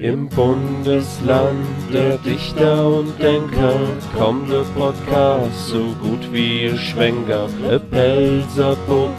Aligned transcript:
Im 0.00 0.28
Bundesland 0.28 1.66
der 1.92 2.18
Dichter 2.18 2.86
und 2.86 3.20
Denker 3.20 3.74
kommt 4.16 4.48
der 4.48 4.62
Podcast 4.78 5.70
so 5.70 5.86
gut 6.00 6.32
wie 6.32 6.68
ein 6.68 6.78
Schwenker. 6.78 7.48
E 7.68 7.80
Pelzer 7.80 8.76
Bub 8.86 9.10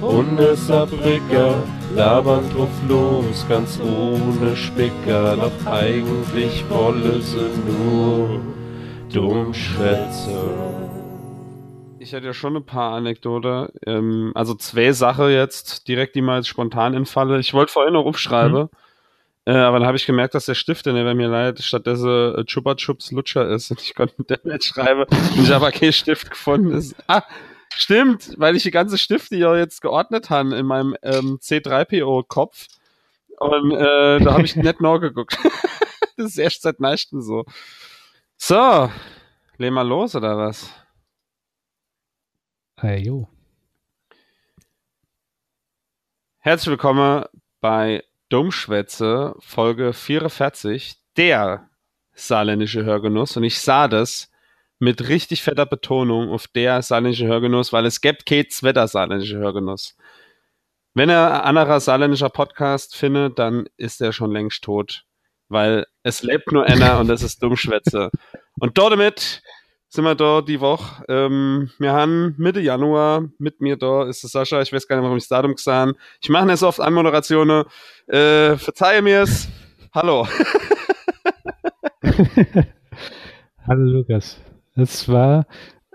und 0.00 0.40
e 0.40 0.56
Saarbrücker 0.56 1.62
labern 1.94 2.42
drauf 2.52 2.68
los, 2.88 3.46
ganz 3.48 3.78
ohne 3.80 4.56
Spicker. 4.56 5.36
Doch 5.36 5.72
eigentlich 5.72 6.64
wolle 6.70 7.22
sie 7.22 7.48
nur 7.64 8.40
Dummschwätze. 9.12 10.42
Ich 12.00 12.12
hätte 12.12 12.26
ja 12.26 12.32
schon 12.32 12.56
ein 12.56 12.66
paar 12.66 12.94
Anekdote. 12.94 13.72
Ähm, 13.86 14.32
also 14.34 14.56
zwei 14.56 14.90
Sachen 14.90 15.30
jetzt, 15.30 15.86
direkt, 15.86 16.16
die 16.16 16.20
mal 16.20 16.38
jetzt 16.38 16.48
spontan 16.48 16.94
entfalle. 16.94 17.38
Ich 17.38 17.54
wollte 17.54 17.72
vorhin 17.72 17.94
noch 17.94 18.06
aufschreiben. 18.06 18.62
Mhm. 18.62 18.68
Äh, 19.46 19.52
aber 19.52 19.78
dann 19.78 19.86
habe 19.86 19.96
ich 19.96 20.06
gemerkt, 20.06 20.34
dass 20.34 20.46
der 20.46 20.54
Stift, 20.54 20.86
der 20.86 21.14
mir 21.14 21.28
leidet, 21.28 21.62
stattdessen 21.62 22.34
äh, 22.34 22.44
Chupa 22.44 22.74
Chups 22.74 23.12
Lutscher 23.12 23.48
ist. 23.48 23.70
Und 23.70 23.80
ich 23.80 23.94
konnte 23.94 24.14
mit 24.18 24.28
dem 24.28 24.40
nicht 24.42 24.64
schreiben. 24.64 25.04
Und 25.04 25.42
ich 25.42 25.54
aber 25.54 25.70
keinen 25.70 25.92
Stift 25.92 26.30
gefunden. 26.30 26.72
Ist, 26.72 26.96
ah, 27.06 27.22
stimmt, 27.72 28.34
weil 28.38 28.56
ich 28.56 28.64
die 28.64 28.72
ganze 28.72 28.98
Stifte 28.98 29.36
ja 29.36 29.56
jetzt 29.56 29.82
geordnet 29.82 30.30
habe 30.30 30.56
in 30.56 30.66
meinem 30.66 30.96
ähm, 31.02 31.38
C3PO-Kopf. 31.40 32.66
Und 33.38 33.70
äh, 33.70 34.18
da 34.18 34.32
habe 34.32 34.42
ich 34.42 34.56
nicht 34.56 34.80
nachgeguckt. 34.80 35.38
das 36.16 36.26
ist 36.26 36.38
erst 36.38 36.62
seit 36.62 36.80
Nächten 36.80 37.22
so. 37.22 37.44
So, 38.36 38.90
lehn 39.58 39.72
mal 39.72 39.86
los, 39.86 40.16
oder 40.16 40.36
was? 40.36 40.68
Hey, 42.78 42.98
jo. 43.04 43.28
Herzlich 46.40 46.70
willkommen 46.70 47.24
bei 47.60 48.02
Dummschwätze, 48.28 49.34
Folge 49.38 49.92
44, 49.92 50.96
der 51.16 51.70
saarländische 52.12 52.84
Hörgenuss. 52.84 53.36
Und 53.36 53.44
ich 53.44 53.60
sah 53.60 53.88
das 53.88 54.30
mit 54.78 55.08
richtig 55.08 55.42
fetter 55.42 55.66
Betonung 55.66 56.30
auf 56.30 56.48
der 56.48 56.82
saarländische 56.82 57.26
Hörgenuss, 57.26 57.72
weil 57.72 57.86
es 57.86 58.00
gibt 58.00 58.26
kein 58.26 58.48
zweiter 58.50 58.88
saarländische 58.88 59.38
Hörgenuss. 59.38 59.96
Wenn 60.94 61.08
er 61.08 61.34
ein 61.34 61.56
anderer 61.56 61.78
saarländischer 61.80 62.30
Podcast 62.30 62.96
findet, 62.96 63.38
dann 63.38 63.66
ist 63.76 64.00
er 64.00 64.12
schon 64.12 64.32
längst 64.32 64.64
tot. 64.64 65.04
Weil 65.48 65.86
es 66.02 66.22
lebt 66.22 66.50
nur 66.50 66.64
einer 66.64 66.98
und 66.98 67.08
das 67.08 67.22
ist 67.22 67.42
Dummschwätze. 67.42 68.10
Und 68.58 68.76
dort 68.78 68.92
damit 68.92 69.42
sind 69.96 70.04
wir 70.04 70.14
da 70.14 70.42
die 70.42 70.60
Woche. 70.60 71.04
Ähm, 71.08 71.70
wir 71.78 71.92
haben 71.92 72.34
Mitte 72.36 72.60
Januar 72.60 73.24
mit 73.38 73.62
mir 73.62 73.76
da 73.76 74.04
ist 74.04 74.22
es 74.22 74.32
Sascha. 74.32 74.60
Ich 74.60 74.70
weiß 74.70 74.86
gar 74.86 74.96
nicht, 74.96 75.04
warum 75.04 75.16
ich 75.16 75.24
das 75.24 75.30
Datum 75.30 75.54
gesagt 75.54 75.96
Ich 76.20 76.28
mache 76.28 76.44
nicht 76.46 76.58
so 76.58 76.68
oft 76.68 76.80
Anmoderationen. 76.80 77.64
Äh, 78.06 78.56
verzeihe 78.56 79.00
mir's. 79.00 79.48
Hallo. 79.94 80.28
Hallo 83.66 83.82
Lukas. 83.82 84.38
Es 84.74 85.08
war 85.08 85.46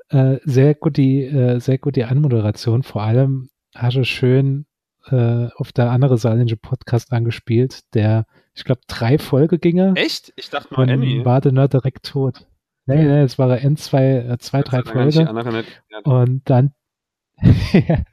äh, 0.09 0.38
sehr 0.45 0.73
gut 0.73 0.97
die 0.97 1.23
äh, 1.23 1.59
sehr 1.59 1.77
gut 1.77 1.95
die 1.95 2.03
Anmoderation. 2.03 2.81
Vor 2.81 3.03
allem 3.03 3.52
hast 3.75 3.97
du 3.97 4.03
schön 4.03 4.65
äh, 5.11 5.47
auf 5.55 5.71
der 5.71 5.91
andere 5.91 6.17
saarländische 6.17 6.58
Podcast 6.58 7.13
angespielt, 7.13 7.81
der 7.93 8.25
ich 8.55 8.63
glaube 8.63 8.81
drei 8.88 9.19
Folge 9.19 9.59
ginge. 9.59 9.93
Echt? 9.95 10.33
Ich 10.38 10.49
dachte 10.49 10.73
nur 10.73 10.88
Annie. 10.88 11.23
War 11.23 11.39
der 11.39 11.67
direkt 11.67 12.08
tot. 12.08 12.47
Nee, 12.95 13.03
nee, 13.03 13.22
es 13.22 13.39
war 13.39 13.58
N 13.58 13.78
zwei, 13.78 14.17
äh, 14.17 14.38
zwei, 14.39 14.61
drei 14.61 14.84
Folgen. 14.84 15.28
Und 16.03 16.50
dann 16.50 16.73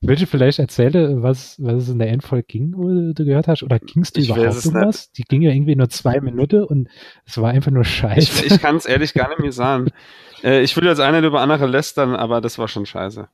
Willst 0.00 0.22
du 0.22 0.26
vielleicht 0.26 0.58
erzählen, 0.58 1.22
was, 1.22 1.62
was 1.62 1.84
es 1.84 1.88
in 1.88 2.00
der 2.00 2.08
Endfolge 2.08 2.42
ging, 2.44 2.74
wo 2.76 2.88
du 2.88 3.24
gehört 3.24 3.46
hast? 3.46 3.62
Oder 3.62 3.78
ging 3.78 4.02
es 4.02 4.12
dir 4.12 4.24
überhaupt 4.24 4.66
um 4.66 4.74
was? 4.74 5.12
Die 5.12 5.22
ging 5.22 5.42
ja 5.42 5.52
irgendwie 5.52 5.76
nur 5.76 5.88
zwei 5.88 6.20
Minuten 6.20 6.64
und 6.64 6.88
es 7.24 7.38
war 7.38 7.50
einfach 7.50 7.70
nur 7.70 7.84
scheiße. 7.84 8.46
Ich, 8.46 8.52
ich 8.52 8.60
kann 8.60 8.74
es 8.76 8.86
ehrlich 8.86 9.14
gar 9.14 9.28
nicht 9.28 9.40
mehr 9.40 9.52
sagen. 9.52 9.90
Äh, 10.44 10.62
ich 10.62 10.76
will 10.76 10.84
jetzt 10.84 11.00
eine 11.00 11.18
über 11.26 11.40
andere 11.40 11.66
lästern, 11.66 12.14
aber 12.14 12.40
das 12.40 12.60
war 12.60 12.68
schon 12.68 12.86
scheiße. 12.86 13.28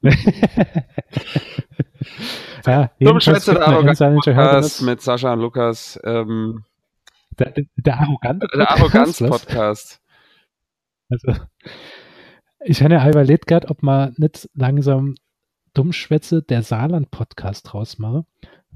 ja, 2.66 2.90
Dummschwätze 2.98 3.52
der 3.52 3.68
Arroganz 3.68 4.80
mit 4.80 5.02
Sascha 5.02 5.34
und 5.34 5.40
Lukas. 5.40 6.00
Ähm, 6.04 6.64
der, 7.38 7.54
der 7.76 8.00
Arroganz-Podcast. 8.00 10.00
Also, 11.08 11.34
ich 12.64 12.82
habe 12.82 12.94
ja 12.94 13.08
überlegt 13.08 13.46
gerade, 13.46 13.68
ob 13.68 13.82
man 13.82 14.14
nicht 14.18 14.48
langsam 14.54 15.14
Dummschwätze 15.74 16.42
der 16.42 16.62
Saarland-Podcast 16.62 17.72
draus 17.72 17.98
mache, 17.98 18.24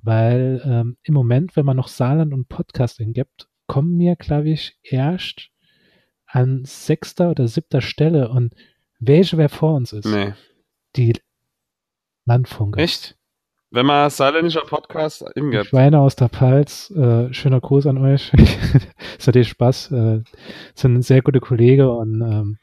weil 0.03 0.63
ähm, 0.65 0.97
im 1.03 1.15
Moment, 1.15 1.57
wenn 1.57 1.67
man 1.67 1.77
noch 1.77 1.89
Saarland 1.89 2.33
und 2.33 2.49
Podcast 2.49 3.01
eingibt, 3.01 3.49
kommen 3.67 3.97
mir, 3.97 4.17
glaube 4.17 4.51
ich, 4.51 4.79
erst 4.83 5.51
an 6.27 6.65
sechster 6.65 7.31
oder 7.31 7.49
siebter 7.49 7.81
Stelle 7.81 8.31
und 8.31 8.55
welche 8.99 9.37
wer 9.37 9.49
vor 9.49 9.75
uns 9.75 9.93
ist. 9.93 10.07
Nee. 10.07 10.33
Die 10.97 11.15
Landfunke. 12.25 12.81
Echt? 12.81 13.19
Wenn 13.73 13.87
man 13.87 14.11
saarländischer 14.11 14.67
Podcast 14.67 15.25
im. 15.35 15.51
Schweine 15.65 16.01
aus 16.01 16.15
der 16.15 16.29
Pfalz, 16.29 16.91
äh, 16.91 17.33
schöner 17.33 17.59
Gruß 17.59 17.87
an 17.87 17.97
euch. 17.97 18.31
es 19.19 19.27
hat 19.27 19.35
dir 19.35 19.45
Spaß. 19.45 19.93
Äh, 19.93 20.21
sind 20.75 21.03
sehr 21.03 21.23
gute 21.23 21.41
Kollegen 21.41 21.89
und 21.89 22.21
ähm, 22.21 22.59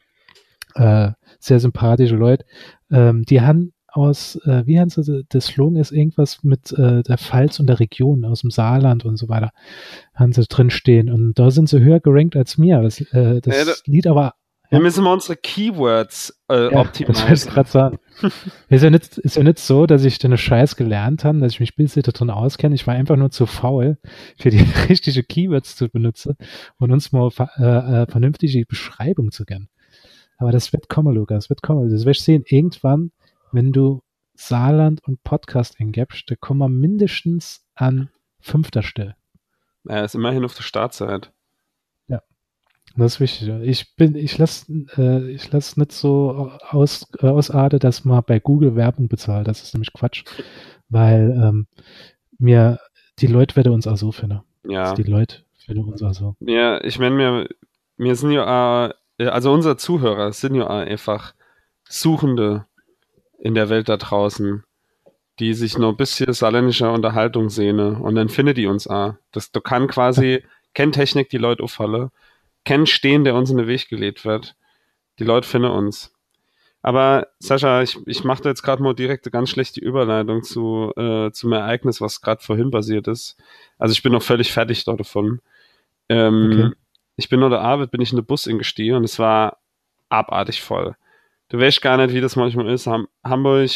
äh, 0.76 1.10
sehr 1.40 1.58
sympathische 1.58 2.14
Leute. 2.14 2.44
Ähm, 2.92 3.24
die 3.24 3.40
haben 3.40 3.72
aus, 3.88 4.36
äh, 4.44 4.64
wie 4.66 4.78
haben 4.78 4.88
sie, 4.88 5.24
das 5.28 5.46
Slogan 5.46 5.74
ist 5.74 5.90
irgendwas 5.90 6.44
mit 6.44 6.70
äh, 6.78 7.02
der 7.02 7.18
Pfalz 7.18 7.58
und 7.58 7.66
der 7.66 7.80
Region 7.80 8.24
aus 8.24 8.42
dem 8.42 8.52
Saarland 8.52 9.04
und 9.04 9.16
so 9.16 9.28
weiter, 9.28 9.50
haben 10.14 10.32
sie 10.32 10.44
drin 10.46 10.70
stehen. 10.70 11.10
Und 11.10 11.40
da 11.40 11.50
sind 11.50 11.68
sie 11.68 11.80
höher 11.80 11.98
gerankt 11.98 12.36
als 12.36 12.56
mir. 12.56 12.82
Das, 12.82 13.00
äh, 13.00 13.40
das 13.40 13.66
ja, 13.66 13.74
Lied 13.86 14.06
aber 14.06 14.34
wir 14.70 14.80
müssen 14.80 15.02
mal 15.02 15.12
unsere 15.12 15.36
Keywords 15.36 16.40
äh, 16.48 16.72
ja, 16.72 16.80
optimieren. 16.80 17.26
Das 17.28 17.44
ich 17.44 17.50
gerade 17.50 17.68
sagen. 17.68 17.98
ist, 18.68 18.82
ja 18.82 18.90
nicht, 18.90 19.18
ist 19.18 19.36
ja 19.36 19.42
nicht 19.42 19.58
so, 19.58 19.86
dass 19.86 20.04
ich 20.04 20.18
den 20.18 20.36
Scheiß 20.36 20.76
gelernt 20.76 21.24
habe, 21.24 21.40
dass 21.40 21.52
ich 21.52 21.60
mich 21.60 21.74
bisschen 21.74 22.02
drin 22.02 22.30
auskenne. 22.30 22.74
Ich 22.74 22.86
war 22.86 22.94
einfach 22.94 23.16
nur 23.16 23.30
zu 23.30 23.46
faul, 23.46 23.98
für 24.38 24.50
die 24.50 24.58
richtige 24.88 25.24
Keywords 25.24 25.74
zu 25.74 25.88
benutzen 25.88 26.36
und 26.78 26.92
uns 26.92 27.10
mal 27.10 27.30
äh, 27.58 28.02
äh, 28.02 28.06
vernünftige 28.06 28.64
Beschreibung 28.64 29.32
zu 29.32 29.44
geben. 29.44 29.68
Aber 30.38 30.52
das 30.52 30.72
wird 30.72 30.88
kommen, 30.88 31.14
Lukas, 31.14 31.44
das 31.44 31.50
wird 31.50 31.62
kommen. 31.62 31.90
Das 31.90 32.04
wirst 32.04 32.20
du 32.20 32.24
sehen, 32.24 32.44
irgendwann, 32.46 33.10
wenn 33.52 33.72
du 33.72 34.02
Saarland 34.34 35.00
und 35.04 35.22
Podcast 35.24 35.80
eingibst, 35.80 36.30
da 36.30 36.36
kommen 36.36 36.60
wir 36.60 36.68
mindestens 36.68 37.66
an 37.74 38.08
fünfter 38.40 38.82
Stelle. 38.82 39.16
Ja, 39.84 40.04
ist 40.04 40.14
immerhin 40.14 40.44
auf 40.44 40.54
der 40.54 40.62
Startzeit. 40.62 41.32
Das 42.96 43.14
ist 43.14 43.20
wichtig. 43.20 43.48
Ich 43.62 43.94
bin, 43.94 44.16
ich 44.16 44.36
lasse, 44.38 44.72
äh, 44.96 45.30
ich 45.30 45.50
lasse 45.52 45.78
nicht 45.78 45.92
so 45.92 46.50
aus, 46.68 47.06
äh, 47.20 47.26
ausarten, 47.26 47.78
dass 47.78 48.04
man 48.04 48.22
bei 48.26 48.40
Google 48.40 48.74
Werbung 48.76 49.08
bezahlt. 49.08 49.48
Das 49.48 49.62
ist 49.62 49.74
nämlich 49.74 49.92
Quatsch, 49.92 50.24
weil 50.88 51.30
ähm, 51.42 51.66
mir 52.38 52.78
die 53.20 53.26
Leute 53.26 53.56
werden 53.56 53.72
uns 53.72 53.86
auch 53.86 53.96
so 53.96 54.12
finden. 54.12 54.40
Ja. 54.68 54.82
Also 54.82 55.02
die 55.02 55.10
Leute 55.10 55.44
finden 55.56 55.84
uns 55.84 56.02
auch 56.02 56.14
so. 56.14 56.36
Ja, 56.40 56.82
ich 56.82 56.98
meine, 56.98 57.14
mir, 57.14 57.48
mir 57.96 58.16
sind 58.16 58.32
ja, 58.32 58.92
äh, 59.18 59.26
also 59.26 59.52
unsere 59.52 59.76
Zuhörer 59.76 60.32
sind 60.32 60.54
ja 60.54 60.66
einfach 60.66 61.34
Suchende 61.88 62.66
in 63.38 63.54
der 63.54 63.68
Welt 63.68 63.88
da 63.88 63.96
draußen, 63.96 64.64
die 65.38 65.54
sich 65.54 65.78
noch 65.78 65.90
ein 65.90 65.96
bisschen 65.96 66.32
saarländischer 66.32 66.92
Unterhaltung 66.92 67.50
sehnen 67.50 67.96
und 67.96 68.14
dann 68.14 68.28
findet 68.28 68.56
die 68.56 68.66
uns 68.66 68.86
auch. 68.86 69.14
Das, 69.32 69.52
du 69.52 69.60
kann 69.60 69.86
quasi, 69.86 70.44
kennt 70.74 70.94
Technik 70.94 71.30
die 71.30 71.38
Leute 71.38 71.62
auffallen 71.62 72.10
kennen 72.64 72.86
stehen, 72.86 73.24
der 73.24 73.34
uns 73.34 73.50
in 73.50 73.56
den 73.56 73.66
Weg 73.66 73.88
gelegt 73.88 74.24
wird. 74.24 74.56
Die 75.18 75.24
Leute 75.24 75.48
finden 75.48 75.70
uns. 75.70 76.14
Aber 76.82 77.28
Sascha, 77.38 77.82
ich, 77.82 77.98
ich 78.06 78.24
mache 78.24 78.48
jetzt 78.48 78.62
gerade 78.62 78.82
mal 78.82 78.94
direkt 78.94 79.26
eine 79.26 79.32
ganz 79.32 79.50
schlechte 79.50 79.80
Überleitung 79.80 80.42
zu 80.42 80.92
äh, 80.96 81.30
zum 81.30 81.52
Ereignis, 81.52 82.00
was 82.00 82.22
gerade 82.22 82.42
vorhin 82.42 82.70
passiert 82.70 83.06
ist. 83.06 83.36
Also 83.78 83.92
ich 83.92 84.02
bin 84.02 84.12
noch 84.12 84.22
völlig 84.22 84.50
fertig 84.50 84.84
dort 84.84 85.00
davon. 85.00 85.40
Ähm, 86.08 86.50
okay. 86.52 86.76
Ich 87.16 87.28
bin 87.28 87.40
nur 87.40 87.50
der 87.50 87.60
Arbeit, 87.60 87.90
bin 87.90 88.00
ich 88.00 88.12
in 88.12 88.16
den 88.16 88.24
Bus 88.24 88.46
ingestiegen 88.46 88.96
und 88.96 89.04
es 89.04 89.18
war 89.18 89.58
abartig 90.08 90.62
voll. 90.62 90.96
Du 91.50 91.58
weißt 91.58 91.82
gar 91.82 91.98
nicht, 91.98 92.14
wie 92.14 92.20
das 92.22 92.36
manchmal 92.36 92.70
ist. 92.70 92.86
Ham 92.86 93.08
Hamburg 93.22 93.70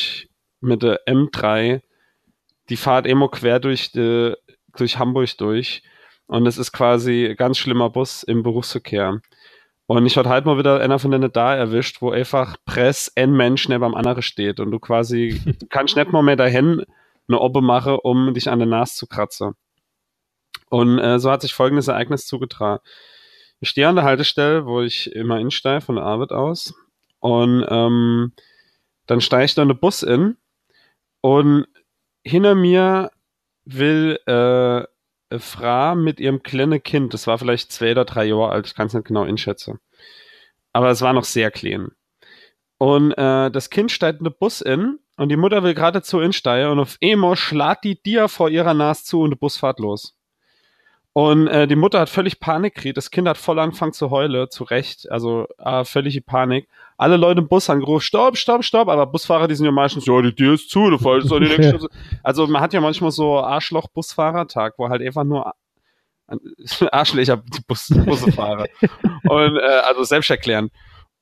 mit 0.60 0.82
der 0.82 1.06
M3, 1.06 1.82
die 2.70 2.76
fahrt 2.76 3.06
immer 3.06 3.28
quer 3.28 3.60
durch, 3.60 3.92
die, 3.92 4.34
durch 4.76 4.98
Hamburg 4.98 5.36
durch 5.36 5.82
und 6.26 6.46
es 6.46 6.58
ist 6.58 6.72
quasi 6.72 7.34
ganz 7.36 7.58
schlimmer 7.58 7.90
Bus 7.90 8.22
im 8.22 8.42
Berufsverkehr. 8.42 9.20
Und 9.86 10.06
ich 10.06 10.16
hatte 10.16 10.30
halt 10.30 10.46
mal 10.46 10.56
wieder 10.56 10.80
einer 10.80 10.98
von 10.98 11.10
denen 11.10 11.30
da 11.30 11.54
erwischt, 11.54 12.00
wo 12.00 12.10
einfach 12.10 12.56
Press 12.64 13.12
ein 13.16 13.32
Mensch 13.32 13.68
neben 13.68 13.84
am 13.84 13.94
anderen 13.94 14.22
steht 14.22 14.58
und 14.58 14.70
du 14.70 14.78
quasi, 14.78 15.40
kannst 15.70 15.96
nicht 15.96 16.10
mal 16.10 16.22
mehr 16.22 16.36
dahin 16.36 16.84
eine 17.28 17.40
Obbe 17.40 17.60
machen, 17.60 17.98
um 18.02 18.32
dich 18.32 18.48
an 18.48 18.58
der 18.58 18.68
Nase 18.68 18.96
zu 18.96 19.06
kratzen. 19.06 19.54
Und 20.70 20.98
äh, 20.98 21.18
so 21.18 21.30
hat 21.30 21.42
sich 21.42 21.52
folgendes 21.52 21.88
Ereignis 21.88 22.26
zugetragen. 22.26 22.82
Ich 23.60 23.68
stehe 23.68 23.88
an 23.88 23.96
der 23.96 24.04
Haltestelle, 24.04 24.66
wo 24.66 24.80
ich 24.80 25.12
immer 25.12 25.38
insteige 25.38 25.82
von 25.82 25.96
der 25.96 26.04
Arbeit 26.04 26.32
aus. 26.32 26.74
Und 27.20 27.64
ähm, 27.68 28.32
dann 29.06 29.20
steige 29.20 29.44
ich 29.44 29.54
da 29.54 29.62
in 29.62 29.68
den 29.68 29.78
Bus 29.78 30.02
in 30.02 30.36
und 31.20 31.66
hinter 32.22 32.54
mir 32.54 33.10
will 33.64 34.18
äh, 34.26 34.84
eine 35.30 35.40
Frau 35.40 35.94
mit 35.94 36.20
ihrem 36.20 36.42
kleinen 36.42 36.82
Kind, 36.82 37.14
das 37.14 37.26
war 37.26 37.38
vielleicht 37.38 37.72
zwei 37.72 37.92
oder 37.92 38.04
drei 38.04 38.26
Jahre 38.26 38.50
alt, 38.50 38.66
ich 38.66 38.74
kann 38.74 38.86
es 38.86 38.94
nicht 38.94 39.06
genau 39.06 39.22
einschätzen. 39.22 39.78
Aber 40.72 40.90
es 40.90 41.02
war 41.02 41.12
noch 41.12 41.24
sehr 41.24 41.50
klein. 41.50 41.88
Und 42.78 43.12
äh, 43.12 43.50
das 43.50 43.70
Kind 43.70 43.92
steigt 43.92 44.18
in 44.20 44.24
den 44.24 44.34
Bus 44.38 44.60
in 44.60 44.98
und 45.16 45.28
die 45.28 45.36
Mutter 45.36 45.62
will 45.62 45.74
gerade 45.74 46.02
zu 46.02 46.20
insteigen 46.20 46.70
und 46.70 46.80
auf 46.80 46.98
einmal 47.02 47.36
schlägt 47.36 47.84
die 47.84 48.02
dir 48.02 48.28
vor 48.28 48.50
ihrer 48.50 48.74
Nase 48.74 49.04
zu 49.04 49.20
und 49.22 49.30
der 49.30 49.36
Bus 49.36 49.56
fährt 49.56 49.78
los. 49.78 50.16
Und 51.12 51.46
äh, 51.46 51.68
die 51.68 51.76
Mutter 51.76 52.00
hat 52.00 52.08
völlig 52.08 52.40
Panik 52.40 52.74
gekriegt. 52.74 52.96
Das 52.96 53.12
Kind 53.12 53.28
hat 53.28 53.38
voll 53.38 53.60
angefangen 53.60 53.92
zu 53.92 54.10
heulen, 54.10 54.50
zu 54.50 54.64
Recht. 54.64 55.10
Also 55.12 55.46
äh, 55.58 55.84
völlige 55.84 56.20
Panik. 56.20 56.68
Alle 56.96 57.16
Leute 57.16 57.40
im 57.40 57.48
Bus 57.48 57.68
haben 57.68 57.80
gerufen, 57.80 58.02
stopp, 58.02 58.36
stopp, 58.36 58.64
stopp. 58.64 58.88
Aber 58.88 59.06
Busfahrer, 59.06 59.48
die 59.48 59.54
sind 59.54 59.66
ja 59.66 59.72
meistens, 59.72 60.06
ja, 60.06 60.20
die 60.22 60.34
Tür 60.34 60.54
ist 60.54 60.70
zu, 60.70 60.90
du 60.90 60.98
fällst 60.98 61.30
doch 61.30 61.40
die 61.40 61.46
nächste. 61.56 61.88
Also 62.22 62.46
man 62.46 62.62
hat 62.62 62.72
ja 62.72 62.80
manchmal 62.80 63.10
so 63.10 63.38
Arschloch-Busfahrertag, 63.38 64.74
wo 64.78 64.88
halt 64.88 65.02
einfach 65.02 65.24
nur 65.24 65.52
Arschlöcher 66.92 67.42
Bus, 67.66 67.88
Busfahrer. 67.88 68.66
Und 69.28 69.56
äh, 69.56 69.80
also 69.84 70.04
selbst 70.04 70.30
erklären. 70.30 70.70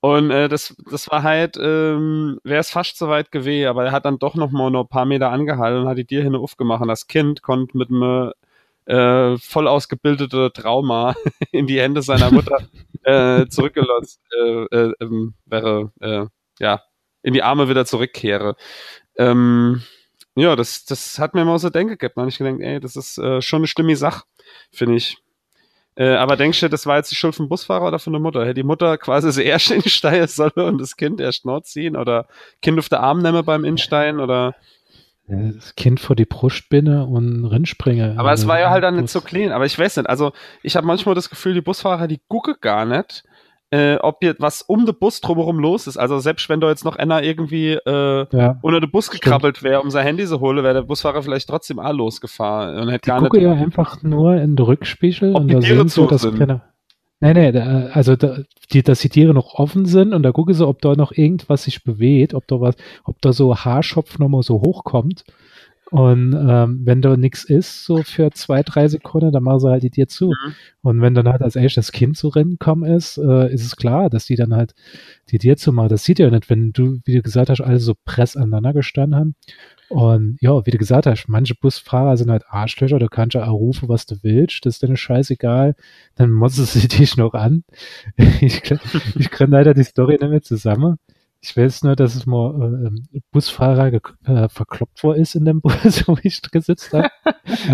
Und 0.00 0.30
äh, 0.32 0.48
das, 0.48 0.74
das 0.90 1.08
war 1.10 1.22
halt, 1.22 1.56
ähm, 1.60 2.40
wäre 2.42 2.60
es 2.60 2.70
fast 2.70 2.98
so 2.98 3.08
weit 3.08 3.30
gewesen, 3.30 3.68
aber 3.68 3.84
er 3.84 3.92
hat 3.92 4.04
dann 4.04 4.18
doch 4.18 4.34
noch 4.34 4.50
mal 4.50 4.68
noch 4.68 4.82
ein 4.82 4.88
paar 4.88 5.04
Meter 5.04 5.30
angehalten 5.30 5.82
und 5.82 5.88
hat 5.88 5.96
die 5.96 6.04
Tür 6.04 6.24
hin 6.24 6.34
aufgemacht. 6.34 6.82
Und 6.82 6.88
das 6.88 7.06
Kind 7.06 7.42
konnte 7.42 7.78
mit 7.78 7.88
einem 7.88 8.32
äh, 8.86 9.36
voll 9.38 9.68
ausgebildete 9.68 10.52
Trauma 10.52 11.14
in 11.52 11.66
die 11.66 11.80
Hände 11.80 12.02
seiner 12.02 12.30
Mutter 12.30 12.58
äh, 13.04 13.46
zurückgelassen 13.48 14.20
äh, 14.36 14.64
äh, 14.64 14.92
ähm, 15.00 15.34
wäre, 15.46 15.92
äh, 16.00 16.26
ja, 16.58 16.82
in 17.22 17.34
die 17.34 17.42
Arme 17.42 17.68
wieder 17.68 17.84
zurückkehre. 17.84 18.56
Ähm, 19.16 19.82
ja, 20.34 20.56
das, 20.56 20.84
das 20.84 21.18
hat 21.18 21.34
mir 21.34 21.42
immer 21.42 21.58
so 21.58 21.70
denke 21.70 21.96
gehabt. 21.96 22.16
Da 22.16 22.22
habe 22.22 22.30
ich 22.30 22.38
gedacht, 22.38 22.60
ey, 22.60 22.80
das 22.80 22.96
ist 22.96 23.18
äh, 23.18 23.42
schon 23.42 23.58
eine 23.58 23.66
schlimme 23.66 23.96
Sache, 23.96 24.24
finde 24.70 24.96
ich. 24.96 25.18
Äh, 25.94 26.14
aber 26.14 26.36
denkst 26.36 26.60
du, 26.60 26.70
das 26.70 26.86
war 26.86 26.96
jetzt 26.96 27.10
die 27.10 27.16
Schuld 27.16 27.34
vom 27.34 27.50
Busfahrer 27.50 27.88
oder 27.88 27.98
von 27.98 28.14
der 28.14 28.20
Mutter? 28.20 28.42
Hätte 28.42 28.54
die 28.54 28.62
Mutter 28.62 28.96
quasi 28.96 29.30
zuerst 29.30 29.70
in 29.70 29.82
die 29.82 29.90
Steier 29.90 30.26
solle 30.26 30.66
und 30.66 30.78
das 30.78 30.96
Kind 30.96 31.20
erst 31.20 31.44
Nord 31.44 31.66
ziehen 31.66 31.96
oder 31.96 32.26
Kind 32.62 32.78
auf 32.78 32.88
der 32.88 33.00
Arm 33.00 33.20
nehmen 33.20 33.44
beim 33.44 33.64
Instein 33.64 34.18
oder 34.18 34.54
das 35.28 35.74
Kind 35.76 36.00
vor 36.00 36.16
die 36.16 36.24
Brustbinde 36.24 37.04
und 37.04 37.44
Rennspringe. 37.44 38.14
Aber 38.18 38.32
es 38.32 38.46
war 38.46 38.58
ja 38.58 38.70
halt 38.70 38.84
dann 38.84 38.96
nicht 38.96 39.08
so 39.08 39.20
clean. 39.20 39.52
Aber 39.52 39.64
ich 39.64 39.78
weiß 39.78 39.96
nicht. 39.96 40.08
Also 40.08 40.32
ich 40.62 40.76
habe 40.76 40.86
manchmal 40.86 41.14
das 41.14 41.30
Gefühl, 41.30 41.54
die 41.54 41.60
Busfahrer, 41.60 42.08
die 42.08 42.20
gucken 42.28 42.54
gar 42.60 42.84
nicht, 42.84 43.24
äh, 43.70 43.96
ob 43.96 44.18
hier 44.20 44.34
was 44.38 44.62
um 44.62 44.84
den 44.84 44.98
Bus 44.98 45.20
drumherum 45.20 45.58
los 45.58 45.86
ist. 45.86 45.96
Also 45.96 46.18
selbst 46.18 46.48
wenn 46.48 46.60
da 46.60 46.68
jetzt 46.68 46.84
noch 46.84 46.96
einer 46.96 47.22
irgendwie 47.22 47.72
äh, 47.72 48.26
ja, 48.30 48.58
unter 48.60 48.80
den 48.80 48.90
Bus 48.90 49.10
gekrabbelt 49.10 49.62
wäre, 49.62 49.80
um 49.80 49.90
sein 49.90 50.04
Handy 50.04 50.26
zu 50.26 50.40
holen, 50.40 50.62
wäre 50.62 50.74
der 50.74 50.82
Busfahrer 50.82 51.22
vielleicht 51.22 51.48
trotzdem 51.48 51.78
auch 51.78 51.92
losgefahren 51.92 52.78
und 52.78 52.90
hätte 52.90 53.06
gar 53.06 53.20
nicht. 53.20 53.26
Ich 53.26 53.30
gucke 53.30 53.42
ja 53.42 53.52
einfach 53.52 54.02
nur 54.02 54.34
in 54.34 54.56
den 54.56 54.64
Rückspiegel 54.64 55.34
und 55.34 55.52
da 55.52 55.62
sehen 55.62 55.88
so, 55.88 56.06
dass 56.06 56.22
keine, 56.22 56.62
Nee, 57.22 57.34
nee, 57.34 57.52
da, 57.52 57.86
also 57.92 58.16
da, 58.16 58.38
die, 58.72 58.82
dass 58.82 58.98
die 58.98 59.08
Tiere 59.08 59.32
noch 59.32 59.54
offen 59.54 59.86
sind 59.86 60.12
und 60.12 60.24
da 60.24 60.32
gucke 60.32 60.54
sie, 60.54 60.66
ob 60.66 60.82
da 60.82 60.96
noch 60.96 61.12
irgendwas 61.12 61.62
sich 61.62 61.84
bewegt, 61.84 62.34
ob 62.34 62.48
da 62.48 62.60
was, 62.60 62.74
ob 63.04 63.22
da 63.22 63.32
so 63.32 63.56
Haarschopf 63.56 64.18
nochmal 64.18 64.42
so 64.42 64.60
hochkommt. 64.60 65.24
Und 65.92 66.32
ähm, 66.34 66.80
wenn 66.84 67.00
da 67.00 67.16
nichts 67.16 67.44
ist, 67.44 67.84
so 67.84 68.02
für 68.02 68.32
zwei, 68.32 68.62
drei 68.64 68.88
Sekunden, 68.88 69.30
dann 69.30 69.44
machen 69.44 69.60
sie 69.60 69.68
halt 69.70 69.84
die 69.84 69.90
Tier 69.90 70.08
zu. 70.08 70.28
Mhm. 70.30 70.54
Und 70.80 71.00
wenn 71.00 71.14
dann 71.14 71.28
halt 71.28 71.42
als 71.42 71.54
erstes 71.54 71.86
das 71.86 71.92
Kind 71.92 72.16
zu 72.16 72.26
Rennen 72.28 72.58
kommen 72.58 72.90
ist, 72.90 73.18
äh, 73.18 73.52
ist 73.52 73.64
es 73.64 73.76
klar, 73.76 74.10
dass 74.10 74.26
die 74.26 74.36
dann 74.36 74.54
halt 74.54 74.74
die 75.30 75.38
Tier 75.38 75.56
zu 75.56 75.70
machen. 75.72 75.90
Das 75.90 76.02
sieht 76.02 76.18
ja 76.18 76.28
nicht, 76.28 76.50
wenn 76.50 76.72
du, 76.72 76.98
wie 77.04 77.14
du 77.14 77.22
gesagt 77.22 77.50
hast, 77.50 77.60
alle 77.60 77.78
so 77.78 77.94
press 78.04 78.36
aneinander 78.36 78.72
gestanden 78.72 79.16
haben. 79.16 79.34
Und 79.92 80.38
ja, 80.40 80.64
wie 80.64 80.70
du 80.70 80.78
gesagt 80.78 81.06
hast, 81.06 81.28
manche 81.28 81.54
Busfahrer 81.54 82.16
sind 82.16 82.30
halt 82.30 82.44
Arschlöcher, 82.48 82.98
du 82.98 83.08
kannst 83.08 83.34
ja 83.34 83.46
auch 83.46 83.58
rufen, 83.58 83.90
was 83.90 84.06
du 84.06 84.16
willst, 84.22 84.64
das 84.64 84.76
ist 84.76 84.82
dir 84.82 84.96
scheißegal, 84.96 85.74
dann 86.14 86.30
motzen 86.30 86.64
sie 86.64 86.88
dich 86.88 87.18
noch 87.18 87.34
an. 87.34 87.64
Ich, 88.40 88.62
ich 89.18 89.30
kann 89.30 89.50
leider 89.50 89.74
die 89.74 89.84
Story 89.84 90.12
nicht 90.12 90.30
mehr 90.30 90.40
zusammen. 90.40 90.96
Ich 91.42 91.54
weiß 91.54 91.82
nur, 91.82 91.94
dass 91.94 92.14
es 92.14 92.24
mal 92.24 92.90
äh, 93.12 93.20
Busfahrer 93.32 93.92
äh, 93.92 94.48
verkloppt 94.48 95.02
worden 95.04 95.20
ist 95.20 95.34
in 95.34 95.44
dem 95.44 95.60
Bus, 95.60 96.08
wo 96.08 96.16
ich 96.22 96.40
gesitzt 96.40 96.94
habe, 96.94 97.10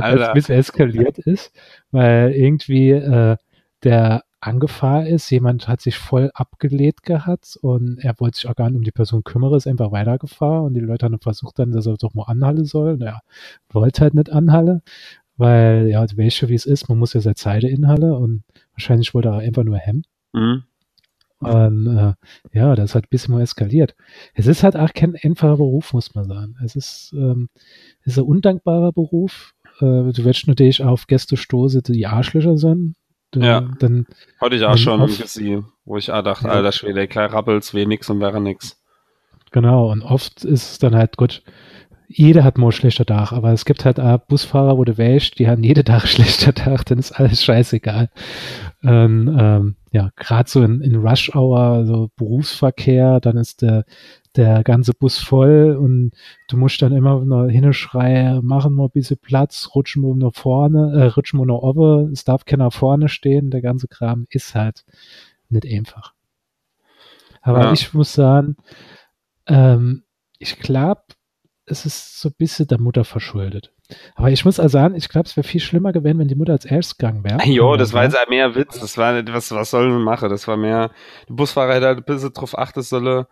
als 0.00 0.30
es 0.34 0.48
eskaliert 0.48 1.18
ist, 1.18 1.52
weil 1.92 2.32
irgendwie 2.32 2.90
äh, 2.90 3.36
der 3.84 4.24
angefahren 4.40 5.06
ist. 5.06 5.30
Jemand 5.30 5.68
hat 5.68 5.80
sich 5.80 5.98
voll 5.98 6.30
abgelehnt 6.34 7.02
gehabt 7.02 7.58
und 7.60 7.98
er 7.98 8.18
wollte 8.18 8.36
sich 8.36 8.48
auch 8.48 8.54
gar 8.54 8.70
nicht 8.70 8.76
um 8.78 8.84
die 8.84 8.92
Person 8.92 9.24
kümmern, 9.24 9.54
ist 9.54 9.66
einfach 9.66 9.92
weitergefahren 9.92 10.66
und 10.66 10.74
die 10.74 10.80
Leute 10.80 11.06
haben 11.06 11.18
versucht 11.18 11.58
dann, 11.58 11.72
dass 11.72 11.86
er 11.86 11.96
doch 11.96 12.14
mal 12.14 12.24
anhalten 12.24 12.64
soll. 12.64 12.92
Und 12.92 13.02
er 13.02 13.20
wollte 13.70 14.02
halt 14.02 14.14
nicht 14.14 14.30
anhalten, 14.30 14.82
weil, 15.36 15.88
ja, 15.88 16.06
du 16.06 16.16
weißt 16.16 16.36
schon, 16.36 16.48
wie 16.48 16.54
es 16.54 16.66
ist, 16.66 16.88
man 16.88 16.98
muss 16.98 17.14
ja 17.14 17.20
seine 17.20 17.34
Zeit 17.34 17.64
inhalten 17.64 18.12
und 18.12 18.44
wahrscheinlich 18.72 19.14
wollte 19.14 19.28
er 19.28 19.38
einfach 19.38 19.64
nur 19.64 19.78
hemmen. 19.78 20.04
Mhm. 20.32 20.64
Und 21.40 21.86
äh, 21.86 22.14
ja, 22.52 22.74
das 22.74 22.94
hat 22.94 23.04
ein 23.04 23.10
bisschen 23.10 23.34
mal 23.34 23.42
eskaliert. 23.42 23.94
Es 24.34 24.46
ist 24.48 24.64
halt 24.64 24.76
auch 24.76 24.92
kein 24.92 25.16
einfacher 25.22 25.56
Beruf, 25.56 25.92
muss 25.92 26.14
man 26.14 26.24
sagen. 26.24 26.56
Es 26.64 26.74
ist, 26.74 27.14
ähm, 27.16 27.48
es 28.02 28.14
ist 28.14 28.18
ein 28.18 28.24
undankbarer 28.24 28.92
Beruf. 28.92 29.54
Äh, 29.80 30.12
du 30.12 30.24
wirst 30.24 30.48
natürlich 30.48 30.82
auf 30.82 31.06
Gäste 31.06 31.36
stoßen, 31.36 31.82
die 31.84 32.06
Arschlöcher 32.06 32.58
sind. 32.58 32.96
Du, 33.30 33.40
ja, 33.40 33.60
dann, 33.78 34.06
hatte 34.40 34.56
ich 34.56 34.64
auch 34.64 34.78
schon 34.78 35.06
gesehen, 35.06 35.66
wo 35.84 35.96
ich 35.96 36.10
auch 36.10 36.22
dachte, 36.22 36.46
ja. 36.46 36.54
alter 36.54 36.72
Schwede, 36.72 37.06
klar 37.08 37.32
rappelt's 37.32 37.74
weh 37.74 37.84
nix 37.84 38.08
und 38.08 38.20
wäre 38.20 38.40
nix. 38.40 38.80
Genau, 39.50 39.90
und 39.90 40.02
oft 40.02 40.44
ist 40.44 40.72
es 40.72 40.78
dann 40.78 40.94
halt, 40.94 41.16
gut, 41.16 41.42
jeder 42.08 42.42
hat 42.42 42.56
mal 42.56 42.72
schlechter 42.72 43.04
Tag, 43.04 43.32
aber 43.32 43.52
es 43.52 43.66
gibt 43.66 43.84
halt 43.84 44.00
auch 44.00 44.18
Busfahrer, 44.18 44.78
wo 44.78 44.84
du 44.84 44.96
wählst, 44.96 45.38
die 45.38 45.48
haben 45.48 45.62
jede 45.62 45.84
Tag 45.84 46.06
schlechter 46.08 46.54
Tag, 46.54 46.86
dann 46.86 46.98
ist 46.98 47.12
alles 47.12 47.44
scheißegal. 47.44 48.08
Und, 48.82 49.36
ähm, 49.38 49.76
ja, 49.92 50.10
gerade 50.16 50.48
so 50.48 50.62
in, 50.62 50.80
in 50.80 50.96
Rush 50.96 51.34
Hour, 51.34 51.84
so 51.86 52.10
Berufsverkehr, 52.16 53.20
dann 53.20 53.36
ist 53.36 53.60
der, 53.62 53.84
der 54.36 54.62
ganze 54.62 54.92
Bus 54.94 55.18
voll 55.18 55.76
und 55.76 56.12
du 56.48 56.56
musst 56.56 56.80
dann 56.82 56.92
immer 56.92 57.24
noch 57.24 57.46
hinschreien, 57.46 58.44
machen 58.44 58.74
wir 58.74 58.84
ein 58.84 58.90
bisschen 58.90 59.18
Platz, 59.18 59.70
rutschen 59.74 60.02
wir 60.02 60.14
nach 60.14 60.34
vorne, 60.34 60.92
äh, 60.94 61.06
rutschen 61.06 61.40
wir 61.40 61.46
nach 61.46 61.62
oben, 61.62 62.12
es 62.12 62.24
darf 62.24 62.44
keiner 62.44 62.70
vorne 62.70 63.08
stehen, 63.08 63.50
der 63.50 63.62
ganze 63.62 63.88
Kram 63.88 64.26
ist 64.30 64.54
halt 64.54 64.84
nicht 65.48 65.66
einfach. 65.66 66.14
Aber 67.42 67.64
ja. 67.64 67.72
ich 67.72 67.94
muss 67.94 68.12
sagen, 68.12 68.56
ähm, 69.46 70.04
ich 70.38 70.58
glaube, 70.58 71.02
es 71.66 71.86
ist 71.86 72.20
so 72.20 72.28
ein 72.28 72.34
bisschen 72.38 72.66
der 72.68 72.80
Mutter 72.80 73.04
verschuldet. 73.04 73.72
Aber 74.14 74.30
ich 74.30 74.44
muss 74.44 74.60
also 74.60 74.72
sagen, 74.72 74.94
ich 74.94 75.08
glaube, 75.08 75.26
es 75.26 75.36
wäre 75.36 75.46
viel 75.46 75.60
schlimmer 75.60 75.92
gewesen, 75.92 76.18
wenn 76.18 76.28
die 76.28 76.34
Mutter 76.34 76.52
als 76.52 76.64
erstes 76.64 76.98
gegangen 76.98 77.24
wäre. 77.24 77.38
Jo, 77.46 77.76
das 77.76 77.92
war 77.92 78.04
jetzt 78.04 78.16
mehr 78.28 78.54
Witz. 78.54 78.78
Das 78.78 78.98
war 78.98 79.14
nicht, 79.14 79.32
was, 79.32 79.50
was 79.50 79.70
soll 79.70 79.88
man 79.88 80.02
machen? 80.02 80.28
Das 80.28 80.46
war 80.46 80.56
mehr, 80.56 80.90
der 81.28 81.34
Busfahrer 81.34 81.74
hätte 81.74 81.86
halt 81.86 81.98
ein 81.98 82.04
bisschen 82.04 82.32
drauf 82.32 82.58
achten 82.58 82.82
sollen, 82.82 83.24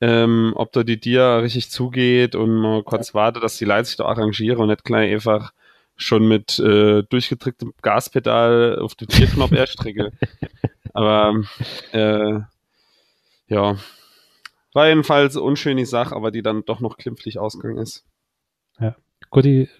ähm, 0.00 0.52
ob 0.56 0.72
da 0.72 0.82
die 0.82 1.00
Dir 1.00 1.40
richtig 1.42 1.70
zugeht 1.70 2.34
und 2.34 2.54
mal 2.56 2.82
kurz 2.82 3.14
warte, 3.14 3.40
dass 3.40 3.56
die 3.56 3.64
Leute 3.64 3.86
sich 3.86 3.96
da 3.96 4.04
arrangieren 4.04 4.60
und 4.60 4.68
nicht 4.68 4.84
gleich 4.84 5.12
einfach 5.12 5.52
schon 5.96 6.28
mit 6.28 6.58
äh, 6.58 7.02
durchgedrücktem 7.04 7.72
Gaspedal 7.80 8.78
auf 8.78 8.94
den 8.94 9.08
Tierknopf 9.08 9.52
erstricke. 9.52 10.12
aber 10.92 11.42
äh, 11.92 12.40
ja, 13.48 13.76
war 14.74 14.88
jedenfalls 14.88 15.36
eine 15.36 15.44
unschöne 15.44 15.86
Sache, 15.86 16.14
aber 16.14 16.30
die 16.30 16.42
dann 16.42 16.64
doch 16.66 16.80
noch 16.80 16.98
klimpflich 16.98 17.38
ausgegangen 17.38 17.78
ist. 17.78 18.04
Ja, 18.78 18.94
Gutti, 19.30 19.70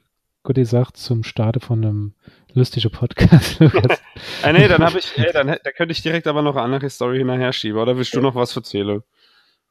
Gutti 0.42 0.64
sagt 0.64 0.96
zum 0.96 1.22
Starte 1.22 1.60
von 1.60 1.84
einem 1.84 2.14
lustigen 2.54 2.90
Podcast. 2.90 3.60
ah, 4.42 4.52
nee, 4.52 4.68
dann 4.68 4.82
habe 4.82 4.98
ich, 4.98 5.18
ey, 5.18 5.30
dann, 5.32 5.48
da 5.48 5.72
könnte 5.72 5.92
ich 5.92 6.00
direkt 6.00 6.26
aber 6.26 6.40
noch 6.40 6.56
eine 6.56 6.64
andere 6.64 6.88
Story 6.88 7.18
hinterher 7.18 7.52
schieben. 7.52 7.78
Oder 7.78 7.98
willst 7.98 8.14
du 8.14 8.22
noch 8.22 8.34
was 8.34 8.56
erzählen? 8.56 9.02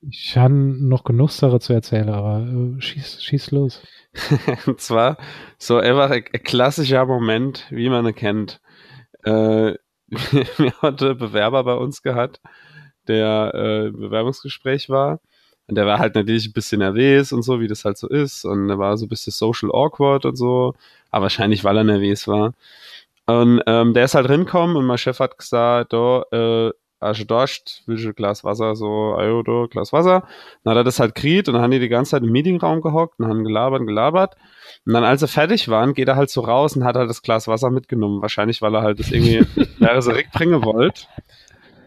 Ich 0.09 0.37
habe 0.37 0.53
noch 0.53 1.03
genug 1.03 1.31
Sache 1.31 1.59
zu 1.59 1.73
erzählen, 1.73 2.09
aber 2.09 2.41
äh, 2.41 2.81
schieß, 2.81 3.23
schieß 3.23 3.51
los. 3.51 3.81
Und 4.65 4.79
zwar 4.79 5.17
so 5.57 5.77
einfach 5.77 6.11
ein, 6.11 6.23
ein, 6.31 6.43
klassischer 6.43 7.05
Moment, 7.05 7.65
wie 7.69 7.89
man 7.89 8.05
ihn 8.05 8.15
kennt. 8.15 8.61
Äh, 9.23 9.73
wir 10.07 10.73
hatten 10.81 11.17
Bewerber 11.17 11.63
bei 11.63 11.73
uns 11.73 12.03
gehabt, 12.03 12.39
der 13.07 13.51
äh, 13.53 13.91
Bewerbungsgespräch 13.91 14.89
war. 14.89 15.19
Und 15.67 15.75
der 15.75 15.87
war 15.87 15.97
halt 15.97 16.13
natürlich 16.13 16.47
ein 16.47 16.53
bisschen 16.53 16.79
nervös 16.79 17.33
und 17.33 17.41
so, 17.41 17.59
wie 17.59 17.67
das 17.67 17.85
halt 17.85 17.97
so 17.97 18.07
ist. 18.07 18.45
Und 18.45 18.69
er 18.69 18.77
war 18.77 18.97
so 18.97 19.05
ein 19.05 19.09
bisschen 19.09 19.31
social 19.31 19.71
awkward 19.71 20.25
und 20.25 20.35
so. 20.35 20.75
Aber 21.09 21.23
wahrscheinlich, 21.23 21.63
weil 21.63 21.77
er 21.77 21.83
nervös 21.83 22.27
war. 22.27 22.53
Und 23.25 23.63
ähm, 23.65 23.93
der 23.95 24.05
ist 24.05 24.13
halt 24.13 24.29
rinkommen 24.29 24.75
und 24.75 24.85
mein 24.85 24.99
Chef 24.99 25.19
hat 25.19 25.39
gesagt, 25.39 25.93
da, 25.93 26.23
äh, 26.31 26.71
also 26.99 27.23
Dost, 27.23 27.83
will 27.85 27.99
ich 27.99 28.05
ein 28.05 28.15
Glas 28.15 28.43
Wasser, 28.43 28.75
so, 28.75 29.15
ayo, 29.15 29.43
do, 29.43 29.67
Glas 29.67 29.91
Wasser. 29.93 30.27
Dann 30.63 30.71
hat 30.71 30.77
er 30.77 30.83
das 30.83 30.99
halt 30.99 31.15
kriegt 31.15 31.47
und 31.47 31.53
dann 31.53 31.63
haben 31.63 31.71
die 31.71 31.79
die 31.79 31.89
ganze 31.89 32.11
Zeit 32.11 32.23
im 32.23 32.31
Meetingraum 32.31 32.81
gehockt 32.81 33.19
und 33.19 33.27
haben 33.27 33.43
gelabert 33.43 33.81
und 33.81 33.87
gelabert. 33.87 34.35
Und 34.85 34.93
dann, 34.93 35.03
als 35.03 35.21
sie 35.21 35.27
fertig 35.27 35.67
waren, 35.69 35.93
geht 35.93 36.07
er 36.07 36.15
halt 36.15 36.29
so 36.29 36.41
raus 36.41 36.75
und 36.75 36.83
hat 36.83 36.95
halt 36.95 37.09
das 37.09 37.21
Glas 37.21 37.47
Wasser 37.47 37.69
mitgenommen. 37.69 38.21
Wahrscheinlich, 38.21 38.61
weil 38.61 38.73
er 38.75 38.81
halt 38.81 38.99
das 38.99 39.11
irgendwie 39.11 39.45
wäre 39.79 40.01
so 40.01 40.11
bringen 40.33 40.63
wollte. 40.63 41.03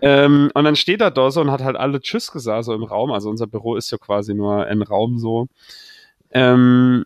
Ähm, 0.00 0.50
und 0.54 0.64
dann 0.64 0.76
steht 0.76 1.00
er 1.00 1.10
da 1.10 1.30
so 1.30 1.40
und 1.40 1.50
hat 1.50 1.62
halt 1.62 1.76
alle 1.76 2.00
Tschüss 2.00 2.30
gesagt, 2.30 2.64
so 2.64 2.74
im 2.74 2.84
Raum. 2.84 3.10
Also 3.10 3.30
unser 3.30 3.46
Büro 3.46 3.76
ist 3.76 3.90
ja 3.90 3.98
quasi 3.98 4.34
nur 4.34 4.66
ein 4.66 4.82
Raum 4.82 5.18
so. 5.18 5.48
Ähm, 6.30 7.04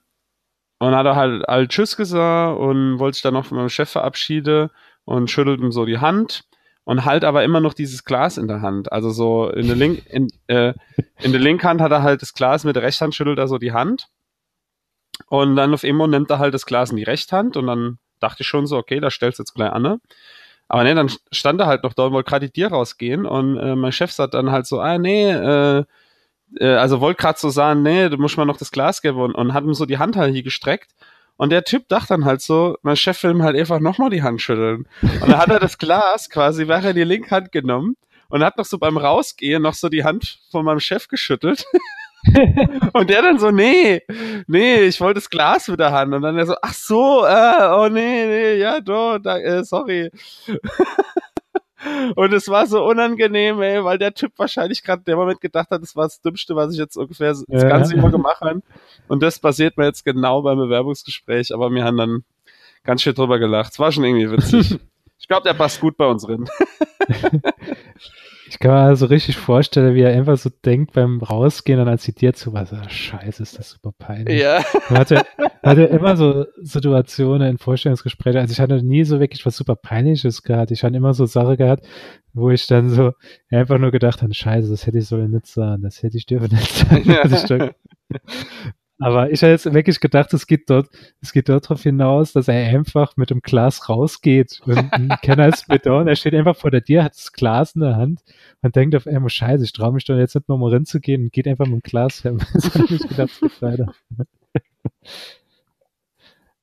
und 0.78 0.94
hat 0.94 1.06
er 1.06 1.16
halt 1.16 1.48
all 1.48 1.68
Tschüss 1.68 1.96
gesagt 1.96 2.58
und 2.58 2.98
wollte 2.98 3.14
sich 3.14 3.22
dann 3.22 3.34
noch 3.34 3.46
von 3.46 3.56
meinem 3.56 3.68
Chef 3.68 3.88
verabschieden 3.88 4.68
und 5.04 5.30
schüttelt 5.30 5.60
ihm 5.60 5.72
so 5.72 5.86
die 5.86 5.98
Hand 5.98 6.44
und 6.84 7.04
halt 7.04 7.24
aber 7.24 7.44
immer 7.44 7.60
noch 7.60 7.74
dieses 7.74 8.04
Glas 8.04 8.38
in 8.38 8.48
der 8.48 8.60
Hand. 8.62 8.90
Also 8.92 9.10
so 9.10 9.48
in 9.50 9.66
der, 9.66 9.76
Link, 9.76 10.04
in, 10.10 10.28
äh, 10.48 10.74
in 11.20 11.32
der 11.32 11.40
linken 11.40 11.66
Hand 11.66 11.80
hat 11.80 11.92
er 11.92 12.02
halt 12.02 12.22
das 12.22 12.34
Glas, 12.34 12.64
mit 12.64 12.76
der 12.76 12.82
rechten 12.82 13.04
Hand 13.04 13.14
schüttelt 13.14 13.38
er 13.38 13.48
so 13.48 13.58
die 13.58 13.72
Hand. 13.72 14.08
Und 15.28 15.56
dann 15.56 15.74
auf 15.74 15.84
einmal 15.84 16.08
nimmt 16.08 16.30
er 16.30 16.38
halt 16.38 16.54
das 16.54 16.66
Glas 16.66 16.90
in 16.90 16.96
die 16.96 17.04
rechte 17.04 17.36
Hand 17.36 17.56
und 17.56 17.66
dann 17.66 17.98
dachte 18.20 18.42
ich 18.42 18.46
schon 18.48 18.66
so, 18.66 18.76
okay, 18.76 19.00
da 19.00 19.10
stellst 19.10 19.38
du 19.38 19.42
jetzt 19.42 19.54
gleich 19.54 19.70
an. 19.70 19.82
Ne? 19.82 20.00
Aber 20.68 20.84
nee, 20.84 20.94
dann 20.94 21.10
stand 21.30 21.60
er 21.60 21.66
halt 21.66 21.84
noch 21.84 21.92
da 21.92 22.06
und 22.06 22.12
wollte 22.12 22.30
gerade 22.30 22.46
die 22.46 22.52
Tier 22.52 22.68
rausgehen 22.68 23.26
und 23.26 23.58
äh, 23.58 23.76
mein 23.76 23.92
Chef 23.92 24.10
sagt 24.10 24.34
dann 24.34 24.50
halt 24.50 24.66
so, 24.66 24.80
ah 24.80 24.98
nee, 24.98 25.30
äh, 25.30 25.84
äh, 26.58 26.74
also 26.74 27.00
wollte 27.00 27.20
gerade 27.20 27.38
so 27.38 27.50
sagen, 27.50 27.82
nee, 27.82 28.08
du 28.08 28.16
musst 28.16 28.36
mal 28.36 28.44
noch 28.44 28.56
das 28.56 28.70
Glas 28.70 29.02
geben 29.02 29.20
und, 29.20 29.34
und 29.34 29.54
hat 29.54 29.64
ihm 29.64 29.74
so 29.74 29.86
die 29.86 29.98
Hand 29.98 30.16
halt 30.16 30.32
hier 30.32 30.42
gestreckt. 30.42 30.92
Und 31.36 31.50
der 31.50 31.64
Typ 31.64 31.88
dachte 31.88 32.08
dann 32.08 32.24
halt 32.24 32.40
so, 32.40 32.76
mein 32.82 32.96
Chef 32.96 33.22
will 33.22 33.32
ihm 33.32 33.42
halt 33.42 33.56
einfach 33.56 33.80
nochmal 33.80 34.10
die 34.10 34.22
Hand 34.22 34.40
schütteln. 34.40 34.86
Und 35.02 35.28
dann 35.28 35.38
hat 35.38 35.50
er 35.50 35.58
das 35.58 35.78
Glas 35.78 36.30
quasi 36.30 36.68
wäre 36.68 36.90
in 36.90 36.96
die 36.96 37.04
linke 37.04 37.30
Hand 37.30 37.52
genommen 37.52 37.96
und 38.28 38.44
hat 38.44 38.56
noch 38.56 38.64
so 38.64 38.78
beim 38.78 38.96
Rausgehen 38.96 39.62
noch 39.62 39.74
so 39.74 39.88
die 39.88 40.04
Hand 40.04 40.40
von 40.50 40.64
meinem 40.64 40.80
Chef 40.80 41.08
geschüttelt. 41.08 41.64
und 42.92 43.10
der 43.10 43.22
dann 43.22 43.38
so, 43.38 43.50
nee, 43.50 44.02
nee, 44.46 44.82
ich 44.82 45.00
wollte 45.00 45.18
das 45.18 45.28
Glas 45.28 45.68
mit 45.68 45.80
der 45.80 45.90
Hand. 45.92 46.14
Und 46.14 46.22
dann 46.22 46.38
er 46.38 46.46
so, 46.46 46.54
ach 46.62 46.74
so, 46.74 47.26
äh, 47.26 47.68
oh 47.74 47.88
nee, 47.88 48.26
nee, 48.26 48.54
ja, 48.54 48.80
doch, 48.80 49.18
da, 49.18 49.38
äh, 49.38 49.64
sorry. 49.64 50.10
Und 52.14 52.32
es 52.32 52.48
war 52.48 52.66
so 52.66 52.84
unangenehm, 52.84 53.60
ey, 53.60 53.82
weil 53.82 53.98
der 53.98 54.14
Typ 54.14 54.32
wahrscheinlich 54.36 54.82
gerade 54.82 55.00
in 55.00 55.04
dem 55.12 55.18
Moment 55.18 55.40
gedacht 55.40 55.70
hat, 55.70 55.82
das 55.82 55.96
war 55.96 56.04
das 56.04 56.20
Dümmste, 56.20 56.54
was 56.54 56.72
ich 56.72 56.78
jetzt 56.78 56.96
ungefähr 56.96 57.30
das 57.30 57.44
Ja. 57.48 57.68
ganze 57.68 57.96
Jahr 57.96 58.10
gemacht 58.10 58.40
habe. 58.40 58.62
Und 59.08 59.22
das 59.22 59.38
passiert 59.38 59.76
mir 59.76 59.86
jetzt 59.86 60.04
genau 60.04 60.42
beim 60.42 60.58
Bewerbungsgespräch, 60.58 61.52
aber 61.52 61.70
wir 61.70 61.84
haben 61.84 61.96
dann 61.96 62.24
ganz 62.84 63.02
schön 63.02 63.14
drüber 63.14 63.38
gelacht. 63.38 63.72
Es 63.72 63.78
war 63.78 63.90
schon 63.92 64.04
irgendwie 64.04 64.30
witzig. 64.30 64.78
ich 65.22 65.28
glaube, 65.28 65.44
der 65.44 65.54
passt 65.54 65.80
gut 65.80 65.96
bei 65.96 66.06
uns 66.06 66.24
drin. 66.24 66.48
Ich 68.52 68.58
kann 68.58 68.72
mir 68.72 68.80
also 68.80 69.06
richtig 69.06 69.38
vorstellen, 69.38 69.94
wie 69.94 70.02
er 70.02 70.12
einfach 70.12 70.36
so 70.36 70.50
denkt 70.50 70.92
beim 70.92 71.22
Rausgehen 71.22 71.80
und 71.80 71.88
als 71.88 72.02
zitiert 72.02 72.36
zu 72.36 72.52
was, 72.52 72.70
ah, 72.74 72.86
scheiße, 72.86 73.42
ist 73.42 73.58
das 73.58 73.70
super 73.70 73.92
peinlich. 73.98 74.42
Ja. 74.42 74.62
Man 74.90 74.98
hatte, 74.98 75.22
hatte 75.62 75.84
immer 75.84 76.18
so 76.18 76.44
Situationen 76.60 77.48
in 77.48 77.56
Vorstellungsgesprächen. 77.56 78.42
Also 78.42 78.52
ich 78.52 78.60
hatte 78.60 78.82
nie 78.82 79.04
so 79.04 79.20
wirklich 79.20 79.46
was 79.46 79.56
super 79.56 79.74
Peinliches 79.74 80.42
gehabt. 80.42 80.70
Ich 80.70 80.84
hatte 80.84 80.96
immer 80.96 81.14
so 81.14 81.24
Sachen 81.24 81.56
gehabt, 81.56 81.86
wo 82.34 82.50
ich 82.50 82.66
dann 82.66 82.90
so 82.90 83.12
einfach 83.50 83.78
nur 83.78 83.90
gedacht 83.90 84.20
habe, 84.20 84.34
scheiße, 84.34 84.68
das 84.68 84.86
hätte 84.86 84.98
ich 84.98 85.06
so 85.06 85.16
nicht 85.16 85.46
sagen, 85.46 85.82
das 85.82 86.02
hätte 86.02 86.18
ich 86.18 86.26
dürfen 86.26 86.54
nicht 86.54 86.74
sagen. 86.74 87.04
Ja. 87.10 87.70
Aber 89.02 89.30
ich 89.30 89.42
habe 89.42 89.52
jetzt 89.52 89.72
wirklich 89.72 90.00
gedacht, 90.00 90.32
es 90.32 90.46
geht 90.46 90.70
dort, 90.70 90.88
es 91.20 91.32
geht 91.32 91.48
dort 91.48 91.64
darauf 91.64 91.82
hinaus, 91.82 92.32
dass 92.32 92.48
er 92.48 92.68
einfach 92.68 93.16
mit 93.16 93.30
dem 93.30 93.40
Glas 93.40 93.88
rausgeht. 93.88 94.60
Und 94.64 94.90
Kenner 95.22 95.48
ist 95.48 95.68
mit 95.68 95.86
und 95.86 96.08
er 96.08 96.16
steht 96.16 96.34
einfach 96.34 96.56
vor 96.56 96.70
der 96.70 96.84
Tür, 96.84 97.04
hat 97.04 97.14
das 97.14 97.32
Glas 97.32 97.74
in 97.74 97.82
der 97.82 97.96
Hand 97.96 98.20
und 98.62 98.76
denkt 98.76 98.94
auf 98.94 99.06
einmal, 99.06 99.30
scheiße, 99.30 99.64
ich 99.64 99.72
traue 99.72 99.92
mich 99.92 100.04
doch 100.04 100.16
jetzt 100.16 100.34
nicht 100.34 100.48
nochmal 100.48 100.72
reinzugehen 100.72 101.24
und 101.24 101.32
geht 101.32 101.48
einfach 101.48 101.66
mit 101.66 101.74
dem 101.74 101.82
Glas 101.82 102.24
her. 102.24 102.36
Das 102.54 102.74
hab 102.74 102.90
ich 102.90 103.08
gedacht, 103.08 103.40
geht 103.40 103.62
weiter. 103.62 103.92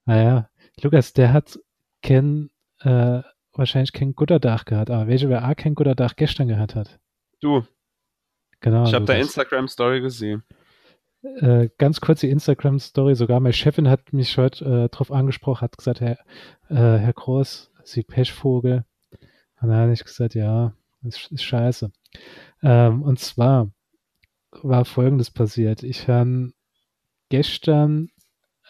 Naja, 0.05 0.49
Lukas, 0.81 1.13
der 1.13 1.33
hat 1.33 1.59
kein, 2.01 2.49
äh, 2.81 3.21
wahrscheinlich 3.53 3.93
kein 3.93 4.15
guter 4.15 4.39
Tag 4.39 4.65
gehabt, 4.65 4.89
aber 4.89 5.07
welcher 5.07 5.29
wer 5.29 5.47
auch 5.47 5.55
kein 5.55 5.75
guter 5.75 5.95
Tag 5.95 6.15
gestern 6.17 6.47
gehabt 6.47 6.75
hat. 6.75 6.99
Du, 7.41 7.63
Genau. 8.61 8.83
ich 8.83 8.93
habe 8.93 9.05
da. 9.05 9.13
Instagram-Story 9.13 10.01
gesehen. 10.01 10.43
Äh, 11.21 11.69
ganz 11.77 11.99
kurze 12.01 12.27
Instagram-Story, 12.27 13.15
sogar 13.15 13.39
meine 13.39 13.53
Chefin 13.53 13.89
hat 13.89 14.13
mich 14.13 14.37
heute 14.37 14.65
äh, 14.65 14.89
drauf 14.89 15.11
angesprochen, 15.11 15.61
hat 15.61 15.77
gesagt, 15.77 16.01
Herr, 16.01 16.17
äh, 16.69 16.99
Herr 16.99 17.13
Groß, 17.13 17.71
Sie 17.83 18.03
Pechvogel. 18.03 18.85
Und 19.61 19.69
dann 19.69 19.77
habe 19.77 19.93
ich 19.93 20.03
gesagt, 20.03 20.35
ja, 20.35 20.73
ist, 21.03 21.31
ist 21.31 21.43
scheiße. 21.43 21.91
Ähm, 22.63 23.03
und 23.03 23.19
zwar 23.19 23.69
war 24.61 24.85
Folgendes 24.85 25.31
passiert. 25.31 25.83
Ich 25.83 26.07
habe 26.07 26.51
gestern 27.29 28.09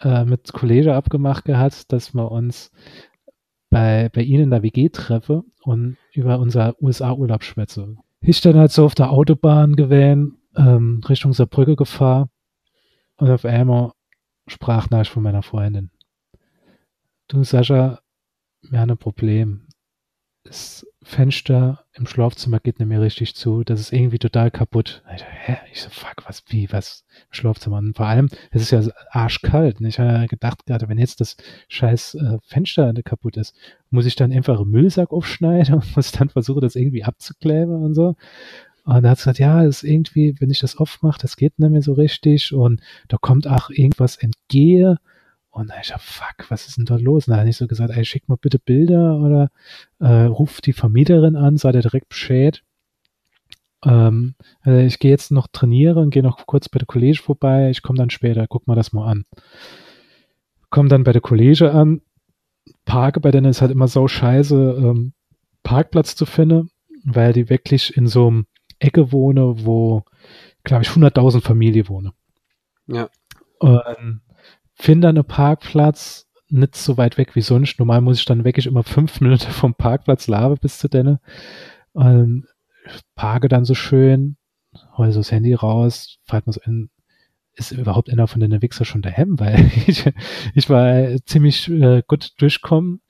äh, 0.00 0.24
mit 0.24 0.52
Kollege 0.52 0.94
abgemacht 0.94 1.44
gehabt, 1.44 1.92
dass 1.92 2.14
wir 2.14 2.30
uns 2.30 2.72
bei, 3.70 4.10
bei 4.12 4.22
Ihnen 4.22 4.44
in 4.44 4.50
der 4.50 4.62
WG 4.62 4.88
treffe 4.88 5.44
und 5.62 5.96
über 6.12 6.40
unser 6.40 6.74
USA-Urlaub 6.82 7.44
schwätze. 7.44 7.96
Ich 8.20 8.40
dann 8.40 8.56
halt 8.56 8.72
so 8.72 8.84
auf 8.84 8.94
der 8.94 9.12
Autobahn 9.12 9.76
gewesen, 9.76 10.38
ähm, 10.56 11.00
Richtung 11.08 11.32
Saarbrücke 11.32 11.76
gefahren 11.76 12.28
und 13.20 13.30
auf 13.30 13.44
einmal 13.44 13.92
Sprachnachricht 14.46 15.12
von 15.12 15.22
meiner 15.22 15.42
Freundin. 15.42 15.90
Du 17.28 17.44
Sascha, 17.44 18.00
wir 18.62 18.80
haben 18.80 18.90
ein 18.90 18.98
Problem. 18.98 19.68
Das 20.42 20.86
Fenster 21.02 21.84
im 21.92 22.06
Schlafzimmer 22.06 22.60
geht 22.60 22.78
nicht 22.78 22.88
mehr 22.88 23.02
richtig 23.02 23.34
zu. 23.36 23.62
Das 23.62 23.78
ist 23.78 23.92
irgendwie 23.92 24.18
total 24.18 24.50
kaputt. 24.50 25.02
Ich, 25.14 25.20
so, 25.20 25.26
hä? 25.28 25.58
ich 25.70 25.82
so, 25.82 25.90
fuck, 25.90 26.24
was, 26.24 26.42
wie, 26.48 26.72
was 26.72 27.04
im 27.28 27.34
Schlafzimmer? 27.34 27.76
Und 27.76 27.94
vor 27.94 28.06
allem, 28.06 28.30
es 28.50 28.62
ist 28.62 28.70
ja 28.70 28.82
arschkalt. 29.10 29.80
Und 29.80 29.86
ich 29.86 29.98
habe 29.98 30.26
gedacht 30.26 30.64
gerade, 30.64 30.88
wenn 30.88 30.98
jetzt 30.98 31.20
das 31.20 31.36
scheiß 31.68 32.14
äh, 32.14 32.38
Fenster 32.42 32.92
kaputt 33.04 33.36
ist, 33.36 33.54
muss 33.90 34.06
ich 34.06 34.16
dann 34.16 34.32
einfach 34.32 34.58
einen 34.58 34.70
Müllsack 34.70 35.12
aufschneiden 35.12 35.74
und 35.76 35.94
muss 35.94 36.12
dann 36.12 36.30
versuchen, 36.30 36.62
das 36.62 36.74
irgendwie 36.74 37.04
abzukleben 37.04 37.82
und 37.82 37.94
so. 37.94 38.16
Und 38.90 39.04
er 39.04 39.10
hat 39.10 39.18
gesagt, 39.18 39.38
ja, 39.38 39.62
ist 39.62 39.84
irgendwie, 39.84 40.34
wenn 40.40 40.50
ich 40.50 40.58
das 40.58 40.76
aufmache, 40.76 41.20
das 41.22 41.36
geht 41.36 41.60
nicht 41.60 41.70
mehr 41.70 41.80
so 41.80 41.92
richtig 41.92 42.52
und 42.52 42.80
da 43.06 43.18
kommt 43.18 43.46
auch 43.46 43.70
irgendwas 43.70 44.16
entgehe. 44.16 44.96
Und 45.50 45.70
hab 45.70 45.76
ich 45.80 45.88
gesagt, 45.88 46.02
fuck, 46.02 46.50
was 46.50 46.66
ist 46.66 46.76
denn 46.76 46.86
da 46.86 46.96
los? 46.96 47.28
Und 47.28 47.32
dann 47.32 47.40
habe 47.40 47.50
ich 47.50 47.56
so 47.56 47.68
gesagt, 47.68 47.92
ey, 47.94 48.04
schick 48.04 48.28
mal 48.28 48.38
bitte 48.40 48.58
Bilder 48.58 49.20
oder 49.20 49.50
äh, 50.00 50.24
ruf 50.24 50.60
die 50.60 50.72
Vermieterin 50.72 51.36
an, 51.36 51.56
sei 51.56 51.70
der 51.70 51.82
direkt 51.82 52.08
Bescheid. 52.08 52.64
Ähm, 53.84 54.34
also 54.62 54.80
ich 54.80 54.98
gehe 54.98 55.12
jetzt 55.12 55.30
noch 55.30 55.46
trainieren, 55.46 56.10
gehe 56.10 56.24
noch 56.24 56.44
kurz 56.46 56.68
bei 56.68 56.78
der 56.78 56.86
Kollege 56.86 57.22
vorbei, 57.22 57.70
ich 57.70 57.82
komme 57.82 57.96
dann 57.96 58.10
später, 58.10 58.48
guck 58.48 58.66
mal 58.66 58.74
das 58.74 58.92
mal 58.92 59.08
an. 59.08 59.24
Komm 60.70 60.88
dann 60.88 61.04
bei 61.04 61.12
der 61.12 61.22
Kollege 61.22 61.70
an, 61.70 62.00
parke 62.84 63.20
bei 63.20 63.30
denen 63.30 63.50
ist 63.50 63.60
halt 63.60 63.70
immer 63.70 63.86
so 63.86 64.08
scheiße, 64.08 64.82
ähm, 64.82 65.12
Parkplatz 65.62 66.16
zu 66.16 66.26
finden, 66.26 66.70
weil 67.04 67.32
die 67.32 67.48
wirklich 67.48 67.96
in 67.96 68.08
so 68.08 68.26
einem 68.26 68.46
Ecke 68.80 69.12
wohne, 69.12 69.64
wo, 69.64 70.04
glaube 70.64 70.82
ich, 70.82 70.90
100.000 70.90 71.40
Familien 71.40 71.88
wohnen. 71.88 72.12
Ja. 72.88 73.08
Und 73.58 74.20
finde 74.74 75.08
dann 75.08 75.16
einen 75.16 75.24
Parkplatz 75.24 76.26
nicht 76.48 76.74
so 76.76 76.96
weit 76.96 77.16
weg 77.16 77.36
wie 77.36 77.42
sonst. 77.42 77.78
Normal 77.78 78.00
muss 78.00 78.18
ich 78.18 78.24
dann 78.24 78.44
wirklich 78.44 78.66
immer 78.66 78.82
fünf 78.82 79.20
Minuten 79.20 79.50
vom 79.52 79.74
Parkplatz 79.74 80.26
labe 80.26 80.56
bis 80.56 80.78
zu 80.78 80.88
denen. 80.88 81.18
Und 81.92 82.46
parke 83.14 83.48
dann 83.48 83.64
so 83.64 83.74
schön, 83.74 84.36
hol 84.96 85.12
so 85.12 85.20
das 85.20 85.32
Handy 85.32 85.54
raus, 85.54 86.18
fragt 86.24 86.46
man 86.46 86.52
so 86.52 86.60
in, 86.64 86.90
ist 87.54 87.72
überhaupt 87.72 88.10
einer 88.10 88.26
von 88.26 88.40
den 88.40 88.62
Wichser 88.62 88.84
schon 88.84 89.02
daheim? 89.02 89.34
Weil 89.38 89.70
ich, 89.86 90.04
ich 90.54 90.70
war 90.70 91.16
ziemlich 91.24 91.68
äh, 91.68 92.02
gut 92.06 92.32
durchkommen 92.38 93.00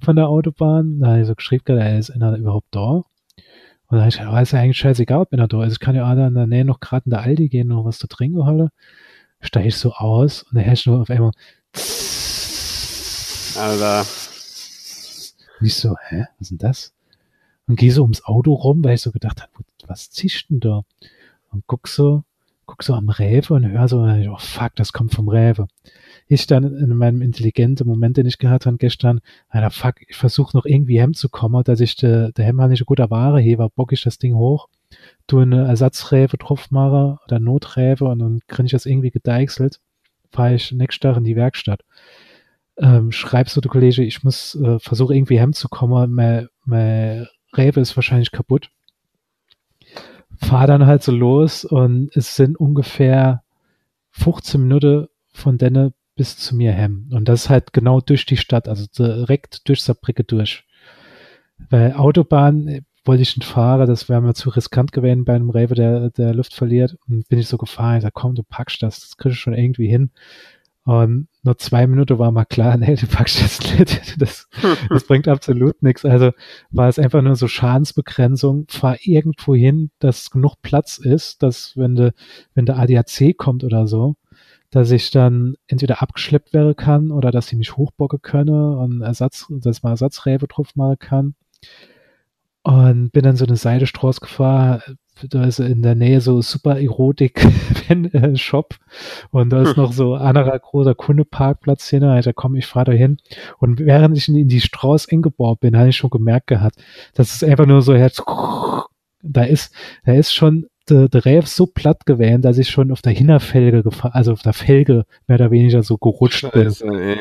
von 0.00 0.16
der 0.16 0.28
Autobahn. 0.28 1.00
Da 1.00 1.08
habe 1.08 1.20
ich 1.20 1.26
so 1.26 1.34
geschrieben, 1.34 1.64
gerade, 1.64 1.84
ey, 1.84 1.98
ist 1.98 2.10
einer 2.10 2.36
überhaupt 2.36 2.68
da? 2.70 3.02
Und 3.88 3.98
dann 3.98 4.08
ich 4.08 4.16
ist 4.16 4.52
ja 4.52 4.60
eigentlich 4.60 4.76
scheißegal, 4.76 5.20
ob 5.20 5.32
einer 5.32 5.48
da 5.48 5.64
ist. 5.64 5.72
Ich 5.72 5.80
kann 5.80 5.96
ja 5.96 6.04
auch 6.04 6.14
da 6.14 6.28
in 6.28 6.34
der 6.34 6.46
Nähe 6.46 6.64
noch 6.64 6.80
gerade 6.80 7.06
in 7.06 7.10
der 7.10 7.20
Aldi 7.20 7.48
gehen, 7.48 7.68
noch 7.68 7.84
was 7.86 7.98
zu 7.98 8.06
trinken 8.06 8.44
holen. 8.44 8.68
Steige 9.40 9.68
ich 9.68 9.76
so 9.76 9.92
aus 9.94 10.42
und 10.42 10.56
dann 10.56 10.66
hörst 10.66 10.84
du 10.84 10.90
nur 10.90 11.00
auf 11.00 11.10
einmal 11.10 11.30
Alter. 13.56 14.06
Und 15.60 15.66
ich 15.66 15.74
so, 15.74 15.96
hä, 16.08 16.26
was 16.38 16.42
ist 16.42 16.50
denn 16.50 16.58
das? 16.58 16.92
Und 17.66 17.76
gehe 17.76 17.92
so 17.92 18.02
ums 18.02 18.24
Auto 18.24 18.52
rum, 18.54 18.84
weil 18.84 18.94
ich 18.94 19.02
so 19.02 19.10
gedacht 19.10 19.42
habe, 19.42 19.52
was 19.86 20.10
zischt 20.10 20.50
denn 20.50 20.60
da? 20.60 20.82
Und 21.50 21.64
guck 21.66 21.88
so, 21.88 22.24
guck 22.66 22.82
so 22.82 22.94
am 22.94 23.08
Rewe 23.08 23.54
und 23.54 23.66
höre 23.66 23.88
so, 23.88 24.00
oh 24.00 24.38
fuck, 24.38 24.76
das 24.76 24.92
kommt 24.92 25.14
vom 25.14 25.28
Rewe. 25.28 25.66
Ich 26.28 26.46
dann 26.46 26.64
in 26.76 26.94
meinem 26.96 27.22
intelligenten 27.22 27.86
Moment, 27.86 28.16
den 28.16 28.26
ich 28.26 28.38
gehabt 28.38 28.66
habe 28.66 28.76
gestern, 28.76 29.20
Alter, 29.48 29.70
fuck, 29.70 29.94
ich 30.06 30.16
versuche 30.16 30.56
noch 30.56 30.66
irgendwie 30.66 31.00
heimzukommen, 31.00 31.64
dass 31.64 31.80
ich 31.80 31.96
de, 31.96 32.32
der 32.32 32.44
Hemmer 32.44 32.68
nicht 32.68 32.84
guter 32.86 33.10
Ware 33.10 33.40
hebe, 33.40 33.68
bock 33.74 33.92
ich 33.92 34.02
das 34.02 34.18
Ding 34.18 34.34
hoch, 34.34 34.68
tu 35.26 35.38
eine 35.38 35.66
Ersatzräve 35.66 36.36
drauf 36.36 36.70
mache 36.70 37.18
oder 37.24 37.40
Noträve 37.40 38.04
und 38.04 38.18
dann 38.18 38.40
krieg 38.46 38.66
ich 38.66 38.72
das 38.72 38.86
irgendwie 38.86 39.10
gedeichselt, 39.10 39.80
fahre 40.30 40.54
ich 40.54 40.70
nächsten 40.72 41.02
Tag 41.02 41.16
in 41.16 41.24
die 41.24 41.36
Werkstatt 41.36 41.82
ähm, 42.80 43.12
schreibst 43.12 43.56
du, 43.56 43.60
du 43.60 43.68
Kollege, 43.68 44.04
ich 44.04 44.22
muss 44.24 44.54
äh, 44.54 44.78
versuche 44.78 45.14
irgendwie 45.14 45.40
heimzukommen, 45.40 46.12
mein, 46.12 46.48
mein 46.64 47.26
Rewe 47.56 47.80
ist 47.80 47.96
wahrscheinlich 47.96 48.30
kaputt. 48.30 48.70
Fahr 50.36 50.66
dann 50.66 50.86
halt 50.86 51.02
so 51.02 51.12
los 51.12 51.64
und 51.64 52.14
es 52.14 52.36
sind 52.36 52.58
ungefähr 52.58 53.42
15 54.10 54.60
Minuten 54.62 55.08
von 55.32 55.58
denen 55.58 55.92
bis 56.18 56.36
zu 56.36 56.56
mir 56.56 56.72
hem. 56.72 57.08
Und 57.12 57.28
das 57.28 57.44
ist 57.44 57.48
halt 57.48 57.72
genau 57.72 58.00
durch 58.00 58.26
die 58.26 58.36
Stadt, 58.36 58.68
also 58.68 58.86
direkt 58.86 59.68
durch 59.68 59.82
Saarbrücke 59.82 60.24
durch. 60.24 60.64
Weil 61.70 61.94
Autobahn 61.94 62.66
äh, 62.66 62.82
wollte 63.04 63.22
ich 63.22 63.36
nicht 63.36 63.48
fahren, 63.48 63.86
das 63.86 64.08
wäre 64.08 64.20
mir 64.20 64.34
zu 64.34 64.50
riskant 64.50 64.92
gewesen 64.92 65.24
bei 65.24 65.34
einem 65.34 65.48
Rewe, 65.48 65.74
der, 65.74 66.10
der 66.10 66.34
Luft 66.34 66.54
verliert. 66.54 66.96
Und 67.08 67.26
bin 67.28 67.38
ich 67.38 67.46
so 67.46 67.56
gefahren, 67.56 67.98
ich 67.98 68.02
sag, 68.02 68.14
komm, 68.14 68.34
du 68.34 68.42
packst 68.42 68.82
das, 68.82 69.00
das 69.00 69.16
kriegst 69.16 69.36
du 69.36 69.40
schon 69.40 69.54
irgendwie 69.54 69.88
hin. 69.88 70.10
Und 70.82 71.28
nur 71.44 71.56
zwei 71.58 71.86
Minuten 71.86 72.18
war 72.18 72.32
mal 72.32 72.46
klar, 72.46 72.76
nee, 72.78 72.96
du 72.96 73.06
packst 73.06 73.40
das 73.40 73.60
nicht. 73.60 74.20
Das, 74.20 74.48
das 74.90 75.04
bringt 75.04 75.28
absolut 75.28 75.80
nichts. 75.84 76.04
Also 76.04 76.32
war 76.70 76.88
es 76.88 76.98
einfach 76.98 77.22
nur 77.22 77.36
so 77.36 77.46
Schadensbegrenzung. 77.46 78.66
Fahr 78.68 78.96
irgendwo 79.02 79.54
hin, 79.54 79.90
dass 80.00 80.30
genug 80.30 80.56
Platz 80.62 80.98
ist, 80.98 81.44
dass 81.44 81.76
wenn 81.76 81.94
de, 81.94 82.10
wenn 82.54 82.66
der 82.66 82.78
ADAC 82.78 83.36
kommt 83.36 83.62
oder 83.62 83.86
so, 83.86 84.16
dass 84.70 84.90
ich 84.90 85.10
dann 85.10 85.56
entweder 85.66 86.02
abgeschleppt 86.02 86.52
werden 86.52 86.76
kann 86.76 87.10
oder 87.10 87.30
dass 87.30 87.48
sie 87.48 87.56
mich 87.56 87.76
hochbocken 87.76 88.20
könne 88.22 88.76
und 88.76 89.00
Ersatz, 89.00 89.46
dass 89.48 89.82
man 89.82 89.92
Ersatzräbe 89.92 90.46
drauf 90.46 90.76
machen 90.76 90.98
kann. 90.98 91.34
Und 92.62 93.12
bin 93.12 93.22
dann 93.22 93.36
so 93.36 93.46
eine 93.46 93.56
Seidestraße 93.56 94.20
gefahren, 94.20 94.98
da 95.30 95.44
ist 95.44 95.58
in 95.58 95.82
der 95.82 95.94
Nähe 95.94 96.20
so 96.20 96.40
super 96.42 96.80
Erotik-Shop 96.80 98.74
und 99.30 99.50
da 99.50 99.62
ist 99.62 99.76
noch 99.76 99.92
so 99.92 100.14
anderer 100.14 100.58
großer 100.58 100.94
Kundeparkplatz 100.94 101.88
hin. 101.88 102.04
Also 102.04 102.32
komm, 102.32 102.54
ich 102.56 102.66
fahre 102.66 102.86
da 102.86 102.92
hin. 102.92 103.18
Und 103.58 103.80
während 103.80 104.16
ich 104.16 104.28
in 104.28 104.48
die 104.48 104.60
Straße 104.60 105.10
eingebaut 105.10 105.60
bin, 105.60 105.76
habe 105.76 105.88
ich 105.88 105.96
schon 105.96 106.10
gemerkt 106.10 106.48
gehabt, 106.48 106.76
dass 107.14 107.34
es 107.34 107.42
einfach 107.42 107.66
nur 107.66 107.82
so 107.82 107.94
Herz, 107.94 108.22
da 109.22 109.42
ist, 109.42 109.74
da 110.04 110.12
ist 110.12 110.34
schon 110.34 110.66
der, 110.90 111.08
der 111.08 111.24
Rev 111.24 111.46
so 111.46 111.66
platt 111.66 112.06
gewesen, 112.06 112.42
dass 112.42 112.58
ich 112.58 112.68
schon 112.68 112.92
auf 112.92 113.02
der 113.02 113.12
Hinterfelge 113.12 113.82
gefahren, 113.82 114.12
also 114.14 114.32
auf 114.32 114.42
der 114.42 114.52
Felge 114.52 115.04
mehr 115.26 115.36
oder 115.36 115.50
weniger 115.50 115.82
so 115.82 115.98
gerutscht 115.98 116.40
Scheiße, 116.52 116.86
bin. 116.86 116.98
Ey. 116.98 117.16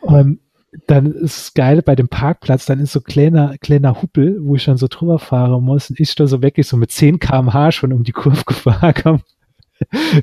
Und 0.00 0.40
dann 0.86 1.12
ist 1.12 1.36
es 1.36 1.54
geil 1.54 1.82
bei 1.82 1.96
dem 1.96 2.08
Parkplatz, 2.08 2.66
dann 2.66 2.80
ist 2.80 2.92
so 2.92 3.00
kleiner, 3.00 3.56
kleiner 3.58 4.02
Huppel, 4.02 4.38
wo 4.42 4.54
ich 4.54 4.64
dann 4.64 4.76
so 4.76 4.86
drüber 4.88 5.18
fahren 5.18 5.64
muss 5.64 5.90
und 5.90 5.98
ich 5.98 6.14
da 6.14 6.26
so 6.26 6.42
wirklich 6.42 6.66
so 6.66 6.76
mit 6.76 6.90
10 6.90 7.18
kmh 7.18 7.72
schon 7.72 7.92
um 7.92 8.04
die 8.04 8.12
Kurve 8.12 8.42
gefahren 8.46 8.94
komme. 8.94 9.20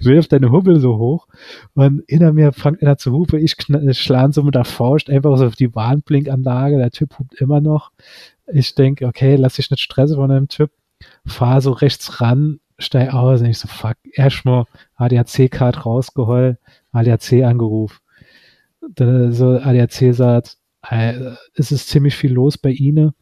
wirft 0.02 0.34
deine 0.34 0.52
Hubbel 0.52 0.82
so 0.82 0.98
hoch 0.98 1.28
und 1.76 2.04
hinter 2.08 2.34
mir 2.34 2.52
fängt 2.52 2.82
einer 2.82 2.98
zu 2.98 3.14
hupen, 3.14 3.40
ich 3.40 3.56
schlage 3.98 4.34
so 4.34 4.44
mit 4.44 4.54
der 4.54 4.66
Faust 4.66 5.10
einfach 5.10 5.38
so 5.38 5.48
auf 5.48 5.56
die 5.56 5.74
Warnblinkanlage, 5.74 6.78
der 6.78 6.92
Typ 6.92 7.18
hupt 7.18 7.36
immer 7.36 7.62
noch. 7.62 7.92
Ich 8.52 8.76
denke, 8.76 9.08
okay, 9.08 9.38
lass 9.38 9.56
dich 9.56 9.72
nicht 9.72 9.82
stressen 9.82 10.18
von 10.18 10.30
dem 10.30 10.50
Typ, 10.50 10.72
fahr 11.26 11.62
so 11.62 11.72
rechts 11.72 12.20
ran, 12.20 12.60
steig 12.78 13.14
aus 13.14 13.42
und 13.42 13.48
ich 13.48 13.60
so, 13.60 13.68
fuck, 13.68 13.98
erstmal 14.14 14.66
ADAC-Card 14.96 15.86
rausgeholt, 15.86 16.58
ADAC 16.92 17.44
angerufen 17.44 17.98
so 19.32 19.58
ADAC 19.60 20.14
sagt, 20.14 20.58
äh, 20.90 21.36
es 21.56 21.72
ist 21.72 21.90
ziemlich 21.90 22.16
viel 22.16 22.34
los 22.34 22.58
bei 22.58 22.72
Ihnen. 22.72 23.14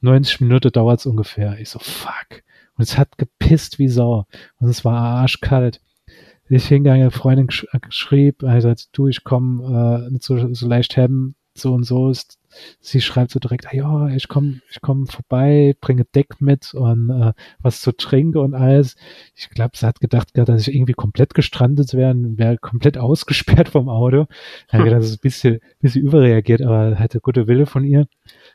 90 0.00 0.40
Minuten 0.42 0.70
dauert 0.70 1.00
es 1.00 1.06
ungefähr. 1.06 1.58
Ich 1.58 1.70
so, 1.70 1.78
fuck. 1.78 2.42
Und 2.76 2.82
es 2.84 2.96
hat 2.96 3.18
gepisst 3.18 3.78
wie 3.78 3.88
Sau. 3.88 4.26
Und 4.60 4.68
es 4.68 4.84
war 4.84 5.00
arschkalt. 5.00 5.80
Ich 6.48 6.66
hingegangen, 6.66 7.02
eine 7.02 7.10
Freundin 7.10 7.48
gesch 7.48 7.66
schrieb, 7.90 8.42
also 8.42 8.72
du, 8.92 9.08
ich 9.08 9.22
komme 9.22 10.08
äh, 10.10 10.18
so, 10.20 10.54
so 10.54 10.66
leicht 10.66 10.96
haben, 10.96 11.34
so 11.54 11.74
und 11.74 11.84
so 11.84 12.08
ist. 12.08 12.37
Sie 12.80 13.00
schreibt 13.00 13.30
so 13.30 13.38
direkt, 13.38 13.72
ja, 13.72 14.08
ich 14.08 14.28
komme 14.28 14.60
ich 14.70 14.80
komm 14.80 15.06
vorbei, 15.06 15.74
bringe 15.80 16.04
Deck 16.04 16.40
mit 16.40 16.74
und 16.74 17.10
äh, 17.10 17.32
was 17.60 17.80
zu 17.80 17.92
trinken 17.92 18.38
und 18.38 18.54
alles. 18.54 18.96
Ich 19.34 19.50
glaube, 19.50 19.76
sie 19.76 19.86
hat 19.86 20.00
gedacht, 20.00 20.28
dass 20.34 20.66
ich 20.66 20.74
irgendwie 20.74 20.94
komplett 20.94 21.34
gestrandet 21.34 21.94
wäre, 21.94 22.14
wäre 22.16 22.58
komplett 22.58 22.98
ausgesperrt 22.98 23.68
vom 23.68 23.88
Auto. 23.88 24.26
Hm. 24.68 24.86
Das 24.86 25.06
ist 25.06 25.18
ein 25.18 25.20
bisschen, 25.20 25.60
bisschen 25.80 26.02
überreagiert, 26.02 26.62
aber 26.62 26.98
hatte 26.98 27.20
gute 27.20 27.46
Wille 27.46 27.66
von 27.66 27.84
ihr. 27.84 28.06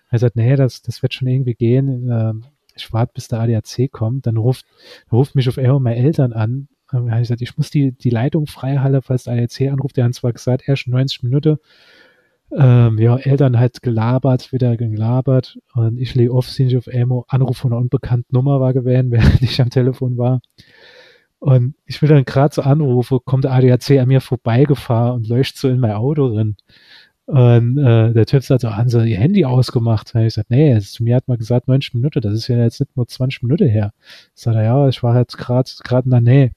Er 0.09 0.19
sagt, 0.19 0.35
nee, 0.35 0.55
das, 0.55 0.81
das 0.81 1.01
wird 1.01 1.13
schon 1.13 1.27
irgendwie 1.27 1.55
gehen. 1.55 2.09
Ähm, 2.11 2.43
ich 2.75 2.91
warte, 2.91 3.13
bis 3.13 3.27
der 3.27 3.39
ADAC 3.39 3.91
kommt. 3.91 4.25
Dann 4.27 4.37
ruft, 4.37 4.65
ruft 5.11 5.35
mich 5.35 5.47
auf 5.49 5.57
einmal 5.57 5.79
meine 5.79 5.97
Eltern 5.97 6.33
an. 6.33 6.67
Dann 6.91 7.09
habe 7.09 7.21
ich 7.21 7.27
gesagt, 7.27 7.41
ich 7.41 7.57
muss 7.57 7.69
die, 7.71 7.91
die 7.91 8.09
Leitung 8.09 8.47
freihalten, 8.47 9.01
falls 9.01 9.23
der 9.23 9.33
ADAC 9.33 9.71
anruft. 9.71 9.97
Der 9.97 10.05
hat 10.05 10.13
zwar 10.13 10.33
gesagt, 10.33 10.63
erst 10.67 10.87
90 10.87 11.23
Minuten 11.23 11.57
ähm, 12.57 12.97
ja, 12.99 13.17
Eltern 13.17 13.59
halt 13.59 13.81
gelabert, 13.81 14.51
wieder 14.51 14.77
gelabert 14.77 15.57
und 15.73 15.99
ich 15.99 16.15
lege 16.15 16.33
oft 16.33 16.49
sind 16.49 16.75
auf 16.75 16.87
Emo, 16.87 17.25
Anruf 17.27 17.57
von 17.57 17.71
einer 17.71 17.81
unbekannten 17.81 18.35
Nummer 18.35 18.59
war 18.59 18.73
gewesen, 18.73 19.11
während 19.11 19.41
ich 19.41 19.61
am 19.61 19.69
Telefon 19.69 20.17
war. 20.17 20.41
Und 21.39 21.75
ich 21.85 22.01
will 22.01 22.09
dann 22.09 22.23
gerade 22.25 22.55
so 22.55 22.61
anrufen, 22.61 23.19
kommt 23.25 23.43
der 23.43 23.51
ADAC 23.51 23.99
an 23.99 24.07
mir 24.07 24.21
vorbeigefahren 24.21 25.15
und 25.15 25.27
leuchtet 25.27 25.57
so 25.57 25.69
in 25.69 25.79
mein 25.79 25.91
Auto 25.91 26.29
drin. 26.29 26.55
Und 27.25 27.77
äh, 27.77 28.13
der 28.13 28.25
Typ 28.25 28.43
sagt 28.43 28.61
so, 28.61 28.75
haben 28.75 28.89
sie 28.89 29.09
ihr 29.09 29.17
Handy 29.17 29.45
ausgemacht? 29.45 30.13
Und 30.13 30.21
ich 30.21 30.27
gesagt, 30.27 30.49
nee, 30.49 30.77
zu 30.79 31.03
mir 31.03 31.15
hat 31.17 31.27
man 31.27 31.37
gesagt 31.37 31.67
90 31.67 31.95
Minuten, 31.95 32.21
das 32.21 32.33
ist 32.33 32.47
ja 32.47 32.57
jetzt 32.57 32.79
nicht 32.79 32.95
nur 32.95 33.07
20 33.07 33.43
Minuten 33.43 33.67
her. 33.67 33.93
Sagt 34.33 34.55
er, 34.57 34.63
ja, 34.63 34.87
ich 34.89 35.03
war 35.03 35.13
halt 35.13 35.37
gerade 35.37 35.69
gerade 35.83 36.05
in 36.05 36.11
der 36.11 36.21
Nähe 36.21 36.51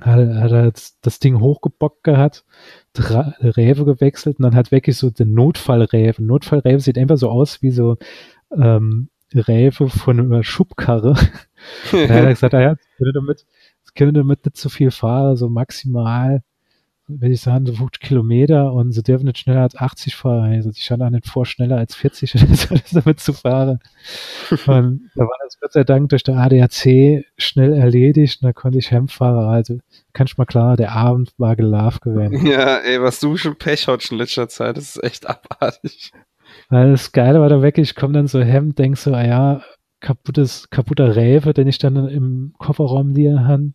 hat, 0.00 0.28
hat 0.28 0.52
er 0.52 0.72
das 1.02 1.18
Ding 1.18 1.40
hochgebockt 1.40 2.04
gehabt, 2.04 2.44
Räve 2.96 3.84
gewechselt 3.84 4.38
und 4.38 4.44
dann 4.44 4.54
hat 4.54 4.72
wirklich 4.72 4.96
so 4.96 5.10
den 5.10 5.34
Notfallräve. 5.34 6.22
Notfallräve 6.22 6.80
sieht 6.80 6.98
einfach 6.98 7.16
so 7.16 7.30
aus 7.30 7.62
wie 7.62 7.70
so 7.70 7.96
ähm, 8.56 9.08
Räve 9.34 9.88
von 9.88 10.18
einer 10.18 10.42
Schubkarre. 10.42 11.14
da 11.92 11.98
hat 11.98 12.10
er 12.10 12.28
gesagt, 12.28 12.54
ah 12.54 12.60
ja, 12.60 12.74
das 12.74 12.86
können 12.98 13.12
damit, 13.14 13.46
das 13.84 13.94
können 13.94 14.14
damit 14.14 14.44
nicht 14.44 14.56
zu 14.56 14.68
so 14.68 14.68
viel 14.68 14.90
fahren, 14.90 15.36
so 15.36 15.48
maximal 15.48 16.42
wenn 17.18 17.32
ich 17.32 17.40
sagen, 17.40 17.66
so 17.66 17.72
50 17.72 18.00
Kilometer 18.00 18.72
und 18.72 18.92
sie 18.92 19.02
dürfen 19.02 19.26
nicht 19.26 19.38
schneller 19.38 19.62
als 19.62 19.76
80 19.76 20.14
fahren. 20.14 20.52
Also 20.52 20.70
ich 20.70 20.90
hatte 20.90 21.04
auch 21.04 21.10
nicht 21.10 21.26
vor, 21.26 21.46
schneller 21.46 21.76
als 21.78 21.94
40 21.94 22.32
damit 22.92 23.20
zu 23.20 23.32
fahren. 23.32 23.80
Und 24.50 25.10
da 25.14 25.24
war 25.24 25.36
das 25.44 25.58
Gott 25.60 25.72
sei 25.72 25.84
Dank 25.84 26.10
durch 26.10 26.22
der 26.22 26.36
ADAC 26.36 27.24
schnell 27.36 27.72
erledigt 27.72 28.42
und 28.42 28.46
da 28.46 28.52
konnte 28.52 28.78
ich 28.78 28.92
heimfahren. 28.92 29.48
Also 29.48 29.78
kannst 30.12 30.38
mal 30.38 30.44
klar, 30.44 30.76
der 30.76 30.92
Abend 30.92 31.32
war 31.38 31.56
gelaufen 31.56 32.00
gewesen. 32.02 32.46
Ja, 32.50 32.78
ey, 32.78 33.00
was 33.00 33.20
du 33.20 33.36
schon 33.36 33.56
Pech 33.56 33.86
hattest 33.86 34.12
in 34.12 34.18
letzter 34.18 34.48
Zeit, 34.48 34.76
das 34.76 34.96
ist 34.96 35.04
echt 35.04 35.28
abartig. 35.28 36.12
Weil 36.68 36.90
das 36.90 37.12
Geile 37.12 37.40
war 37.40 37.48
da 37.48 37.62
wirklich, 37.62 37.90
ich 37.90 37.96
komme 37.96 38.14
dann 38.14 38.26
so 38.26 38.40
hem, 38.40 38.74
denk 38.74 38.96
so, 38.96 39.14
ah 39.14 39.24
ja, 39.24 39.62
kaputtes, 40.00 40.70
kaputter 40.70 41.14
Räve, 41.14 41.52
den 41.54 41.68
ich 41.68 41.78
dann 41.78 42.08
im 42.08 42.54
Kofferraum 42.58 43.10
liegen 43.10 43.46
habe 43.46 43.72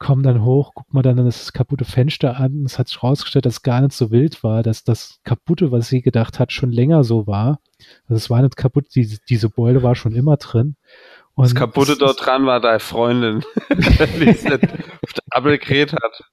kommen 0.00 0.22
dann 0.22 0.42
hoch, 0.42 0.72
guck 0.74 0.92
mal 0.92 1.02
dann 1.02 1.18
das 1.18 1.52
kaputte 1.52 1.84
Fenster 1.84 2.38
an. 2.38 2.64
Es 2.64 2.78
hat 2.78 2.88
sich 2.88 3.02
rausgestellt, 3.02 3.46
dass 3.46 3.54
es 3.54 3.62
gar 3.62 3.82
nicht 3.82 3.92
so 3.92 4.10
wild 4.10 4.42
war, 4.42 4.62
dass 4.62 4.82
das 4.82 5.20
kaputte, 5.24 5.70
was 5.70 5.88
sie 5.88 6.00
gedacht 6.00 6.40
hat, 6.40 6.52
schon 6.52 6.72
länger 6.72 7.04
so 7.04 7.26
war. 7.26 7.60
Also 8.08 8.14
es 8.14 8.30
war 8.30 8.42
nicht 8.42 8.56
kaputt, 8.56 8.86
die, 8.94 9.18
diese 9.28 9.50
Beule 9.50 9.82
war 9.82 9.94
schon 9.94 10.16
immer 10.16 10.38
drin. 10.38 10.76
Und 11.34 11.44
das 11.44 11.54
kaputte 11.54 11.96
dort 11.96 12.24
dran 12.24 12.46
war 12.46 12.60
deine 12.60 12.80
Freundin, 12.80 13.44
die 13.70 14.28
es 14.28 14.42
nicht 14.42 14.64
auf 14.64 15.12
der 15.12 15.24
Abelkret 15.30 15.92
hat. 15.92 16.24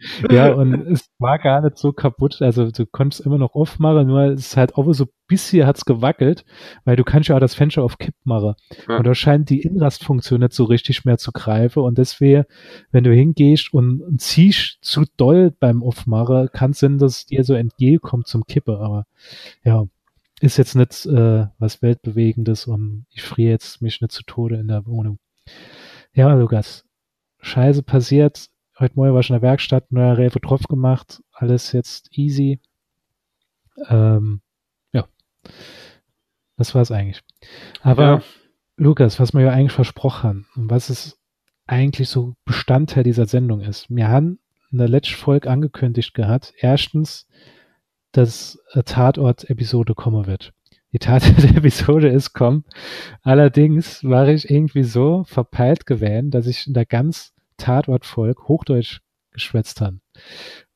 ja, 0.30 0.52
und 0.52 0.74
es 0.92 1.08
war 1.18 1.38
gar 1.38 1.60
nicht 1.60 1.78
so 1.78 1.92
kaputt. 1.92 2.40
Also 2.40 2.70
du 2.70 2.86
konntest 2.86 3.24
immer 3.24 3.38
noch 3.38 3.54
aufmachen, 3.54 4.06
nur 4.06 4.22
es 4.22 4.40
ist 4.40 4.56
halt 4.56 4.74
auch 4.76 4.90
so 4.92 5.04
ein 5.04 5.10
bisschen 5.26 5.66
hat's 5.66 5.84
gewackelt, 5.84 6.44
weil 6.84 6.96
du 6.96 7.04
kannst 7.04 7.28
ja 7.28 7.36
auch 7.36 7.40
das 7.40 7.54
Fenster 7.54 7.82
auf 7.82 7.98
Kipp 7.98 8.14
machen. 8.24 8.54
Ja. 8.88 8.96
Und 8.96 9.06
da 9.06 9.14
scheint 9.14 9.50
die 9.50 9.60
Inrastfunktion 9.60 10.40
nicht 10.40 10.52
so 10.52 10.64
richtig 10.64 11.04
mehr 11.04 11.18
zu 11.18 11.32
greifen. 11.32 11.82
Und 11.82 11.98
deswegen, 11.98 12.44
wenn 12.90 13.04
du 13.04 13.12
hingehst 13.12 13.72
und, 13.72 14.00
und 14.00 14.20
ziehst 14.20 14.78
zu 14.80 15.04
doll 15.16 15.52
beim 15.58 15.82
Aufmachen, 15.82 16.48
kann 16.52 16.70
es 16.70 16.80
sein, 16.80 16.98
dass 16.98 17.26
dir 17.26 17.44
so 17.44 17.54
entgegenkommt 17.54 18.26
zum 18.26 18.44
Kippe. 18.44 18.78
Aber 18.78 19.06
ja, 19.64 19.84
ist 20.40 20.56
jetzt 20.56 20.74
nicht 20.74 21.06
äh, 21.06 21.46
was 21.58 21.82
Weltbewegendes 21.82 22.66
und 22.66 23.06
ich 23.10 23.22
friere 23.22 23.50
jetzt 23.50 23.82
mich 23.82 24.00
nicht 24.00 24.12
zu 24.12 24.22
Tode 24.22 24.56
in 24.56 24.68
der 24.68 24.86
Wohnung. 24.86 25.18
Ja, 26.14 26.32
Lukas, 26.32 26.84
Scheiße 27.40 27.82
passiert, 27.82 28.48
Heute 28.80 28.94
Morgen 28.96 29.12
war 29.12 29.20
ich 29.20 29.28
in 29.28 29.34
der 29.34 29.42
Werkstatt, 29.42 29.92
neuer 29.92 30.16
Rewe 30.16 30.40
drauf 30.40 30.62
gemacht, 30.62 31.22
alles 31.32 31.72
jetzt 31.72 32.16
easy. 32.16 32.60
Ähm, 33.90 34.40
ja, 34.94 35.06
das 36.56 36.74
war 36.74 36.80
es 36.80 36.90
eigentlich. 36.90 37.20
Aber 37.82 38.04
ja. 38.04 38.22
Lukas, 38.78 39.20
was 39.20 39.34
wir 39.34 39.42
ja 39.42 39.50
eigentlich 39.50 39.72
versprochen 39.72 40.22
haben 40.22 40.46
und 40.56 40.70
was 40.70 40.88
es 40.88 41.20
eigentlich 41.66 42.08
so 42.08 42.36
Bestandteil 42.46 43.04
dieser 43.04 43.26
Sendung 43.26 43.60
ist. 43.60 43.90
Wir 43.90 44.08
haben 44.08 44.38
in 44.72 44.78
der 44.78 44.88
letzten 44.88 45.16
Folge 45.16 45.50
angekündigt 45.50 46.14
gehabt, 46.14 46.54
erstens, 46.56 47.28
dass 48.12 48.58
Tatort-Episode 48.72 49.94
kommen 49.94 50.24
wird. 50.24 50.54
Die 50.94 50.98
Tatort-Episode 50.98 52.08
ist 52.12 52.32
kommen. 52.32 52.64
Allerdings 53.20 54.02
war 54.04 54.26
ich 54.28 54.48
irgendwie 54.48 54.84
so 54.84 55.24
verpeilt 55.24 55.84
gewesen, 55.84 56.30
dass 56.30 56.46
ich 56.46 56.66
in 56.66 56.72
der 56.72 56.86
ganz 56.86 57.34
Tatortvolk 57.60 58.48
Hochdeutsch 58.48 59.00
geschwätzt 59.32 59.80
haben. 59.80 60.00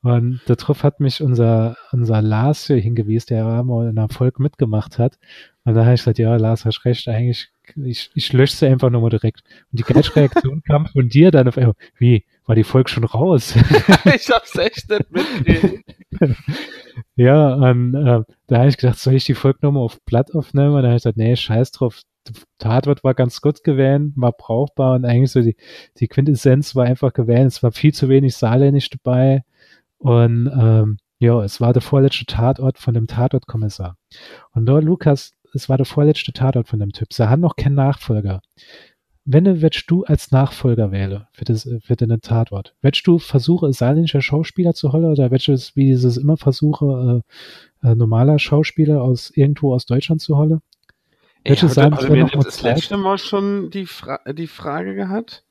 Und 0.03 0.43
darauf 0.47 0.83
hat 0.83 1.01
mich 1.01 1.23
unser, 1.23 1.77
unser 1.91 2.21
Lars 2.21 2.67
hier 2.67 2.77
hingewiesen, 2.77 3.29
der 3.31 3.65
mal 3.65 3.89
in 3.89 3.99
einer 3.99 4.11
Folge 4.11 4.43
mitgemacht 4.43 4.99
hat. 4.99 5.19
Und 5.65 5.75
da 5.75 5.85
habe 5.85 5.95
ich 5.95 6.03
gesagt, 6.03 6.19
ja, 6.19 6.37
Lars, 6.37 6.67
hast 6.67 6.85
recht, 6.85 7.09
eigentlich, 7.09 7.49
ich, 7.77 8.11
ich 8.15 8.33
lösche 8.35 8.55
sie 8.55 8.67
einfach 8.67 8.91
nochmal 8.91 9.09
direkt. 9.11 9.43
Und 9.73 9.81
die 9.81 9.83
Gerätschreaktion 9.83 10.63
kam 10.67 10.87
von 10.87 11.09
dir 11.09 11.31
dann 11.31 11.49
auf 11.49 11.57
einmal, 11.57 11.75
wie, 11.99 12.27
war 12.45 12.55
die 12.55 12.65
Folge 12.65 12.91
schon 12.91 13.05
raus? 13.05 13.55
ich 14.15 14.29
hab's 14.29 14.55
echt 14.57 14.91
nicht 14.91 15.11
mitgekriegt. 15.11 15.97
ja, 17.17 17.55
und 17.55 17.95
äh, 17.95 18.23
da 18.47 18.59
habe 18.59 18.69
ich 18.69 18.77
gedacht, 18.77 18.99
soll 18.99 19.15
ich 19.15 19.25
die 19.25 19.35
Folge 19.35 19.61
nochmal 19.63 19.85
auf 19.85 20.03
Blatt 20.05 20.35
aufnehmen? 20.35 20.75
Und 20.75 20.83
dann 20.83 20.87
habe 20.87 20.97
ich 20.97 21.03
gesagt, 21.03 21.17
nee, 21.17 21.35
scheiß 21.35 21.71
drauf, 21.71 22.03
Tatort 22.59 23.05
war 23.05 23.15
ganz 23.15 23.41
gut 23.41 23.65
gewählt, 23.65 24.13
war 24.17 24.33
brauchbar 24.33 24.95
und 24.97 25.05
eigentlich 25.05 25.31
so 25.33 25.43
die, 25.43 25.57
die 25.99 26.09
Quintessenz 26.09 26.75
war 26.75 26.85
einfach 26.87 27.13
gewählt. 27.13 27.47
Es 27.47 27.63
war 27.63 27.73
viel 27.73 27.93
zu 27.95 28.09
wenig 28.09 28.37
Saarländisch 28.37 28.91
dabei 28.91 29.45
Und 29.99 30.49
ähm, 30.49 30.99
ja, 31.19 31.43
es 31.43 31.61
war 31.61 31.73
der 31.73 31.83
vorletzte 31.83 32.27
Tatort 32.27 32.79
von 32.79 32.95
dem 32.95 33.07
Tatortkommissar. 33.07 33.97
Und 34.53 34.67
da, 34.67 34.79
Lukas, 34.79 35.33
es 35.55 35.69
war 35.69 35.77
der 35.79 35.87
vorletzte 35.87 36.33
Tatort 36.33 36.69
von 36.69 36.81
dem 36.81 36.93
Typ. 36.93 37.13
Sie 37.13 37.29
haben 37.29 37.41
noch 37.41 37.57
keinen 37.57 37.77
Nachfolger. 37.77 38.43
Wenn 39.25 39.45
du, 39.45 39.63
willst 39.63 39.91
du 39.91 40.05
als 40.05 40.33
Nachfolger 40.33 40.93
wählen 40.93 41.27
für, 41.33 41.45
das, 41.47 41.69
für 41.83 41.97
den 41.97 42.21
Tatort, 42.21 42.75
willst 42.83 43.07
du 43.07 43.19
versuchen, 43.19 43.73
saarländischer 43.73 44.21
Schauspieler 44.21 44.75
zu 44.75 44.93
holen 44.93 45.07
oder 45.07 45.31
willst 45.31 45.49
du 45.49 45.53
es, 45.53 45.77
wie 45.77 45.95
sie 45.97 46.09
es 46.09 46.19
immer 46.19 46.37
versuche, 46.37 47.23
äh, 47.83 47.89
äh, 47.89 47.95
normaler 47.95 48.39
Schauspieler 48.39 49.03
aus 49.03 49.31
irgendwo 49.31 49.73
aus 49.75 49.87
Deutschland 49.87 50.21
zu 50.21 50.37
holen? 50.37 50.61
Ey, 51.45 51.57
hatte, 51.57 51.69
sagen, 51.69 51.95
hatte 51.95 52.11
mir 52.11 52.27
das 52.27 52.63
letzte 52.63 52.97
Mal 52.97 53.19
schon 53.19 53.71
die, 53.71 53.87
Fra 53.87 54.19
die 54.33 54.47
Frage 54.47 54.95
gehabt? 54.95 55.45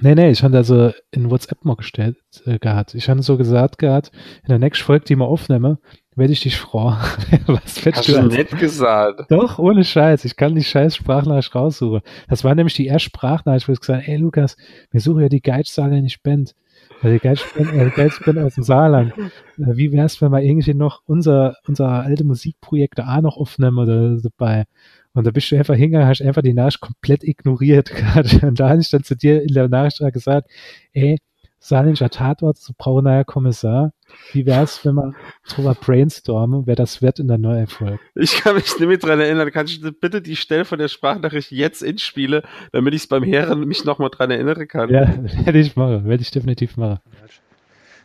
Nee, 0.00 0.14
nee, 0.14 0.30
ich 0.30 0.42
habe 0.42 0.56
also 0.56 0.92
in 1.12 1.30
WhatsApp 1.30 1.64
mal 1.64 1.76
gestellt 1.76 2.16
äh, 2.46 2.58
gehabt. 2.58 2.94
Ich 2.94 3.08
habe 3.08 3.22
so 3.22 3.36
gesagt 3.36 3.78
gehabt, 3.78 4.10
in 4.42 4.48
der 4.48 4.58
nächsten 4.58 4.84
Folge, 4.84 5.04
die 5.04 5.16
wir 5.16 5.26
aufnehmen, 5.26 5.78
werde 6.16 6.32
ich 6.32 6.40
dich 6.40 6.56
fragen. 6.56 7.00
Was 7.46 7.84
Hast 7.84 8.08
du 8.08 8.16
als... 8.16 8.34
nett 8.34 8.58
gesagt? 8.58 9.30
Doch, 9.30 9.58
ohne 9.58 9.84
Scheiß. 9.84 10.24
Ich 10.24 10.36
kann 10.36 10.54
die 10.54 10.64
scheiß 10.64 10.96
Sprachnachricht 10.96 11.54
raussuchen. 11.54 12.00
Das 12.28 12.42
war 12.42 12.54
nämlich 12.54 12.74
die 12.74 12.86
erste 12.86 13.10
Sprachnachricht, 13.10 13.68
wo 13.68 13.72
ich 13.72 13.80
gesagt 13.80 14.02
habe, 14.02 14.12
ey 14.12 14.18
Lukas, 14.18 14.56
wir 14.90 15.00
suchen 15.00 15.22
ja 15.22 15.28
die 15.28 15.42
Geizsaale 15.42 16.02
nicht 16.02 16.22
Band. 16.22 16.54
Also 17.02 17.18
Geizband, 17.18 17.72
äh, 17.72 17.90
Geizband 17.90 18.38
aus 18.38 18.54
dem 18.54 18.64
Saarland. 18.64 19.12
Äh, 19.18 19.76
wie 19.76 19.92
wär's, 19.92 20.20
wenn 20.22 20.32
wir 20.32 20.42
irgendwie 20.42 20.74
noch 20.74 21.02
unser, 21.06 21.56
unser 21.66 21.88
alte 21.88 22.24
Musikprojekt 22.24 22.98
da 22.98 23.20
noch 23.20 23.36
aufnehmen 23.36 23.78
oder 23.78 24.16
dabei? 24.20 24.64
Und 25.12 25.26
da 25.26 25.30
bist 25.30 25.50
du 25.50 25.56
einfach 25.56 25.74
hingegangen, 25.74 26.08
hast 26.08 26.22
einfach 26.22 26.42
die 26.42 26.54
Nachricht 26.54 26.80
komplett 26.80 27.22
ignoriert. 27.22 27.92
Und 28.42 28.58
da 28.58 28.70
habe 28.70 28.80
ich 28.80 28.90
dann 28.90 29.04
zu 29.04 29.16
dir 29.16 29.42
in 29.42 29.54
der 29.54 29.68
Nachricht 29.68 30.00
gesagt, 30.12 30.50
ey, 30.92 31.18
Saarländischer 31.64 32.10
Tatort 32.10 32.58
zu 32.58 32.74
Brauner 32.74 33.24
Kommissar. 33.24 33.94
Wie 34.32 34.44
wär's, 34.44 34.84
wenn 34.84 34.96
wir 34.96 35.14
drüber 35.48 35.74
brainstormen, 35.74 36.66
wer 36.66 36.76
das 36.76 37.00
wird 37.00 37.18
in 37.20 37.28
der 37.28 37.38
Neuerfolg? 37.38 37.98
Ich 38.14 38.36
kann 38.36 38.56
mich 38.56 38.78
nicht 38.78 38.86
mehr 38.86 38.98
dran 38.98 39.18
erinnern. 39.18 39.50
Kannst 39.50 39.82
du 39.82 39.90
bitte 39.90 40.20
die 40.20 40.36
Stelle 40.36 40.66
von 40.66 40.78
der 40.78 40.88
Sprachnachricht 40.88 41.50
jetzt 41.52 41.82
inspiele, 41.82 42.42
damit 42.72 42.92
ich 42.92 43.02
es 43.02 43.06
beim 43.06 43.22
Herren 43.22 43.60
mich 43.60 43.82
nochmal 43.86 44.10
dran 44.10 44.30
erinnern 44.30 44.68
kann? 44.68 44.90
Ja, 44.90 45.08
werde 45.44 45.58
ich 45.58 45.74
machen. 45.74 46.04
Werde 46.04 46.22
ich 46.22 46.30
definitiv 46.30 46.76
machen. 46.76 46.98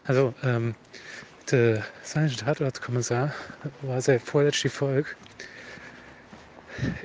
Also, 0.06 0.34
ähm, 0.41 0.76
der 1.52 1.84
Saarländische 2.02 2.45
Tatortkommissar 2.45 3.34
war 3.82 4.00
sehr 4.00 4.22
vorletzt 4.22 4.63
die 4.63 4.69
Folge 4.69 5.10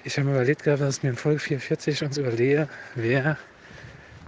ich 0.05 0.17
habe 0.17 0.29
mir 0.29 0.35
überlegt 0.35 0.63
gehabt, 0.63 0.81
dass 0.81 0.99
ich 0.99 1.03
mir 1.03 1.11
in 1.11 1.17
Folge 1.17 1.41
44 1.41 2.05
uns 2.05 2.17
überlege, 2.17 2.69
wer 2.95 3.39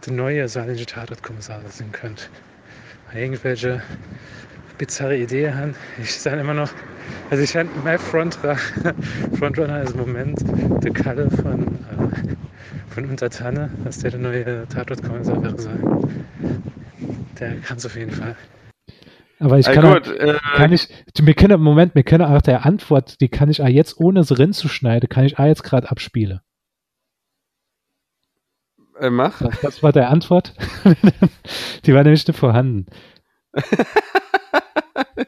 der 0.06 0.14
neue 0.14 0.48
saarländische 0.48 0.86
Tatortkommissar 0.86 1.60
sein 1.68 1.92
könnte. 1.92 2.24
Irgendwelche 3.14 3.82
bizarre 4.78 5.16
Ideen 5.16 5.54
haben. 5.56 5.74
Ich 6.00 6.12
sage 6.14 6.40
immer 6.40 6.54
noch, 6.54 6.70
also 7.30 7.42
ich 7.42 7.50
fand 7.50 7.70
mein 7.84 7.98
Frontrunner, 7.98 8.56
Frontrunner 9.38 9.82
ist 9.82 9.92
im 9.92 10.00
Moment 10.00 10.38
der 10.84 10.92
Kalle 10.92 11.30
von, 11.30 11.62
äh, 11.62 12.94
von 12.94 13.04
Untertanne, 13.06 13.70
dass 13.84 13.98
der 13.98 14.12
der 14.12 14.20
neue 14.20 14.68
Tatortkommissar 14.68 15.42
wäre 15.42 15.58
sein. 15.58 16.12
Der 17.38 17.56
kann 17.56 17.76
es 17.76 17.86
auf 17.86 17.96
jeden 17.96 18.12
Fall. 18.12 18.36
Aber 19.38 19.58
ich 19.58 19.66
kann, 19.66 19.84
ja, 19.84 19.94
gut, 19.94 20.08
äh, 20.08 20.38
kann 20.56 20.72
ich, 20.72 20.88
wir 21.20 21.34
können, 21.34 21.60
Moment, 21.60 21.94
wir 21.94 22.04
können 22.04 22.24
auch 22.24 22.40
der 22.40 22.64
Antwort, 22.64 23.20
die 23.20 23.28
kann 23.28 23.50
ich 23.50 23.62
auch 23.62 23.68
jetzt, 23.68 23.98
ohne 23.98 24.20
es 24.20 24.38
Rinn 24.38 24.52
zu 24.52 24.68
schneiden, 24.68 25.08
kann 25.10 25.24
ich 25.24 25.38
auch 25.38 25.44
jetzt 25.44 25.62
gerade 25.62 25.90
abspielen. 25.90 26.40
Äh, 29.00 29.10
mach. 29.10 29.40
Das, 29.62 29.82
war 29.82 29.92
der 29.92 30.10
Antwort. 30.10 30.54
die 31.84 31.94
war 31.94 32.02
nämlich 32.02 32.26
nicht 32.26 32.38
vorhanden. 32.38 32.86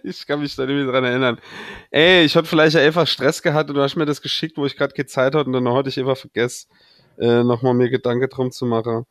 ich 0.02 0.26
kann 0.26 0.40
mich 0.40 0.56
da 0.56 0.66
nicht 0.66 0.74
mehr 0.74 0.86
dran 0.86 1.04
erinnern. 1.04 1.38
Ey, 1.90 2.24
ich 2.24 2.36
hatte 2.36 2.48
vielleicht 2.48 2.76
einfach 2.76 3.06
Stress 3.06 3.42
gehabt 3.42 3.70
und 3.70 3.76
du 3.76 3.82
hast 3.82 3.96
mir 3.96 4.06
das 4.06 4.22
geschickt, 4.22 4.56
wo 4.56 4.66
ich 4.66 4.76
gerade 4.76 4.94
Zeit 5.06 5.34
hatte 5.34 5.44
und 5.44 5.52
dann 5.52 5.68
hatte 5.68 5.88
ich 5.88 5.98
einfach 5.98 6.16
vergessen, 6.16 6.68
äh, 7.18 7.42
nochmal 7.42 7.74
mir 7.74 7.90
Gedanken 7.90 8.28
drum 8.28 8.50
zu 8.50 8.66
machen. 8.66 9.06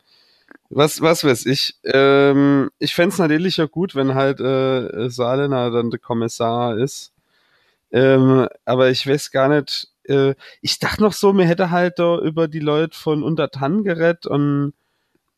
Was, 0.70 1.00
was 1.00 1.24
weiß 1.24 1.46
ich. 1.46 1.76
Ähm, 1.84 2.70
ich 2.78 2.94
fände 2.94 3.12
es 3.12 3.18
natürlich 3.18 3.56
ja 3.58 3.66
gut, 3.66 3.94
wenn 3.94 4.14
halt 4.14 4.40
äh, 4.40 5.08
Saarländer 5.08 5.70
dann 5.70 5.90
der 5.90 5.98
Kommissar 5.98 6.78
ist. 6.78 7.12
Ähm, 7.90 8.48
aber 8.64 8.90
ich 8.90 9.06
weiß 9.06 9.30
gar 9.30 9.48
nicht. 9.48 9.88
Äh, 10.08 10.34
ich 10.60 10.78
dachte 10.78 11.02
noch 11.02 11.12
so, 11.12 11.32
mir 11.32 11.46
hätte 11.46 11.70
halt 11.70 11.98
da 11.98 12.18
über 12.18 12.48
die 12.48 12.60
Leute 12.60 12.96
von 12.96 13.22
Untertan 13.22 13.84
gerettet 13.84 14.26
und 14.26 14.72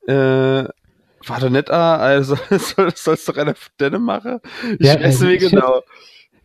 äh, 0.07 0.65
war 1.27 1.41
doch 1.41 1.51
nicht, 1.51 1.71
ah, 1.71 1.97
also 1.97 2.37
soll, 2.51 2.91
sollst 2.95 3.29
doch 3.29 3.37
einer 3.37 3.55
von 3.55 3.73
denen 3.79 4.03
machen? 4.03 4.41
Ich 4.79 4.87
ja, 4.87 5.01
weiß 5.01 5.21
nicht 5.21 5.43
also 5.43 5.57
genau. 5.57 5.83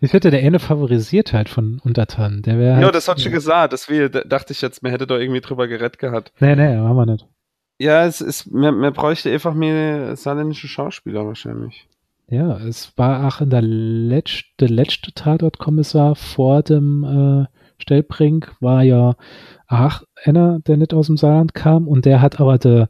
Ich 0.02 0.14
hätte 0.14 0.30
der 0.30 0.42
eine 0.44 0.60
favorisiert 0.60 1.34
halt 1.34 1.50
von 1.50 1.80
Untertan. 1.84 2.42
Der 2.42 2.60
wäre. 2.60 2.80
Ja, 2.80 2.86
halt, 2.86 2.96
das 2.96 3.08
hat 3.08 3.22
schon 3.22 3.32
gesagt. 3.32 3.74
Deswegen 3.74 4.12
dachte 4.28 4.54
ich 4.54 4.62
jetzt, 4.62 4.84
mir 4.84 4.92
hätte 4.92 5.08
da 5.08 5.18
irgendwie 5.18 5.42
drüber 5.42 5.68
gerettet 5.68 6.00
gehabt. 6.00 6.34
Nee, 6.40 6.56
nee, 6.56 6.76
haben 6.76 6.96
wir 6.96 7.06
nicht. 7.06 7.26
Ja, 7.80 8.06
es 8.06 8.22
ist, 8.22 8.52
man, 8.52 8.76
man 8.78 8.94
bräuchte 8.94 9.32
einfach 9.32 9.54
mehr 9.54 10.16
saarländische 10.16 10.68
Schauspieler 10.68 11.26
wahrscheinlich. 11.26 11.88
Ja, 12.28 12.58
es 12.58 12.98
war 12.98 13.28
auch 13.28 13.42
in 13.42 13.50
der 13.50 13.62
letzte, 13.62 14.66
letzte 14.66 15.14
Tatortkommissar 15.14 16.16
vor 16.16 16.64
dem 16.64 17.04
äh, 17.04 17.56
Stellbrink 17.78 18.56
war 18.60 18.84
ja 18.84 19.16
auch 19.68 20.02
einer, 20.24 20.60
der 20.60 20.78
nicht 20.78 20.94
aus 20.94 21.08
dem 21.08 21.18
Saarland 21.18 21.54
kam 21.54 21.88
und 21.88 22.06
der 22.06 22.22
hat 22.22 22.40
aber 22.40 22.58
der 22.58 22.90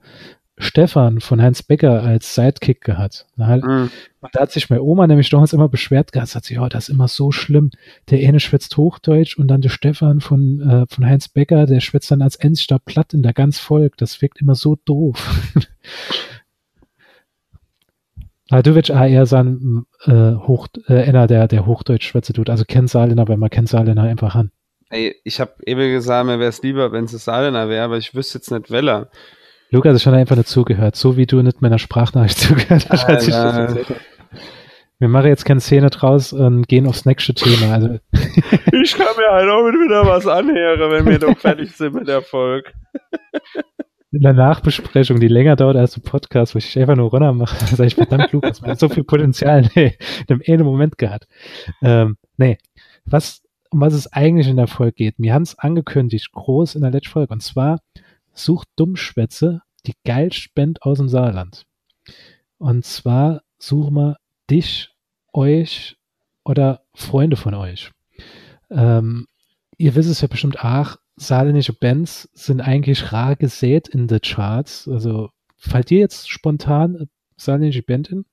Stefan 0.58 1.20
von 1.20 1.42
Heinz 1.42 1.64
Becker 1.64 2.02
als 2.02 2.34
Sidekick 2.34 2.82
gehabt. 2.82 3.26
Mhm. 3.36 3.90
da 4.32 4.42
hat 4.42 4.52
sich 4.52 4.70
meine 4.70 4.84
Oma 4.84 5.06
nämlich 5.06 5.30
damals 5.30 5.52
immer 5.52 5.68
beschwert 5.68 6.14
gehabt, 6.14 6.34
hat 6.34 6.46
sie, 6.46 6.58
oh, 6.58 6.70
das 6.70 6.88
ist 6.88 6.94
immer 6.94 7.10
so 7.10 7.32
schlimm. 7.32 7.72
Der 8.10 8.26
eine 8.26 8.40
schwätzt 8.40 8.78
Hochdeutsch 8.78 9.38
und 9.38 9.50
dann 9.50 9.62
der 9.62 9.70
Stefan 9.70 10.22
von, 10.22 10.62
äh, 10.62 10.86
von 10.88 11.06
Heinz 11.06 11.28
Becker, 11.28 11.66
der 11.66 11.82
schwätzt 11.82 12.10
dann 12.10 12.22
als 12.22 12.38
Enster 12.38 12.80
platt 12.80 13.14
in 13.14 13.22
der 13.22 13.34
ganz 13.34 13.60
Volk. 13.60 13.98
Das 13.98 14.22
wirkt 14.22 14.40
immer 14.40 14.56
so 14.56 14.78
doof. 14.86 15.54
Du 18.50 18.76
willst 18.76 18.92
eher 18.92 19.26
sagen, 19.26 19.88
äh, 20.04 20.36
Hoch, 20.36 20.68
äh, 20.88 21.02
einer, 21.02 21.26
der, 21.26 21.48
der 21.48 21.66
Hochdeutsch 21.66 22.08
schwätze 22.08 22.32
tut. 22.32 22.50
Also 22.52 22.64
kennt 22.64 22.92
Saarländer, 22.92 23.28
weil 23.28 23.38
man 23.38 23.50
kennt 23.50 23.70
Saarländer 23.70 24.04
einfach 24.04 24.36
an. 24.36 24.52
Ey, 24.90 25.16
ich 25.24 25.40
habe 25.40 25.54
eben 25.66 25.92
gesagt, 25.92 26.26
mir 26.28 26.40
wäre 26.40 26.50
es 26.50 26.62
lieber, 26.62 26.92
wenn 26.92 27.06
es 27.06 27.12
Saarländer 27.12 27.70
wäre, 27.70 27.86
aber 27.86 27.98
ich 27.98 28.14
wüsste 28.14 28.38
jetzt 28.38 28.52
nicht, 28.52 28.72
Weller. 28.72 29.10
Lukas 29.72 29.96
ist 29.96 30.04
schon 30.04 30.14
einfach 30.14 30.36
nicht 30.36 30.48
zugehört, 30.48 30.96
so 30.96 31.18
wie 31.18 31.26
du 31.26 31.42
nicht 31.42 31.62
meiner 31.62 31.80
Sprachnachricht 31.80 32.38
zugehört 32.40 32.90
hast, 32.90 33.06
als 33.06 33.28
ich 33.28 33.34
das 33.34 33.58
erzählt 33.58 33.90
habe. 33.90 34.00
Wir 35.00 35.10
machen 35.10 35.28
jetzt 35.28 35.44
keine 35.44 35.60
Szene 35.60 35.90
draus 35.90 36.32
und 36.32 36.70
gehen 36.70 36.88
aufs 36.88 37.06
nächste 37.06 37.34
Thema. 37.34 37.74
Also. 37.74 38.00
ich 38.14 38.94
kann 38.94 39.16
mir 39.18 39.30
halt 39.30 39.50
auch 39.50 39.66
wieder 39.66 40.06
was 40.06 40.26
anhören, 40.26 40.90
wenn 40.92 41.06
wir 41.06 41.20
doch 41.20 41.38
fertig 41.38 41.76
sind 41.76 41.96
mit 41.96 42.08
der 42.08 42.22
Folge. 42.22 42.72
In 44.12 44.22
der 44.22 44.32
Nachbesprechung, 44.32 45.20
die 45.20 45.28
länger 45.28 45.58
dauert 45.58 45.76
als 45.76 45.96
der 45.96 46.10
Podcast, 46.10 46.56
wo 46.56 46.60
ich 46.60 46.80
einfach 46.80 46.96
nur 46.96 47.10
runter 47.10 47.34
mache, 47.34 47.58
sage 47.76 47.88
ich, 47.88 47.96
verdammt, 47.96 48.32
Lukas, 48.32 48.62
man 48.62 48.72
hat 48.72 48.80
so 48.80 48.88
viel 48.88 49.04
Potenzial 49.04 49.70
nee, 49.76 49.98
in 50.28 50.36
einem 50.36 50.42
einen 50.48 50.64
Moment 50.66 50.98
gehabt. 50.98 51.28
Ähm, 51.82 52.16
nee, 52.38 52.58
was, 53.06 53.44
um 53.76 53.82
was 53.82 53.94
es 53.94 54.08
eigentlich 54.14 54.48
in 54.48 54.56
der 54.56 54.68
Folge 54.68 54.94
geht. 54.94 55.16
Wir 55.18 55.34
haben 55.34 55.42
es 55.42 55.60
angekündigt, 55.60 56.32
groß 56.32 56.76
in 56.76 56.82
der 56.82 56.92
letzten 56.92 57.10
Folge. 57.10 57.34
Und 57.34 57.44
zwar 57.44 57.82
sucht 58.34 58.70
Dummschwätze 58.78 59.64
die 59.86 59.96
geilste 60.06 60.48
Band 60.56 60.82
aus 60.84 60.98
dem 60.98 61.10
Saarland. 61.10 61.66
Und 62.58 62.86
zwar 62.86 63.42
suchen 63.58 63.96
wir 63.96 64.18
dich, 64.50 64.96
euch 65.34 65.98
oder 66.46 66.86
Freunde 66.94 67.36
von 67.36 67.54
euch. 67.54 67.92
Ähm, 68.70 69.28
ihr 69.76 69.94
wisst 69.96 70.10
es 70.10 70.22
ja 70.22 70.30
bestimmt 70.30 70.64
auch, 70.64 70.96
saarländische 71.18 71.74
Bands 71.74 72.30
sind 72.32 72.62
eigentlich 72.62 73.12
rar 73.12 73.36
gesät 73.36 73.90
in 73.90 74.08
den 74.08 74.22
Charts. 74.22 74.88
Also, 74.88 75.32
fällt 75.58 75.90
dir 75.90 76.00
jetzt 76.00 76.30
spontan 76.30 77.10
saarländische 77.36 77.84
Band 77.84 78.08
in, 78.08 78.26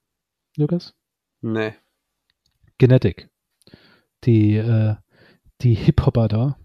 Lukas? 0.56 0.94
Nee. 1.40 1.74
Genetic. 2.78 3.28
Die, 4.22 4.54
äh, 4.54 4.94
die 5.62 5.74
Hip-Hopper 5.74 6.28
da, 6.28 6.56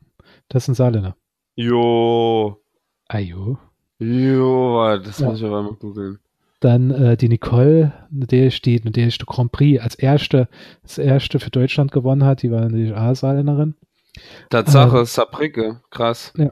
das 0.50 0.66
sind 0.66 0.76
Saarländer. 0.76 1.16
Jo. 1.56 2.62
Ajo. 3.08 3.58
Jo, 4.00 4.98
das 4.98 5.20
ja. 5.20 5.28
muss 5.28 5.40
ich 5.40 5.46
aber 5.46 5.64
mal 5.64 5.74
googeln. 5.74 6.20
Dann 6.60 6.92
äh, 6.92 7.18
die 7.18 7.30
Nicole, 7.30 7.94
der 8.10 8.50
steht, 8.50 8.96
der 8.96 9.08
ist 9.08 9.20
der 9.20 9.28
Grand 9.28 9.52
Prix 9.52 9.82
als 9.82 9.96
erste, 9.96 10.48
als 10.82 10.98
erste 10.98 11.40
für 11.40 11.52
Deutschland 11.52 11.92
gewonnen 11.92 12.24
hat, 12.24 12.42
die 12.42 12.52
war 12.52 12.62
natürlich 12.62 12.96
A-Saarländerin. 12.96 13.76
Tatsache, 14.50 15.02
äh, 15.02 15.06
Saarbrücke, 15.06 15.82
krass. 15.92 16.34
Ja. 16.36 16.52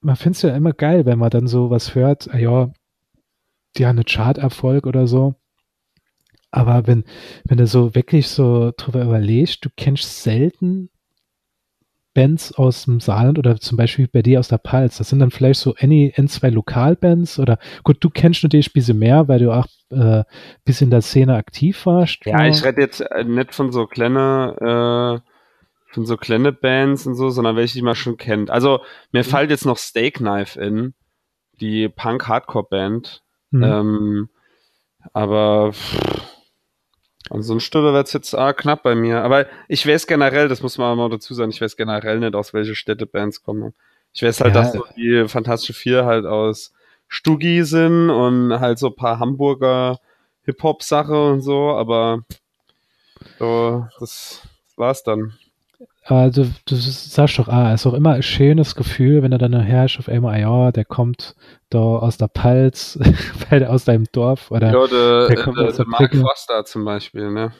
Man 0.00 0.16
findet 0.16 0.36
es 0.36 0.42
ja 0.42 0.56
immer 0.56 0.72
geil, 0.72 1.06
wenn 1.06 1.18
man 1.18 1.30
dann 1.30 1.46
so 1.46 1.70
was 1.70 1.94
hört, 1.94 2.32
ah, 2.32 2.38
ja, 2.38 2.70
die 3.76 3.86
haben 3.86 3.96
einen 3.96 4.06
Chart-Erfolg 4.06 4.86
oder 4.86 5.06
so. 5.06 5.34
Aber 6.50 6.86
wenn, 6.86 7.04
wenn 7.44 7.58
du 7.58 7.66
so 7.66 7.94
wirklich 7.94 8.28
so 8.28 8.72
drüber 8.76 9.02
überlegst, 9.02 9.64
du 9.64 9.70
kennst 9.76 10.22
selten 10.22 10.88
Bands 12.14 12.52
aus 12.54 12.84
dem 12.84 13.00
Saarland 13.00 13.38
oder 13.38 13.58
zum 13.60 13.76
Beispiel 13.76 14.08
bei 14.08 14.22
dir 14.22 14.38
aus 14.40 14.48
der 14.48 14.58
Palz? 14.58 14.98
Das 14.98 15.08
sind 15.08 15.18
dann 15.18 15.30
vielleicht 15.30 15.60
so 15.60 15.74
ein, 15.78 16.12
ein 16.16 16.28
zwei 16.28 16.50
Lokalbands 16.50 17.38
oder 17.38 17.58
gut, 17.82 17.98
du 18.00 18.08
kennst 18.10 18.42
natürlich 18.42 18.68
ein 18.68 18.74
bisschen 18.74 18.98
mehr, 18.98 19.28
weil 19.28 19.40
du 19.40 19.52
auch 19.52 19.66
äh, 19.90 20.24
bis 20.64 20.80
in 20.80 20.90
der 20.90 21.02
Szene 21.02 21.36
aktiv 21.36 21.84
warst. 21.86 22.24
Ja, 22.24 22.46
ich 22.46 22.64
rede 22.64 22.80
jetzt 22.80 23.00
äh, 23.00 23.24
nicht 23.24 23.54
von 23.54 23.72
so 23.72 23.86
kleine, 23.86 25.20
äh, 25.22 25.92
von 25.92 26.06
so 26.06 26.16
kleine 26.16 26.52
Bands 26.52 27.06
und 27.06 27.14
so, 27.14 27.30
sondern 27.30 27.56
welche, 27.56 27.74
die 27.74 27.82
man 27.82 27.94
schon 27.94 28.16
kennt. 28.16 28.50
Also 28.50 28.80
mir 29.12 29.22
mhm. 29.22 29.28
fällt 29.28 29.50
jetzt 29.50 29.66
noch 29.66 29.78
Steak 29.78 30.18
Knife 30.18 30.60
in, 30.60 30.94
die 31.60 31.88
Punk-Hardcore-Band. 31.88 33.22
Mhm. 33.50 33.62
Ähm, 33.62 34.28
aber 35.12 35.72
pff, 35.72 36.33
Ansonsten 37.30 37.82
wird 37.82 38.06
es 38.06 38.12
jetzt 38.12 38.34
ah, 38.34 38.52
knapp 38.52 38.82
bei 38.82 38.94
mir. 38.94 39.22
Aber 39.22 39.46
ich 39.68 39.86
weiß 39.86 40.06
generell, 40.06 40.48
das 40.48 40.62
muss 40.62 40.78
man 40.78 40.96
mal 40.96 41.08
dazu 41.08 41.34
sagen, 41.34 41.50
ich 41.50 41.60
weiß 41.60 41.76
generell 41.76 42.20
nicht, 42.20 42.34
aus 42.34 42.52
welche 42.52 42.74
Städte 42.74 43.06
Bands 43.06 43.42
kommen. 43.42 43.74
Ich 44.12 44.22
weiß 44.22 44.40
halt, 44.40 44.54
ja. 44.54 44.62
dass 44.62 44.72
so 44.72 44.84
die 44.96 45.26
Fantastische 45.28 45.72
Vier 45.72 46.04
halt 46.04 46.26
aus 46.26 46.72
Stuggi 47.08 47.64
sind 47.64 48.10
und 48.10 48.60
halt 48.60 48.78
so 48.78 48.90
paar 48.90 49.18
Hamburger 49.18 49.98
Hip-Hop-Sache 50.44 51.30
und 51.30 51.40
so, 51.40 51.70
aber 51.70 52.22
so, 53.38 53.86
das 53.98 54.42
war's 54.76 55.02
dann. 55.02 55.34
Also 56.06 56.46
du 56.66 56.74
sagst 56.76 57.38
doch, 57.38 57.48
ah, 57.48 57.72
ist 57.72 57.86
auch 57.86 57.94
immer 57.94 58.12
ein 58.12 58.22
schönes 58.22 58.74
Gefühl, 58.74 59.22
wenn 59.22 59.30
du 59.30 59.38
dann 59.38 59.66
hörst 59.66 59.98
auf 59.98 60.08
einmal, 60.08 60.38
ja, 60.38 60.70
der 60.70 60.84
kommt 60.84 61.34
da 61.70 61.78
aus 61.78 62.18
der 62.18 62.28
Palz, 62.28 62.98
aus 63.66 63.84
deinem 63.84 64.04
Dorf 64.12 64.50
oder 64.50 64.70
ja, 64.70 64.86
der, 64.86 65.28
der 65.28 65.42
kommt 65.42 65.58
der, 65.58 65.68
aus 65.68 65.76
der, 65.76 65.86
der 65.86 65.90
Mark 65.90 66.14
Foster 66.14 66.64
zum 66.66 66.84
Beispiel, 66.84 67.30
ne? 67.30 67.52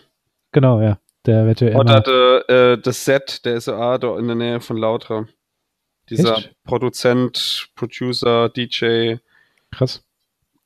Genau, 0.52 0.82
ja. 0.82 0.98
Der 1.24 1.46
wird 1.46 1.62
ja 1.62 1.68
immer... 1.68 1.80
Oder 1.80 2.00
der, 2.02 2.72
äh, 2.72 2.78
das 2.78 3.02
Set, 3.02 3.46
der 3.46 3.54
ist 3.54 3.66
ja 3.66 3.96
da 3.96 4.18
in 4.18 4.26
der 4.26 4.36
Nähe 4.36 4.60
von 4.60 4.76
Lautra. 4.76 5.26
Dieser 6.10 6.36
Echt? 6.36 6.54
Produzent, 6.64 7.70
Producer, 7.76 8.50
DJ. 8.50 9.16
Krass. 9.70 10.04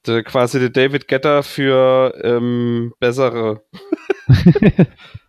Der, 0.04 0.24
quasi 0.24 0.58
der 0.58 0.70
David 0.70 1.06
Getter 1.06 1.44
für 1.44 2.12
ähm, 2.24 2.92
bessere. 2.98 3.62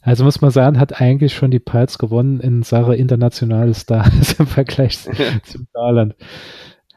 Also 0.00 0.24
muss 0.24 0.40
man 0.40 0.50
sagen, 0.50 0.78
hat 0.78 1.00
eigentlich 1.00 1.34
schon 1.34 1.50
die 1.50 1.58
Pals 1.58 1.98
gewonnen 1.98 2.40
in 2.40 2.62
Sache 2.62 2.94
internationale 2.94 3.74
Stars 3.74 4.32
im 4.38 4.46
Vergleich 4.46 4.98
zum 5.44 5.66
Saarland. 5.72 6.14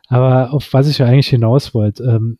Aber 0.07 0.53
auf 0.53 0.73
was 0.73 0.87
ich 0.87 0.99
ja 0.99 1.05
eigentlich 1.05 1.29
hinaus 1.29 1.73
wollte, 1.73 2.03
ähm, 2.03 2.37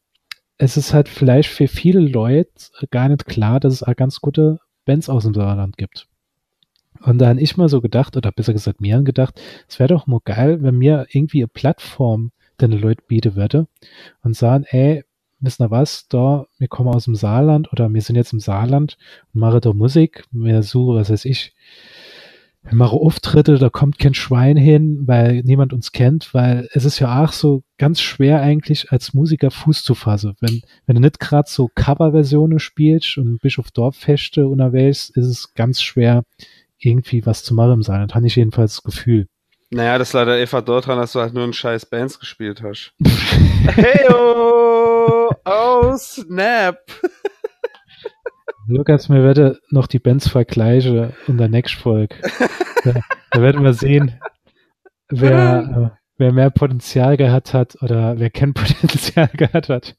es 0.57 0.77
ist 0.77 0.93
halt 0.93 1.09
vielleicht 1.09 1.49
für 1.49 1.67
viele 1.67 1.99
Leute 1.99 2.49
gar 2.91 3.09
nicht 3.09 3.25
klar, 3.25 3.59
dass 3.59 3.73
es 3.73 3.83
auch 3.83 3.95
ganz 3.95 4.21
gute 4.21 4.59
Bands 4.85 5.09
aus 5.09 5.23
dem 5.23 5.33
Saarland 5.33 5.77
gibt. 5.77 6.07
Und 7.01 7.17
da 7.17 7.29
habe 7.29 7.41
ich 7.41 7.57
mal 7.57 7.69
so 7.69 7.81
gedacht, 7.81 8.15
oder 8.15 8.31
besser 8.31 8.53
gesagt 8.53 8.81
mir 8.81 9.01
gedacht, 9.01 9.41
es 9.67 9.79
wäre 9.79 9.87
doch 9.87 10.05
mal 10.05 10.19
geil, 10.23 10.61
wenn 10.61 10.77
mir 10.77 11.07
irgendwie 11.09 11.41
eine 11.41 11.47
Plattform 11.47 12.31
den 12.59 12.71
Leute 12.71 13.03
bieten 13.07 13.35
würde 13.35 13.67
und 14.21 14.35
sagen, 14.35 14.65
ey, 14.69 15.03
wissen 15.41 15.63
ihr 15.63 15.71
was, 15.71 16.07
da, 16.07 16.45
wir 16.57 16.67
kommen 16.67 16.89
aus 16.89 17.05
dem 17.05 17.15
Saarland 17.15 17.71
oder 17.73 17.91
wir 17.93 18.01
sind 18.01 18.15
jetzt 18.15 18.33
im 18.33 18.39
Saarland 18.39 18.97
und 19.33 19.41
machen 19.41 19.61
da 19.61 19.73
Musik, 19.73 20.23
wir 20.31 20.63
suchen, 20.63 20.95
was 20.95 21.09
weiß 21.09 21.25
ich, 21.25 21.53
wir 22.63 22.75
machen 22.75 22.99
Auftritte, 22.99 23.57
da 23.57 23.69
kommt 23.69 23.97
kein 23.97 24.13
Schwein 24.13 24.55
hin, 24.55 25.01
weil 25.07 25.41
niemand 25.43 25.73
uns 25.73 25.91
kennt, 25.91 26.33
weil 26.33 26.69
es 26.73 26.85
ist 26.85 26.99
ja 26.99 27.23
auch 27.23 27.31
so 27.31 27.63
ganz 27.77 28.01
schwer 28.01 28.41
eigentlich 28.41 28.91
als 28.91 29.13
Musiker 29.13 29.49
Fuß 29.49 29.83
zu 29.83 29.95
fassen. 29.95 30.35
Wenn, 30.39 30.61
wenn 30.85 30.95
du 30.95 31.01
nicht 31.01 31.19
gerade 31.19 31.49
so 31.49 31.69
Coverversionen 31.73 32.59
spielst 32.59 33.17
und 33.17 33.39
Bischof 33.39 33.71
Dorffeste 33.71 34.47
unterwegs, 34.47 35.09
ist 35.09 35.25
es 35.25 35.53
ganz 35.55 35.81
schwer, 35.81 36.23
irgendwie 36.77 37.25
was 37.25 37.43
zu 37.43 37.55
machen 37.55 37.73
im 37.73 37.83
Saarland. 37.83 38.13
Habe 38.13 38.27
ich 38.27 38.35
jedenfalls 38.35 38.75
das 38.75 38.83
Gefühl. 38.83 39.27
Naja, 39.71 39.97
das 39.97 40.09
ist 40.09 40.13
leider 40.13 40.33
einfach 40.33 40.61
dort 40.61 40.85
dran, 40.85 40.99
dass 40.99 41.13
du 41.13 41.19
halt 41.19 41.33
nur 41.33 41.45
ein 41.45 41.53
scheiß 41.53 41.85
Bands 41.85 42.19
gespielt 42.19 42.61
hast. 42.61 42.93
Heyo! 43.75 44.90
Oh, 45.45 45.95
snap! 45.97 46.77
Lukas, 48.67 49.09
mir 49.09 49.23
werde 49.23 49.59
noch 49.69 49.87
die 49.87 49.99
Bands 49.99 50.29
vergleichen 50.29 51.13
in 51.27 51.37
der 51.37 51.49
nächsten 51.49 51.79
Folge. 51.79 52.15
Da, 52.83 52.93
da, 53.31 53.41
werden 53.41 53.63
wir 53.63 53.73
sehen, 53.73 54.19
wer, 55.09 55.91
äh, 55.93 55.97
wer 56.17 56.31
mehr 56.31 56.49
Potenzial 56.49 57.17
gehabt 57.17 57.53
hat 57.53 57.81
oder 57.81 58.19
wer 58.19 58.29
kein 58.29 58.53
Potenzial 58.55 59.29
gehabt 59.33 59.69
hat. 59.69 59.95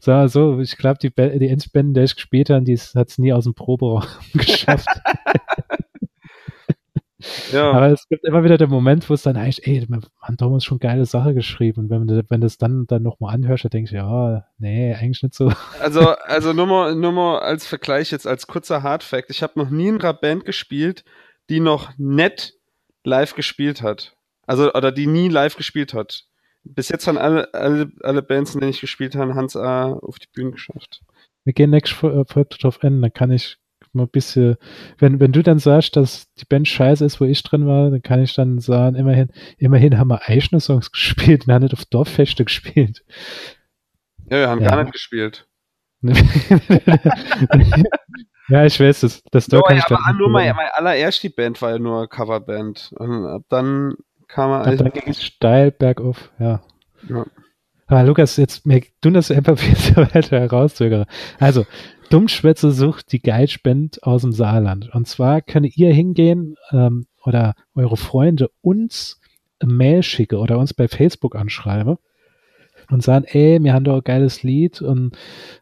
Sag 0.00 0.30
so, 0.30 0.60
ich 0.60 0.76
glaube, 0.76 0.98
die, 1.02 1.10
die 1.10 1.48
Endbände, 1.48 2.00
die 2.00 2.04
ich 2.04 2.14
gespielt 2.14 2.50
habe, 2.50 2.64
die 2.64 2.76
hat 2.76 3.08
es 3.08 3.18
nie 3.18 3.32
aus 3.32 3.44
dem 3.44 3.54
Proberaum 3.54 4.04
geschafft. 4.34 4.88
Ja. 7.52 7.70
Aber 7.72 7.88
es 7.88 8.08
gibt 8.08 8.24
immer 8.24 8.44
wieder 8.44 8.58
den 8.58 8.70
Moment, 8.70 9.08
wo 9.08 9.14
es 9.14 9.22
dann 9.22 9.36
eigentlich, 9.36 9.66
ey, 9.66 9.84
man 9.88 10.04
hat 10.20 10.40
damals 10.40 10.64
schon 10.64 10.78
geile 10.78 11.06
Sache 11.06 11.34
geschrieben. 11.34 11.82
Und 11.82 11.90
wenn 11.90 12.06
du, 12.06 12.24
wenn 12.28 12.40
du 12.40 12.46
es 12.46 12.58
dann, 12.58 12.86
dann 12.86 13.02
nochmal 13.02 13.34
anhörst, 13.34 13.64
dann 13.64 13.70
denkst 13.70 13.90
du, 13.90 13.96
ja, 13.96 14.46
nee, 14.58 14.94
eigentlich 14.94 15.22
nicht 15.22 15.34
so. 15.34 15.52
Also, 15.80 16.10
also 16.10 16.52
nur 16.52 16.66
mal, 16.66 16.94
nur 16.94 17.12
mal 17.12 17.38
als 17.40 17.66
Vergleich 17.66 18.10
jetzt, 18.10 18.26
als 18.26 18.46
kurzer 18.46 18.82
Hardfact. 18.82 19.30
Ich 19.30 19.42
habe 19.42 19.58
noch 19.58 19.70
nie 19.70 19.88
in 19.88 20.00
einer 20.00 20.12
Band 20.12 20.44
gespielt, 20.44 21.04
die 21.50 21.60
noch 21.60 21.90
nett 21.98 22.54
live 23.04 23.34
gespielt 23.34 23.82
hat. 23.82 24.16
Also, 24.46 24.72
oder 24.72 24.92
die 24.92 25.06
nie 25.06 25.28
live 25.28 25.56
gespielt 25.56 25.94
hat. 25.94 26.24
Bis 26.64 26.88
jetzt 26.88 27.06
haben 27.06 27.18
alle, 27.18 27.52
alle, 27.52 27.90
alle 28.02 28.22
Bands, 28.22 28.54
in 28.54 28.60
denen 28.60 28.70
ich 28.70 28.80
gespielt 28.80 29.14
habe, 29.16 29.34
Hans 29.34 29.56
A. 29.56 29.92
auf 29.92 30.18
die 30.18 30.28
Bühne 30.32 30.52
geschafft. 30.52 31.02
Wir 31.44 31.52
gehen 31.52 31.70
nächstes 31.70 31.98
Folge 31.98 32.56
drauf 32.58 32.82
enden, 32.82 33.02
dann 33.02 33.12
kann 33.12 33.30
ich 33.30 33.58
mal 33.94 34.04
ein 34.04 34.10
bisschen, 34.10 34.56
wenn, 34.98 35.20
wenn 35.20 35.32
du 35.32 35.42
dann 35.42 35.58
sagst, 35.58 35.96
dass 35.96 36.32
die 36.34 36.44
Band 36.44 36.68
scheiße 36.68 37.04
ist, 37.04 37.20
wo 37.20 37.24
ich 37.24 37.42
drin 37.42 37.66
war, 37.66 37.90
dann 37.90 38.02
kann 38.02 38.22
ich 38.22 38.34
dann 38.34 38.58
sagen, 38.58 38.96
immerhin, 38.96 39.30
immerhin 39.58 39.98
haben 39.98 40.08
wir 40.08 40.28
eigene 40.28 40.60
Songs 40.60 40.92
gespielt, 40.92 41.46
wir 41.46 41.54
haben 41.54 41.62
nicht 41.62 41.74
auf 41.74 41.84
Dorffeste 41.84 42.44
gespielt. 42.44 43.04
Ja, 44.30 44.38
wir 44.38 44.48
haben 44.48 44.62
ja. 44.62 44.70
gar 44.70 44.82
nicht 44.82 44.92
gespielt. 44.92 45.46
ja, 48.48 48.64
ich 48.66 48.78
weiß 48.78 49.04
es. 49.04 49.22
Das 49.30 49.48
no, 49.48 49.62
kann 49.62 49.76
ja, 49.76 49.82
ich 49.86 49.90
aber 49.90 50.18
nur 50.18 50.28
meine, 50.28 50.52
meine 50.52 50.76
allererste 50.76 51.30
Band 51.30 51.62
war 51.62 51.70
ja 51.70 51.78
nur 51.78 52.06
Coverband. 52.08 52.92
Und 52.96 53.26
ab 53.26 53.42
dann 53.48 53.94
kam 54.28 54.50
er. 54.50 54.66
Ab 54.66 54.76
dann 54.76 54.92
ging 54.92 55.04
es 55.06 55.22
steil 55.22 55.70
bergauf, 55.70 56.30
ja. 56.38 56.62
ja. 57.08 57.24
Aber 57.86 58.02
Lukas, 58.02 58.36
jetzt 58.36 58.66
wir 58.66 58.82
tun 59.00 59.14
das 59.14 59.30
einfach 59.30 59.58
viel 59.76 59.96
weiter 59.96 60.40
herauszögern. 60.40 61.06
Also, 61.38 61.66
Dummschwätze 62.10 62.70
sucht 62.70 63.12
die 63.12 63.20
Geitspend 63.20 64.02
aus 64.02 64.22
dem 64.22 64.32
Saarland. 64.32 64.94
Und 64.94 65.08
zwar 65.08 65.42
könnt 65.42 65.76
ihr 65.76 65.92
hingehen 65.92 66.56
ähm, 66.70 67.06
oder 67.24 67.54
eure 67.74 67.96
Freunde 67.96 68.50
uns 68.60 69.20
eine 69.58 69.72
Mail 69.72 70.02
schicken 70.02 70.36
oder 70.36 70.58
uns 70.58 70.74
bei 70.74 70.88
Facebook 70.88 71.36
anschreiben 71.36 71.96
und 72.90 73.02
sagen, 73.02 73.24
ey, 73.28 73.62
wir 73.62 73.72
haben 73.72 73.84
doch 73.84 73.96
ein 73.96 74.04
geiles 74.04 74.42
Lied 74.42 74.82
und 74.82 75.16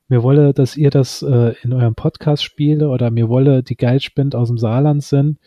wir 0.08 0.22
wollen, 0.22 0.52
dass 0.54 0.76
ihr 0.76 0.90
das 0.90 1.22
äh, 1.22 1.54
in 1.62 1.72
eurem 1.72 1.94
Podcast 1.94 2.42
spiele 2.42 2.88
oder 2.88 3.14
wir 3.14 3.28
wollen 3.28 3.64
die 3.64 3.76
Geldspend 3.76 4.34
aus 4.34 4.48
dem 4.48 4.58
Saarland 4.58 5.04
sind 5.04 5.38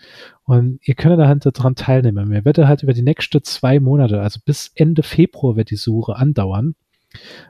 und 0.46 0.80
ihr 0.84 0.96
könnt 0.96 1.20
da 1.20 1.28
halt 1.28 1.46
daran 1.46 1.76
teilnehmen. 1.76 2.32
Wir 2.32 2.46
werden 2.46 2.68
halt 2.68 2.84
über 2.84 2.94
die 2.94 3.02
nächsten 3.02 3.44
zwei 3.44 3.80
Monate, 3.80 4.22
also 4.22 4.40
bis 4.46 4.72
Ende 4.76 5.04
Februar 5.04 5.58
wird 5.58 5.70
die 5.70 5.76
Suche 5.76 6.16
andauern 6.16 6.76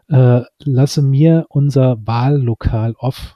äh, 0.09 0.41
lasse 0.63 1.01
mir 1.01 1.45
unser 1.49 2.05
Wahllokal 2.05 2.95
off. 2.97 3.34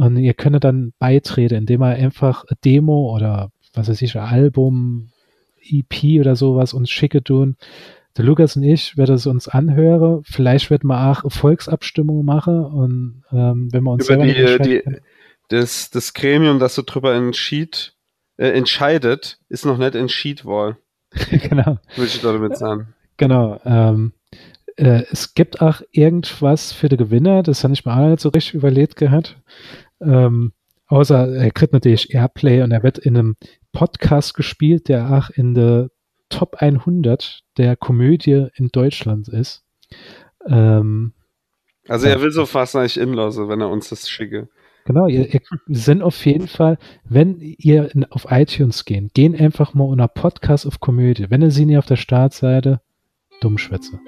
Und 0.00 0.16
ihr 0.16 0.32
könnt 0.32 0.64
dann 0.64 0.94
beitreten, 0.98 1.56
indem 1.56 1.82
ihr 1.82 1.88
einfach 1.88 2.44
eine 2.44 2.56
Demo 2.64 3.14
oder 3.14 3.52
was 3.74 3.90
weiß 3.90 4.00
ich, 4.00 4.16
Album, 4.16 5.10
EP 5.62 6.18
oder 6.18 6.36
sowas 6.36 6.72
uns 6.72 6.88
schicke 6.88 7.22
tun. 7.22 7.58
Der 8.16 8.24
Lukas 8.24 8.56
und 8.56 8.62
ich 8.62 8.96
werden 8.96 9.14
es 9.14 9.26
uns 9.26 9.46
anhören. 9.46 10.22
Vielleicht 10.24 10.70
wird 10.70 10.84
man 10.84 11.10
auch 11.10 11.30
Volksabstimmung 11.30 12.24
machen 12.24 12.64
und 12.64 13.24
ähm, 13.30 13.68
wenn 13.72 13.84
wir 13.84 13.90
uns 13.90 14.08
Über 14.08 14.24
die, 14.24 14.58
die, 14.62 14.82
das, 15.48 15.90
das 15.90 16.14
Gremium, 16.14 16.58
das 16.58 16.76
so 16.76 16.82
drüber 16.84 17.14
entschied, 17.14 17.92
äh, 18.38 18.48
entscheidet, 18.52 19.38
ist 19.50 19.66
noch 19.66 19.76
nicht 19.76 19.96
entschied 19.96 20.46
worden. 20.46 20.78
genau. 21.30 21.76
Würde 21.94 22.06
ich 22.06 22.22
damit 22.22 22.56
sagen. 22.56 22.94
Genau. 23.18 23.60
Ähm, 23.66 24.14
äh, 24.76 25.02
es 25.10 25.34
gibt 25.34 25.60
auch 25.60 25.82
irgendwas 25.92 26.72
für 26.72 26.88
die 26.88 26.96
Gewinner, 26.96 27.42
das 27.42 27.64
habe 27.64 27.74
ich 27.74 27.84
mir 27.84 27.94
auch 27.94 28.08
nicht 28.08 28.20
so 28.20 28.30
richtig 28.30 28.54
überlegt 28.54 28.96
gehabt. 28.96 29.36
Ähm, 30.00 30.52
außer 30.86 31.34
er 31.34 31.50
kriegt 31.50 31.72
natürlich 31.72 32.14
Airplay 32.14 32.62
und 32.62 32.72
er 32.72 32.82
wird 32.82 32.98
in 32.98 33.16
einem 33.16 33.36
Podcast 33.72 34.34
gespielt, 34.34 34.88
der 34.88 35.10
auch 35.10 35.30
in 35.30 35.54
der 35.54 35.90
Top 36.28 36.56
100 36.56 37.42
der 37.56 37.76
Komödie 37.76 38.48
in 38.54 38.68
Deutschland 38.68 39.28
ist. 39.28 39.64
Ähm, 40.46 41.12
also 41.88 42.06
er 42.06 42.22
will 42.22 42.30
so 42.30 42.46
fast 42.46 42.76
eigentlich 42.76 42.98
inlassen, 42.98 43.48
wenn 43.48 43.60
er 43.60 43.68
uns 43.68 43.88
das 43.88 44.08
schicke. 44.08 44.48
Genau, 44.84 45.06
ihr, 45.06 45.32
ihr 45.32 45.40
sind 45.66 46.02
auf 46.02 46.24
jeden 46.24 46.48
Fall, 46.48 46.78
wenn 47.04 47.38
ihr 47.40 47.94
in, 47.94 48.04
auf 48.06 48.26
iTunes 48.30 48.84
gehen, 48.84 49.10
gehen 49.12 49.34
einfach 49.34 49.74
mal 49.74 49.84
unter 49.84 50.08
Podcast 50.08 50.66
auf 50.66 50.80
Komödie. 50.80 51.26
Wenn 51.30 51.42
ihr 51.42 51.50
sie 51.50 51.66
nicht 51.66 51.78
auf 51.78 51.86
der 51.86 51.96
Startseite, 51.96 52.80
Dummschwätze. 53.40 53.98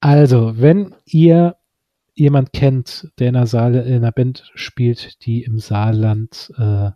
Also, 0.00 0.54
wenn 0.56 0.94
ihr 1.06 1.56
jemand 2.14 2.52
kennt, 2.52 3.10
der 3.18 3.28
in 3.28 3.36
einer, 3.36 3.46
Saale, 3.46 3.82
in 3.82 3.96
einer 3.96 4.12
Band 4.12 4.50
spielt, 4.54 5.24
die 5.24 5.42
im 5.42 5.58
Saarland 5.58 6.52
äh, 6.58 6.90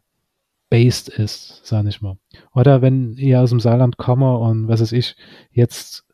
based 0.69 1.09
ist, 1.09 1.65
sag 1.65 1.87
ich 1.87 2.03
mal. 2.03 2.19
Oder 2.53 2.83
wenn 2.83 3.15
ihr 3.15 3.41
aus 3.41 3.51
dem 3.51 3.61
Saarland 3.61 3.97
komme 3.97 4.37
und 4.39 4.69
was 4.69 4.81
weiß 4.81 4.93
ich, 4.93 5.17
jetzt 5.51 6.05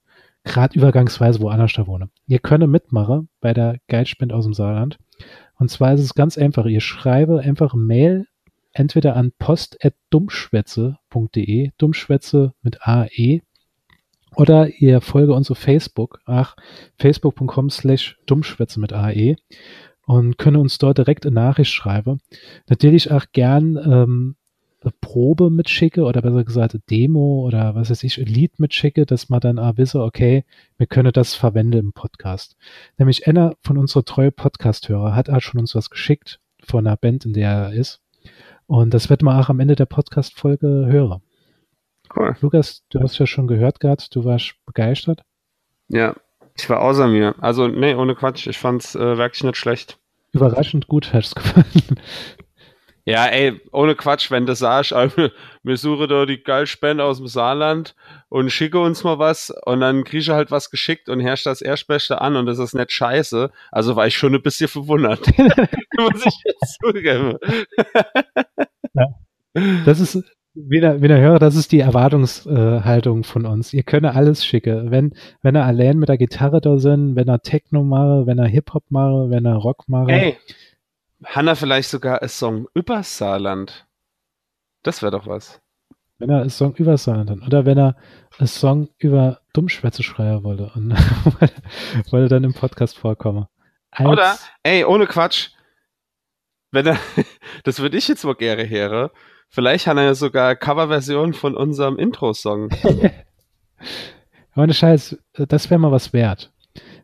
gerade 0.45 0.77
übergangsweise 0.77 1.41
woanders 1.41 1.73
da 1.75 1.87
wohne. 1.87 2.11
Ihr 2.27 2.41
könnt 2.41 2.69
mitmachen 2.69 3.29
bei 3.41 3.55
der 3.55 3.79
Geldspende 3.87 4.35
aus 4.35 4.45
dem 4.45 4.55
Saarland. 4.55 4.99
Und 5.57 5.71
zwar 5.71 5.95
ist 5.95 6.01
es 6.01 6.15
ganz 6.15 6.37
einfach. 6.37 6.67
Ihr 6.67 6.81
schreibe 6.81 7.39
einfach 7.41 7.75
Mail 7.75 8.27
entweder 8.73 9.15
an 9.17 9.33
post.dummschwätze.de, 9.39 11.71
Dummschwätze 11.79 12.53
mit 12.63 12.87
AE, 12.87 13.41
oder 14.37 14.69
ihr 14.69 15.01
folge 15.01 15.35
uns 15.35 15.51
auf 15.51 15.59
Facebook, 15.59 16.21
ach, 16.25 16.57
facebook.com 16.99 17.71
slash 17.71 18.19
Dummschwätze 18.27 18.81
mit 18.81 18.93
AE 18.93 19.37
und 20.07 20.39
könne 20.39 20.59
uns 20.59 20.79
dort 20.79 20.99
direkt 20.99 21.27
eine 21.27 21.35
Nachricht 21.35 21.73
schreiben. 21.73 22.21
Natürlich 22.69 23.11
auch 23.11 23.27
gern 23.33 23.77
ähm, 23.77 24.37
eine 24.81 24.93
Probe 25.01 25.51
mitschicke 25.51 26.03
oder 26.03 26.23
besser 26.23 26.45
gesagt 26.45 26.75
eine 26.75 26.83
Demo 26.91 27.45
oder 27.47 27.75
was 27.75 27.91
weiß 27.91 28.03
ich, 28.05 28.19
ein 28.19 28.27
Lied 28.27 28.59
mitschicke, 28.59 29.07
dass 29.07 29.29
man 29.29 29.41
dann 29.41 29.59
auch 29.59 29.77
wisse, 29.77 30.03
okay, 30.03 30.45
wir 30.77 30.87
können 30.87 31.13
das 31.13 31.35
verwenden 31.35 31.79
im 31.79 31.93
Podcast. 31.93 32.57
Nämlich 32.99 33.27
einer 33.27 33.55
von 33.63 33.79
unseren 33.79 34.05
treuen 34.05 34.33
Podcast-Hörer 34.33 35.15
hat 35.15 35.31
auch 35.31 35.41
schon 35.41 35.61
uns 35.61 35.75
was 35.75 35.91
geschickt 35.91 36.41
von 36.65 36.87
einer 36.87 36.97
Band, 36.97 37.25
in 37.25 37.33
der 37.33 37.51
er 37.51 37.73
ist. 37.73 38.01
Und 38.67 38.95
das 38.95 39.11
wird 39.11 39.23
man 39.23 39.41
auch 39.41 39.49
am 39.49 39.61
Ende 39.61 39.77
der 39.77 39.87
Podcast-Folge 39.87 40.87
hören. 40.89 41.23
Cool. 42.15 42.37
Lukas, 42.41 42.83
du 42.91 43.01
hast 43.01 43.19
ja 43.19 43.27
schon 43.27 43.47
gehört 43.47 43.81
gehabt, 43.81 44.15
du 44.15 44.25
warst 44.25 44.55
begeistert. 44.67 45.23
Ja, 45.89 46.15
ich 46.57 46.69
war 46.69 46.83
außer 46.83 47.07
mir. 47.09 47.35
Also, 47.41 47.69
nee, 47.69 47.95
ohne 47.95 48.15
Quatsch. 48.15 48.47
Ich 48.47 48.59
fand's 48.59 48.95
äh, 48.95 49.17
wirklich 49.17 49.45
nicht 49.45 49.57
schlecht. 49.57 49.99
Überraschend 50.33 50.87
gut 50.89 51.13
hast 51.13 51.37
du 51.37 51.43
gefallen. 51.43 52.01
Ja, 53.05 53.27
ey, 53.27 53.61
ohne 53.73 53.97
Quatsch, 53.97 54.31
wenn 54.31 54.47
du 54.47 54.55
sagst, 54.55 54.93
also, 54.93 55.29
wir 55.65 55.77
suchen 55.77 56.09
da 56.09 56.25
die 56.25 56.43
Geldspende 56.43 57.03
aus 57.03 57.19
dem 57.19 57.27
Saarland 57.27 57.97
und 58.29 58.51
schicke 58.51 58.79
uns 58.79 59.03
mal 59.03 59.19
was 59.19 59.53
und 59.65 59.81
dann 59.81 60.05
kriege 60.05 60.19
ich 60.19 60.31
halt 60.31 60.53
was 60.53 60.71
geschickt 60.71 61.09
und 61.09 61.19
herrscht 61.19 61.47
das 61.47 61.63
Erstbeste 61.63 62.21
an 62.21 62.37
und 62.37 62.47
das 62.47 62.59
ist 62.59 62.75
nicht 62.75 62.93
scheiße. 62.93 63.51
Also 63.73 63.97
war 63.97 64.07
ich 64.07 64.17
schon 64.17 64.35
ein 64.35 64.43
bisschen 64.43 64.69
verwundert. 64.69 65.27
Muss 65.99 66.27
ich 66.27 66.43
jetzt 66.45 66.79
zugeben. 66.81 67.39
ja. 68.95 69.07
Das 69.85 69.99
ist, 70.01 70.23
wieder, 70.55 71.01
wieder 71.01 71.19
höre, 71.19 71.39
das 71.39 71.57
ist 71.57 71.73
die 71.73 71.81
Erwartungshaltung 71.81 73.25
von 73.25 73.47
uns. 73.47 73.73
Ihr 73.73 73.83
könnt 73.83 74.07
alles 74.07 74.45
schicken. 74.45 74.91
Wenn, 74.91 75.15
wenn 75.41 75.55
er 75.55 75.65
allein 75.65 75.99
mit 75.99 76.09
der 76.09 76.19
Gitarre 76.19 76.61
da 76.61 76.79
sind, 76.79 77.17
wenn 77.17 77.29
er 77.29 77.41
Techno 77.41 77.83
mache, 77.83 78.27
wenn 78.27 78.39
er 78.39 78.47
Hip-Hop 78.47 78.85
mache, 78.91 79.31
wenn 79.31 79.47
er 79.47 79.57
Rock 79.57 79.89
mache. 79.89 80.13
Ey, 80.13 80.39
Hanna 81.25 81.55
vielleicht 81.55 81.89
sogar 81.89 82.23
ein 82.23 82.29
Song 82.29 82.69
über 82.75 83.03
Saarland. 83.03 83.87
Das 84.83 85.03
wäre 85.03 85.13
doch 85.13 85.27
was. 85.27 85.61
Wenn 86.19 86.31
er 86.31 86.41
einen 86.41 86.51
Song 86.51 86.75
über 86.75 86.97
Saarland 86.99 87.31
hat. 87.31 87.43
Oder 87.47 87.65
wenn 87.65 87.79
er 87.79 87.97
einen 88.39 88.49
Song 88.49 88.89
über 88.99 89.41
Dummschwätze 89.53 90.03
schreiben 90.03 90.45
wollte 90.45 90.71
und 90.75 90.93
wollte 92.11 92.29
dann 92.29 92.45
im 92.45 92.55
Podcast 92.55 92.99
vorkommen. 92.99 93.47
Als 93.91 94.09
Oder, 94.09 94.39
ey, 94.63 94.85
ohne 94.85 95.07
Quatsch. 95.07 95.51
Wenn 96.71 96.87
er, 96.87 96.99
das 97.65 97.81
würde 97.81 97.97
ich 97.97 98.09
jetzt 98.09 98.25
mal 98.25 98.35
gerne 98.35 98.69
hören. 98.69 99.11
Vielleicht 99.55 99.87
hat 99.87 99.99
er 99.99 100.05
ja 100.05 100.15
sogar 100.15 100.57
Coverversion 100.57 101.35
von 101.35 101.55
unserem 101.55 101.99
Intro-Song. 101.99 102.71
Ohne 104.57 104.73
Scheiß, 104.73 105.19
das 105.35 105.69
wäre 105.69 105.79
mal 105.79 105.93
was 105.93 106.15
wert. 106.15 106.51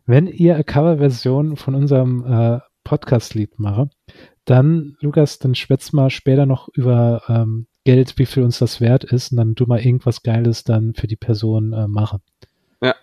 Wenn 0.07 0.25
ihr 0.25 0.55
eine 0.55 0.63
Coverversion 0.63 1.57
von 1.57 1.75
unserem 1.75 2.25
äh, 2.25 2.59
Podcast-Lied 2.83 3.59
mache, 3.59 3.91
dann, 4.45 4.97
Lukas, 4.99 5.37
dann 5.37 5.53
schwätzt 5.53 5.93
mal 5.93 6.09
später 6.09 6.47
noch 6.47 6.69
über 6.69 7.21
ähm, 7.27 7.67
Geld, 7.83 8.17
wie 8.17 8.25
viel 8.25 8.41
uns 8.41 8.57
das 8.57 8.81
wert 8.81 9.03
ist, 9.03 9.31
und 9.31 9.37
dann 9.37 9.53
du 9.53 9.67
mal 9.67 9.85
irgendwas 9.85 10.23
Geiles 10.23 10.63
dann 10.63 10.95
für 10.95 11.05
die 11.05 11.17
Person 11.17 11.73
äh, 11.73 11.87
mache. 11.87 12.19
Ja. 12.81 12.95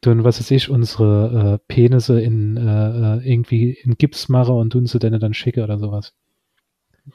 Du, 0.00 0.24
was 0.24 0.40
weiß 0.40 0.50
ich, 0.50 0.70
unsere 0.70 1.60
äh, 1.60 1.64
Penisse 1.68 2.22
in 2.22 2.56
äh, 2.56 3.18
äh 3.18 3.30
irgendwie 3.30 3.72
in 3.72 3.98
Gips 3.98 4.30
mache 4.30 4.52
und 4.52 4.72
du 4.72 4.86
sie 4.86 4.98
dann, 4.98 5.20
dann 5.20 5.34
schicke 5.34 5.62
oder 5.62 5.78
sowas. 5.78 6.14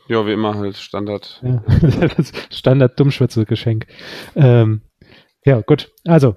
Ja, 0.08 0.26
wie 0.26 0.34
immer 0.34 0.56
halt, 0.56 0.78
Standard. 0.78 1.42
Ja, 1.44 1.62
Standard 2.50 3.00
Dummschwätze-Geschenk. 3.00 3.88
Ähm, 4.36 4.82
ja, 5.46 5.62
gut. 5.62 5.92
Also, 6.06 6.36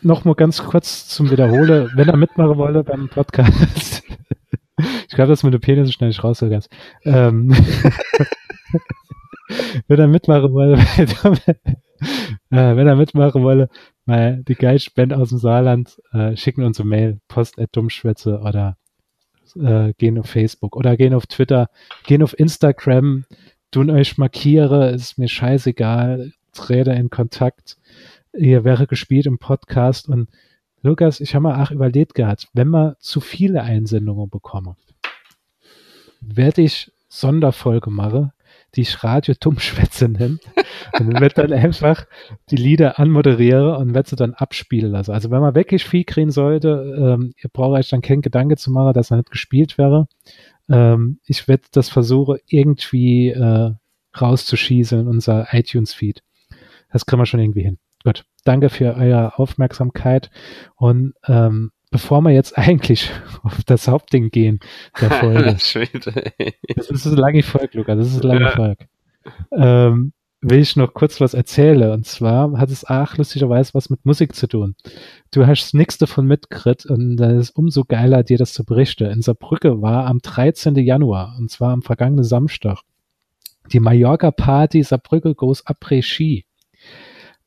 noch 0.00 0.24
mal 0.24 0.34
ganz 0.34 0.64
kurz 0.64 1.08
zum 1.08 1.30
Wiederhole. 1.30 1.90
Wenn 1.94 2.08
er 2.08 2.16
mitmachen 2.16 2.56
wolle 2.56 2.84
beim 2.84 3.08
Podcast, 3.08 4.02
ich 4.78 5.14
glaube, 5.14 5.28
das 5.30 5.42
mit 5.42 5.52
dem 5.52 5.60
Penis 5.60 5.92
schnell 5.92 6.08
nicht 6.08 6.24
raus, 6.24 6.42
ähm, 6.42 7.54
Wenn 9.86 9.98
er 9.98 10.08
mitmachen 10.08 10.52
wolle, 10.52 10.74
äh, 12.50 12.76
wenn 12.76 12.86
er 12.86 12.96
mitmachen 12.96 13.42
wolle, 13.42 13.70
mal 14.04 14.44
die 14.46 14.54
Geilspende 14.54 15.16
aus 15.16 15.30
dem 15.30 15.38
Saarland, 15.38 15.98
äh, 16.12 16.36
schicken 16.36 16.64
uns 16.64 16.78
eine 16.78 16.88
Mail, 16.90 17.20
post 17.28 17.58
at 17.58 17.70
Dummschwätze 17.72 18.40
oder 18.40 18.76
äh, 19.56 19.92
gehen 19.98 20.18
auf 20.18 20.26
Facebook 20.26 20.76
oder 20.76 20.96
gehen 20.96 21.14
auf 21.14 21.26
Twitter, 21.26 21.70
gehen 22.04 22.22
auf 22.22 22.38
Instagram, 22.38 23.24
tun 23.70 23.90
euch 23.90 24.18
markiere, 24.18 24.90
ist 24.90 25.18
mir 25.18 25.28
scheißegal, 25.28 26.32
trete 26.52 26.92
in 26.92 27.10
Kontakt. 27.10 27.76
Ihr 28.36 28.64
wäre 28.64 28.86
gespielt 28.86 29.26
im 29.26 29.38
Podcast 29.38 30.08
und 30.08 30.28
Lukas, 30.82 31.20
ich 31.20 31.34
habe 31.34 31.42
mal 31.44 31.62
auch 31.62 31.70
überlegt 31.70 32.14
gehabt, 32.14 32.48
wenn 32.52 32.68
man 32.68 32.94
zu 33.00 33.20
viele 33.20 33.62
Einsendungen 33.62 34.30
bekomme, 34.30 34.76
werde 36.20 36.62
ich 36.62 36.92
Sonderfolge 37.08 37.90
machen, 37.90 38.32
die 38.74 38.82
ich 38.82 39.02
Radio 39.02 39.34
Dummschwätze 39.38 40.08
nenne. 40.08 40.38
und 40.98 41.12
dann 41.12 41.20
wird 41.20 41.38
dann 41.38 41.52
einfach 41.52 42.06
die 42.50 42.56
Lieder 42.56 42.98
anmoderieren 42.98 43.76
und 43.76 43.94
wird 43.94 44.08
sie 44.08 44.16
dann 44.16 44.34
abspielen 44.34 44.92
lassen. 44.92 45.12
Also 45.12 45.30
wenn 45.30 45.40
man 45.40 45.54
wirklich 45.54 45.84
viel 45.84 46.04
kriegen 46.04 46.30
sollte, 46.30 47.18
ähm, 47.18 47.32
braucht 47.52 47.78
euch 47.78 47.88
dann 47.88 48.02
keinen 48.02 48.22
Gedanke 48.22 48.56
zu 48.56 48.70
machen, 48.70 48.92
dass 48.92 49.10
er 49.10 49.18
nicht 49.18 49.30
gespielt 49.30 49.78
wäre. 49.78 50.08
Ähm, 50.68 51.20
ich 51.24 51.48
werde 51.48 51.64
das 51.72 51.88
versuchen, 51.88 52.38
irgendwie 52.46 53.30
äh, 53.30 53.72
rauszuschießen 54.20 55.00
in 55.00 55.08
unser 55.08 55.48
iTunes-Feed. 55.52 56.22
Das 56.92 57.06
kriegen 57.06 57.20
wir 57.20 57.26
schon 57.26 57.40
irgendwie 57.40 57.62
hin. 57.62 57.78
Gut. 58.04 58.24
Danke 58.44 58.70
für 58.70 58.94
eure 58.94 59.38
Aufmerksamkeit 59.38 60.30
und 60.76 61.14
ähm, 61.26 61.72
bevor 61.90 62.20
wir 62.22 62.30
jetzt 62.30 62.56
eigentlich 62.58 63.10
auf 63.42 63.62
das 63.64 63.88
Hauptding 63.88 64.30
gehen 64.30 64.60
der 65.00 65.10
Folge. 65.20 65.52
das 65.54 66.90
ist 66.90 67.06
eine 67.06 67.16
lange 67.16 67.42
Folge, 67.42 67.78
Luca, 67.78 67.94
das 67.94 68.08
ist 68.08 68.24
eine 68.24 68.34
lange 68.34 68.44
ja. 68.46 68.50
Folge. 68.50 68.88
Ähm, 69.52 70.12
will 70.40 70.60
ich 70.60 70.76
noch 70.76 70.94
kurz 70.94 71.20
was 71.20 71.34
erzählen. 71.34 71.90
Und 71.90 72.06
zwar 72.06 72.58
hat 72.58 72.70
es 72.70 72.84
auch 72.84 73.16
lustigerweise 73.16 73.74
was 73.74 73.90
mit 73.90 74.04
Musik 74.04 74.34
zu 74.34 74.46
tun. 74.46 74.76
Du 75.32 75.46
hast 75.46 75.74
nichts 75.74 75.98
davon 75.98 76.26
mitgekriegt 76.26 76.86
und 76.86 77.16
das 77.16 77.32
ist 77.32 77.50
umso 77.50 77.84
geiler, 77.84 78.22
dir 78.22 78.38
das 78.38 78.52
zu 78.52 78.64
berichten. 78.64 79.10
In 79.10 79.22
Saarbrücke 79.22 79.82
war 79.82 80.06
am 80.06 80.20
13. 80.20 80.76
Januar, 80.76 81.36
und 81.38 81.50
zwar 81.50 81.72
am 81.72 81.82
vergangenen 81.82 82.24
Samstag, 82.24 82.80
die 83.72 83.80
Mallorca-Party 83.80 84.82
Saarbrücke 84.82 85.34
Goes 85.34 85.66
Après 85.66 86.02
Ski. 86.02 86.44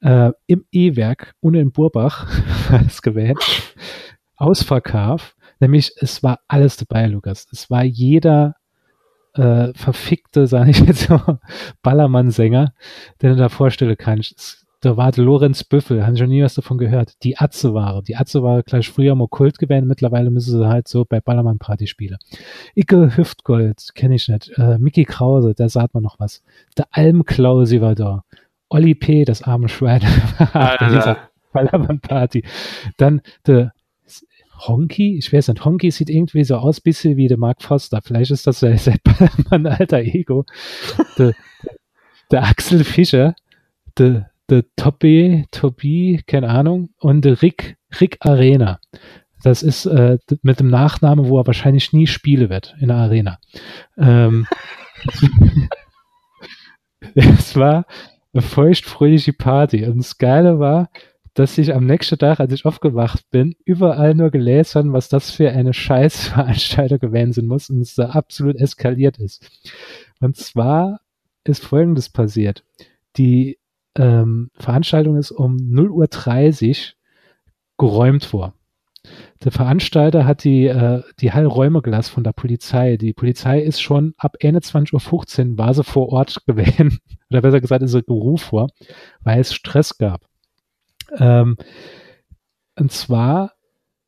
Äh, 0.02 0.32
Im 0.48 0.66
E-Werk, 0.72 1.36
ohne 1.42 1.62
in 1.62 1.72
Burbach, 1.72 2.28
es 2.88 3.02
gewählt. 3.02 3.38
Ausverkauf. 4.42 5.36
Nämlich, 5.60 5.94
es 5.98 6.24
war 6.24 6.40
alles 6.48 6.78
dabei, 6.78 7.06
Lukas. 7.08 7.48
Es 7.52 7.70
war 7.70 7.84
jeder 7.84 8.56
äh, 9.34 9.72
verfickte, 9.74 10.48
sage 10.48 10.72
ich 10.72 10.80
jetzt 10.80 11.10
mal, 11.10 11.40
Ballermann-Sänger, 11.84 12.74
den 13.22 13.30
du 13.32 13.36
da 13.36 13.50
vorstellen 13.50 13.96
kannst. 13.98 14.66
Da 14.82 14.98
war 14.98 15.12
der 15.12 15.24
Lorenz 15.24 15.64
Büffel, 15.64 16.04
habe 16.04 16.14
ich 16.14 16.20
schon 16.20 16.30
nie 16.30 16.42
was 16.42 16.56
davon 16.56 16.80
gehört. 16.80 17.14
Die 17.24 17.38
Atze-Ware. 17.38 18.02
Die 18.02 18.16
Atze-Ware 18.16 18.64
gleich 18.64 18.90
früher 18.90 19.14
mal 19.14 19.28
Kult 19.28 19.60
gewesen, 19.60 19.88
mittlerweile 19.88 20.32
müssen 20.32 20.58
sie 20.58 20.68
halt 20.68 20.88
so 20.88 21.06
bei 21.06 21.22
Ballermann-Party 21.22 21.86
spielen. 21.86 22.18
Icke 22.74 23.16
Hüftgold, 23.16 23.90
kenne 23.94 24.16
ich 24.16 24.28
nicht. 24.28 24.52
Äh, 24.58 24.80
Mickey 24.80 25.06
Krause, 25.06 25.54
da 25.56 25.70
sagt 25.70 25.94
man 25.94 26.02
noch 26.02 26.20
was. 26.20 26.42
Der 26.76 26.88
Almklausi 26.90 27.80
war 27.80 27.94
da. 27.94 28.24
Olli 28.70 28.96
P., 28.96 29.24
das 29.24 29.44
arme 29.44 29.70
Schwein, 29.70 30.02
Ballermann-Party. 31.54 32.44
Dann 32.98 33.22
der 33.46 33.74
Honky, 34.68 35.18
ich 35.18 35.32
weiß 35.32 35.50
nicht, 35.50 35.66
Honky 35.66 35.92
sieht 35.92 36.10
irgendwie 36.10 36.44
so 36.44 36.56
aus, 36.56 36.82
bisschen 36.82 37.18
wie 37.18 37.28
der 37.28 37.38
Mark 37.38 37.62
Foster. 37.62 38.02
Vielleicht 38.04 38.32
ist 38.32 38.48
das 38.48 38.60
sein 38.60 38.80
mein 39.50 39.68
alter 39.68 40.00
Ego. 40.00 40.46
der, 41.18 41.34
der 42.32 42.44
Axel 42.44 42.84
Fischer, 42.84 43.36
der, 43.98 44.32
der 44.50 44.64
Tobi, 44.76 45.46
Tobi, 45.52 46.22
keine 46.26 46.50
Ahnung, 46.50 46.90
und 47.00 47.26
der 47.26 47.42
Rick, 47.42 47.78
Rick 48.00 48.18
Arena. 48.22 48.80
Das 49.44 49.64
ist 49.64 49.86
äh, 49.86 50.18
mit 50.44 50.60
dem 50.60 50.70
Nachnamen, 50.70 51.28
wo 51.28 51.40
er 51.40 51.48
wahrscheinlich 51.48 51.94
nie 51.94 52.08
spielen 52.08 52.50
wird 52.50 52.76
in 52.80 52.90
der 52.90 52.98
Arena. 52.98 53.40
Ähm, 53.98 54.46
es 57.16 57.56
war 57.56 57.86
eine 58.34 58.42
feuchtfröhliche 58.42 59.34
Party. 59.34 59.86
Und 59.86 59.98
das 59.98 60.18
Geile 60.18 60.60
war, 60.60 60.90
dass 61.34 61.58
ich 61.58 61.74
am 61.74 61.86
nächsten 61.86 62.18
Tag, 62.18 62.40
als 62.40 62.54
ich 62.54 62.66
aufgewacht 62.66 63.30
bin, 63.32 63.56
überall 63.64 64.16
nur 64.16 64.32
gelesen, 64.32 64.92
was 64.94 65.10
das 65.10 65.32
für 65.32 65.52
eine 65.52 65.74
Scheißveranstaltung 65.74 67.00
gewesen 67.00 67.34
sein 67.34 67.48
muss 67.48 67.70
und 67.70 67.82
es 67.82 67.96
da 67.96 68.10
absolut 68.10 68.58
eskaliert 68.58 69.18
ist. 69.18 69.50
Und 70.20 70.36
zwar 70.36 71.00
ist 71.44 71.64
Folgendes 71.64 72.10
passiert. 72.10 72.64
Die 73.18 73.60
ähm, 73.96 74.52
Veranstaltung 74.56 75.18
ist 75.18 75.32
um 75.32 75.56
0.30 75.58 76.70
Uhr 76.70 76.76
geräumt 77.78 78.32
worden. 78.34 78.54
Der 79.44 79.52
Veranstalter 79.52 80.26
hat 80.26 80.44
die, 80.44 80.68
äh, 80.68 81.02
die 81.20 81.32
Hallräume 81.32 81.82
gelassen 81.82 82.14
von 82.14 82.24
der 82.24 82.34
Polizei. 82.34 82.98
Die 82.98 83.14
Polizei 83.14 83.60
ist 83.60 83.82
schon 83.82 84.14
ab 84.18 84.36
21.15 84.40 85.52
Uhr 85.52 85.58
war 85.58 85.74
sie 85.74 85.84
vor 85.84 86.10
Ort 86.10 86.44
gewesen, 86.46 87.00
oder 87.32 87.42
besser 87.42 87.62
gesagt 87.62 87.82
ist 87.82 87.92
sie 87.92 88.04
gerufen 88.04 88.46
vor, 88.46 88.68
weil 89.22 89.40
es 89.40 89.54
Stress 89.54 89.98
gab. 89.98 90.31
Ähm, 91.18 91.58
und 92.78 92.92
zwar 92.92 93.54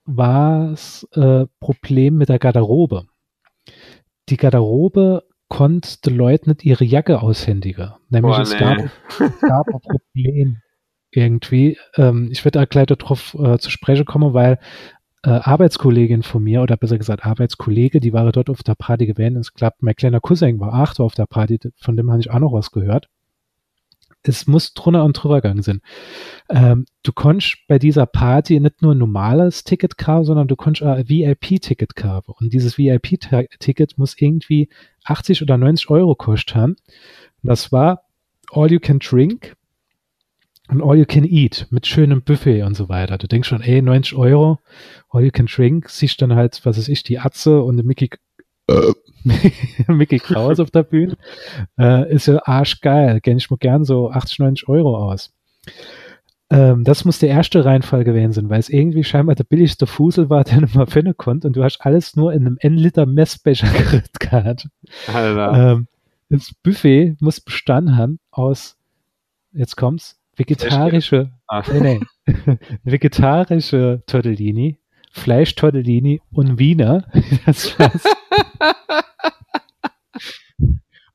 war 0.06 0.72
es 0.72 1.08
äh, 1.14 1.46
Problem 1.60 2.18
mit 2.18 2.30
der 2.30 2.40
Garderobe. 2.40 3.06
Die 4.30 4.38
Garderobe 4.38 5.24
konnte 5.50 5.98
die 6.06 6.10
Leute 6.10 6.50
nicht 6.50 6.66
ihre 6.66 6.84
Jacke 6.84 7.22
aushändigen. 7.22 7.94
Nämlich 8.10 8.36
Boah, 8.36 8.42
es, 8.42 8.54
nee. 8.54 8.60
gab, 8.60 8.78
es 9.20 9.42
gab 9.42 9.68
ein 9.68 9.82
Problem 9.82 10.62
irgendwie. 11.12 11.78
Ähm, 11.96 12.30
ich 12.32 12.44
werde 12.44 12.60
da 12.60 12.66
gleich 12.66 12.88
darauf 12.88 13.36
äh, 13.36 13.58
zu 13.60 13.70
sprechen 13.70 14.06
kommen, 14.06 14.34
weil 14.34 14.60
äh, 15.24 15.30
Arbeitskollegin 15.30 16.24
von 16.24 16.44
mir, 16.44 16.62
oder 16.62 16.76
besser 16.76 16.98
gesagt 16.98 17.26
Arbeitskollege, 17.26 18.00
die 18.00 18.14
war 18.14 18.30
dort 18.32 18.50
auf 18.50 18.64
der 18.64 18.76
Party 18.76 19.06
gewesen. 19.06 19.38
Es 19.38 19.54
klappt, 19.54 19.82
mein 19.84 19.96
kleiner 19.96 20.20
Cousin 20.20 20.60
war 20.60 20.74
acht 20.74 21.00
auf 21.00 21.14
der 21.14 21.28
Party, 21.28 21.60
von 21.78 21.96
dem 21.96 22.12
habe 22.12 22.20
ich 22.20 22.32
auch 22.32 22.40
noch 22.40 22.54
was 22.54 22.72
gehört. 22.72 23.08
Es 24.24 24.48
muss 24.48 24.74
drunter 24.74 25.04
und 25.04 25.14
drüber 25.14 25.42
gegangen 25.42 25.62
sein. 25.62 25.82
Ähm, 26.50 26.86
du 27.04 27.12
konntest 27.12 27.58
bei 27.68 27.78
dieser 27.78 28.06
Party 28.06 28.60
nicht 28.60 28.82
nur 28.82 28.96
ein 28.96 28.98
normales 28.98 29.64
Ticket 29.64 29.98
kaufen, 29.98 30.26
sondern 30.26 30.48
du 30.48 30.56
konntest 30.56 30.84
auch 30.84 30.96
ein 30.96 31.10
VIP-Ticket 31.10 31.96
kaufen. 31.96 32.34
Und 32.40 32.54
dieses 32.54 32.78
VIP-Ticket 32.78 33.98
muss 33.98 34.16
irgendwie 34.18 34.70
80 35.04 35.42
oder 35.42 35.58
90 35.58 35.90
Euro 35.90 36.16
kosten. 36.16 36.56
haben. 36.56 36.76
Das 37.44 37.72
war 37.72 38.04
All 38.52 38.72
You 38.72 38.80
Can 38.80 39.00
Drink 39.00 39.56
und 40.70 40.82
All 40.82 40.98
You 40.98 41.06
Can 41.06 41.26
Eat 41.26 41.68
mit 41.72 41.86
schönem 41.88 42.22
Buffet 42.22 42.64
und 42.64 42.76
so 42.76 42.88
weiter. 42.88 43.18
Du 43.18 43.28
denkst 43.28 43.50
schon, 43.50 43.62
ey, 43.62 43.82
90 43.82 44.16
Euro, 44.16 44.60
All 45.10 45.24
You 45.24 45.32
Can 45.32 45.48
Drink, 45.48 45.90
siehst 45.90 46.22
dann 46.22 46.34
halt, 46.34 46.62
was 46.64 46.78
weiß 46.78 46.88
ich, 46.88 47.04
die 47.04 47.20
Atze 47.20 47.62
und 47.62 47.78
die 47.78 47.84
Mickey, 47.84 48.10
Mickey 49.88 50.20
Kraus 50.20 50.60
auf 50.60 50.72
der 50.72 50.84
Bühne. 50.84 51.18
Äh, 51.78 52.14
ist 52.14 52.28
ja 52.28 52.40
arschgeil. 52.44 53.22
Kenn 53.22 53.38
ich 53.38 53.50
mir 53.50 53.58
gern 53.58 53.84
so 53.84 54.12
80, 54.12 54.40
90 54.40 54.70
Euro 54.70 54.98
aus. 54.98 55.34
Ähm, 56.50 56.84
das 56.84 57.06
muss 57.06 57.20
der 57.20 57.30
erste 57.30 57.66
Reinfall 57.66 58.04
gewesen 58.04 58.34
sein, 58.34 58.50
weil 58.50 58.60
es 58.60 58.70
irgendwie 58.70 59.04
scheinbar 59.04 59.36
der 59.36 59.46
billigste 59.46 59.88
Fusel 59.88 60.30
war, 60.30 60.44
den 60.44 60.68
man 60.74 60.88
finden 60.88 61.16
konnte 61.18 61.48
und 61.48 61.56
du 61.56 61.64
hast 61.64 61.82
alles 61.82 62.16
nur 62.16 62.34
in 62.34 62.46
einem 62.46 62.58
N-Liter 62.60 63.06
Messbecher 63.06 63.68
gerät 63.78 64.20
gehabt. 64.20 64.68
Alter. 65.08 65.72
Ähm, 65.74 65.88
das 66.30 66.54
Buffet 66.64 67.16
muss 67.20 67.40
bestanden 67.42 67.98
haben 67.98 68.20
aus, 68.32 68.78
jetzt 69.52 69.78
kommt's, 69.78 70.20
vegetarische, 70.36 71.32
Ah. 71.48 71.64
nee, 71.72 72.00
nee, 72.26 72.58
vegetarische 72.84 74.02
Tortellini, 74.08 74.80
Fleischtortellini 75.12 76.22
und 76.32 76.58
Wiener. 76.58 77.06
Das 77.46 77.78
war's. 77.78 78.04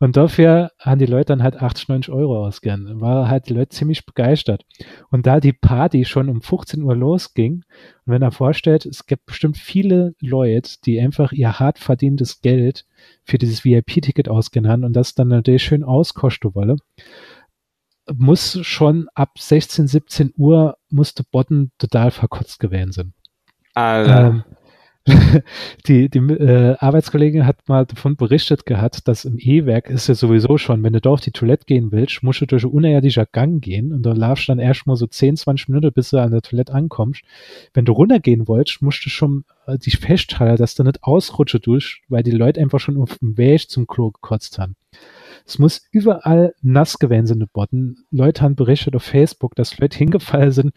Und 0.01 0.17
dafür 0.17 0.71
haben 0.79 1.01
die 1.01 1.07
Leute 1.07 1.27
dann 1.27 1.43
halt 1.43 1.61
80, 1.61 1.89
90 1.89 2.15
Euro 2.15 2.47
ausgegeben. 2.47 3.01
War 3.01 3.29
halt 3.29 3.49
die 3.49 3.55
Leute 3.55 3.71
ziemlich 3.71 4.07
begeistert. 4.07 4.65
Und 5.11 5.27
da 5.27 5.41
die 5.41 5.53
Party 5.53 6.05
schon 6.05 6.29
um 6.29 6.41
15 6.41 6.83
Uhr 6.83 6.95
losging, 6.95 7.65
und 8.07 8.13
wenn 8.13 8.23
er 8.23 8.31
vorstellt, 8.31 8.87
es 8.87 9.07
gibt 9.07 9.27
bestimmt 9.27 9.59
viele 9.59 10.15
Leute, 10.21 10.77
die 10.85 11.01
einfach 11.01 11.33
ihr 11.33 11.59
hart 11.59 11.81
verdientes 11.81 12.41
Geld 12.43 12.87
für 13.25 13.39
dieses 13.39 13.65
VIP-Ticket 13.65 14.29
ausgehen 14.29 14.69
haben 14.69 14.85
und 14.85 14.93
das 14.93 15.17
dann 15.17 15.29
natürlich 15.29 15.65
schön 15.65 15.83
auskosten 15.83 16.55
wolle, 16.55 16.77
muss 18.15 18.59
schon 18.63 19.09
ab 19.15 19.33
16, 19.37 19.89
17 19.89 20.33
Uhr 20.37 20.79
musste 20.91 21.25
Botten 21.25 21.73
total 21.77 22.13
verkotzt 22.13 22.61
gewesen 22.61 22.93
sein. 22.93 23.13
Alter. 23.75 24.29
Ähm, 24.29 24.45
die 25.87 26.09
die 26.09 26.19
äh, 26.19 26.77
Arbeitskollegin 26.79 27.47
hat 27.47 27.69
mal 27.69 27.87
davon 27.87 28.17
berichtet 28.17 28.67
gehabt, 28.67 29.09
dass 29.09 29.25
im 29.25 29.39
E-Werk 29.39 29.91
ist 29.91 30.09
ja 30.09 30.15
sowieso 30.15 30.59
schon, 30.59 30.83
wenn 30.83 30.93
du 30.93 31.01
da 31.01 31.11
auf 31.11 31.21
die 31.21 31.31
Toilette 31.31 31.65
gehen 31.67 31.93
willst, 31.93 32.23
musst 32.23 32.41
du 32.41 32.47
durch 32.47 32.65
einen 32.65 32.73
unerirdischer 32.73 33.27
Gang 33.27 33.63
gehen 33.63 33.93
und 33.93 34.03
da 34.03 34.13
laufst 34.13 34.49
dann 34.49 34.59
erst 34.59 34.87
mal 34.87 34.97
so 34.97 35.07
10, 35.07 35.37
20 35.37 35.69
Minuten, 35.69 35.93
bis 35.93 36.11
du 36.11 36.19
an 36.19 36.31
der 36.31 36.43
Toilette 36.43 36.75
ankommst. 36.75 37.23
Wenn 37.75 37.85
du 37.85 37.93
runtergehen 37.93 38.49
wolltest, 38.49 38.83
musst 38.83 39.05
du 39.05 39.11
schon 39.11 39.45
äh, 39.67 39.79
dich 39.79 39.99
festhalten, 39.99 40.57
dass 40.59 40.75
du 40.75 40.85
nicht 40.85 41.03
ausrutsche 41.03 41.61
durch, 41.61 42.03
weil 42.09 42.23
die 42.23 42.31
Leute 42.31 42.61
einfach 42.61 42.81
schon 42.81 42.97
auf 42.97 43.19
dem 43.19 43.37
Weg 43.37 43.69
zum 43.71 43.87
Klo 43.87 44.11
gekotzt 44.11 44.59
haben. 44.59 44.77
Es 45.49 45.59
muss 45.59 45.81
überall 45.91 46.55
nass 46.61 46.99
gewesen 46.99 47.27
sein, 47.27 47.41
die 47.41 47.47
Botten. 47.47 48.05
Leute 48.11 48.43
haben 48.43 48.55
berichtet 48.55 48.95
auf 48.95 49.03
Facebook, 49.03 49.55
dass 49.55 49.79
Leute 49.79 49.97
hingefallen 49.97 50.53
sind. 50.53 50.75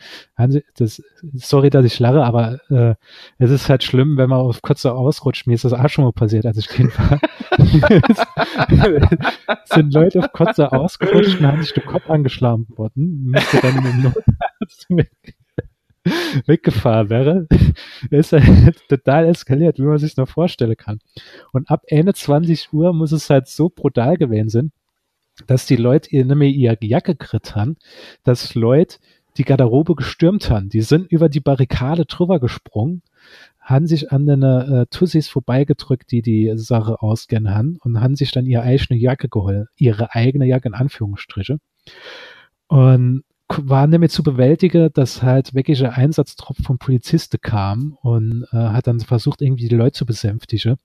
Das, 0.78 1.04
sorry, 1.34 1.70
dass 1.70 1.84
ich 1.84 2.00
lache, 2.00 2.24
aber 2.24 2.62
äh, 2.70 2.96
es 3.38 3.52
ist 3.52 3.68
halt 3.68 3.84
schlimm, 3.84 4.16
wenn 4.16 4.30
man 4.30 4.40
auf 4.40 4.62
kurzer 4.62 4.96
ausrutscht. 4.96 5.46
Mir 5.46 5.56
ist 5.56 5.66
das 5.66 5.74
auch 5.74 5.90
schon 5.90 6.06
mal 6.06 6.14
passiert, 6.14 6.46
als 6.46 6.56
ich 6.56 6.70
Kind 6.70 6.98
war. 6.98 7.20
sind 9.66 9.94
Leute 9.94 10.20
auf 10.20 10.32
kurzer 10.32 10.72
ausgerutscht 10.72 11.42
und 11.42 11.48
haben 11.48 11.62
sich 11.62 11.74
den 11.74 11.84
Kopf 11.84 12.10
angeschlagen 12.10 12.66
worden. 12.70 13.26
Müsste 13.26 13.60
dann 13.60 13.76
im 13.76 14.04
Notarzt 14.04 14.88
weggefahren 16.46 17.10
wäre. 17.10 17.48
ist 18.10 18.34
halt 18.34 18.82
total 18.90 19.28
eskaliert, 19.28 19.78
wie 19.80 19.84
man 19.84 19.98
sich 19.98 20.18
noch 20.18 20.30
vorstellen 20.30 20.78
kann. 20.78 21.00
Und 21.52 21.70
ab 21.70 21.84
Ende 21.88 22.14
20 22.14 22.74
Uhr 22.74 22.94
muss 22.94 23.12
es 23.12 23.30
halt 23.30 23.48
so 23.48 23.70
brutal 23.70 24.18
gewesen 24.18 24.50
sein, 24.50 24.72
dass 25.48 25.66
die 25.66 25.76
Leute 25.76 26.10
ihr 26.12 26.26
nicht 26.26 26.36
mehr 26.36 26.50
ihre 26.50 26.78
Jacke 26.82 27.16
gekriegt 27.16 27.56
haben, 27.56 27.78
dass 28.24 28.56
Leute 28.56 28.98
die 29.38 29.46
Garderobe 29.46 29.96
gestürmt 29.96 30.50
haben. 30.50 30.70
Die 30.70 30.82
sind 30.82 31.10
über 31.12 31.30
die 31.30 31.40
Barrikade 31.40 32.06
drüber 32.06 32.40
gesprungen, 32.40 33.02
haben 33.60 33.88
sich 33.88 34.12
an 34.12 34.26
den 34.26 34.44
äh, 34.44 34.88
Tussis 34.88 35.30
vorbeigedrückt, 35.30 36.12
die 36.12 36.22
die 36.22 36.52
Sache 36.56 37.02
ausgehen 37.02 37.50
haben 37.50 37.78
und 37.82 38.02
haben 38.02 38.16
sich 38.16 38.32
dann 38.32 38.46
ihre 38.46 38.64
eigene 38.64 39.00
Jacke 39.00 39.30
geholt. 39.30 39.68
Ihre 39.78 40.14
eigene 40.14 40.46
Jacke 40.46 40.68
in 40.68 40.74
Anführungsstriche. 40.74 41.60
Und 42.68 43.24
war 43.64 43.88
nämlich 43.88 44.12
zu 44.12 44.24
bewältigen, 44.24 44.90
dass 44.94 45.24
halt 45.24 45.54
wirklich 45.54 45.84
ein 45.84 45.92
Einsatztrupp 45.92 46.58
von 46.64 46.78
Polizisten 46.78 47.40
kam 47.42 47.98
und 48.02 48.46
äh, 48.52 48.58
hat 48.58 48.88
dann 48.88 49.00
versucht, 49.00 49.42
irgendwie 49.42 49.68
die 49.68 49.76
Leute 49.76 49.94
zu 49.94 50.06
besänftigen. 50.06 50.78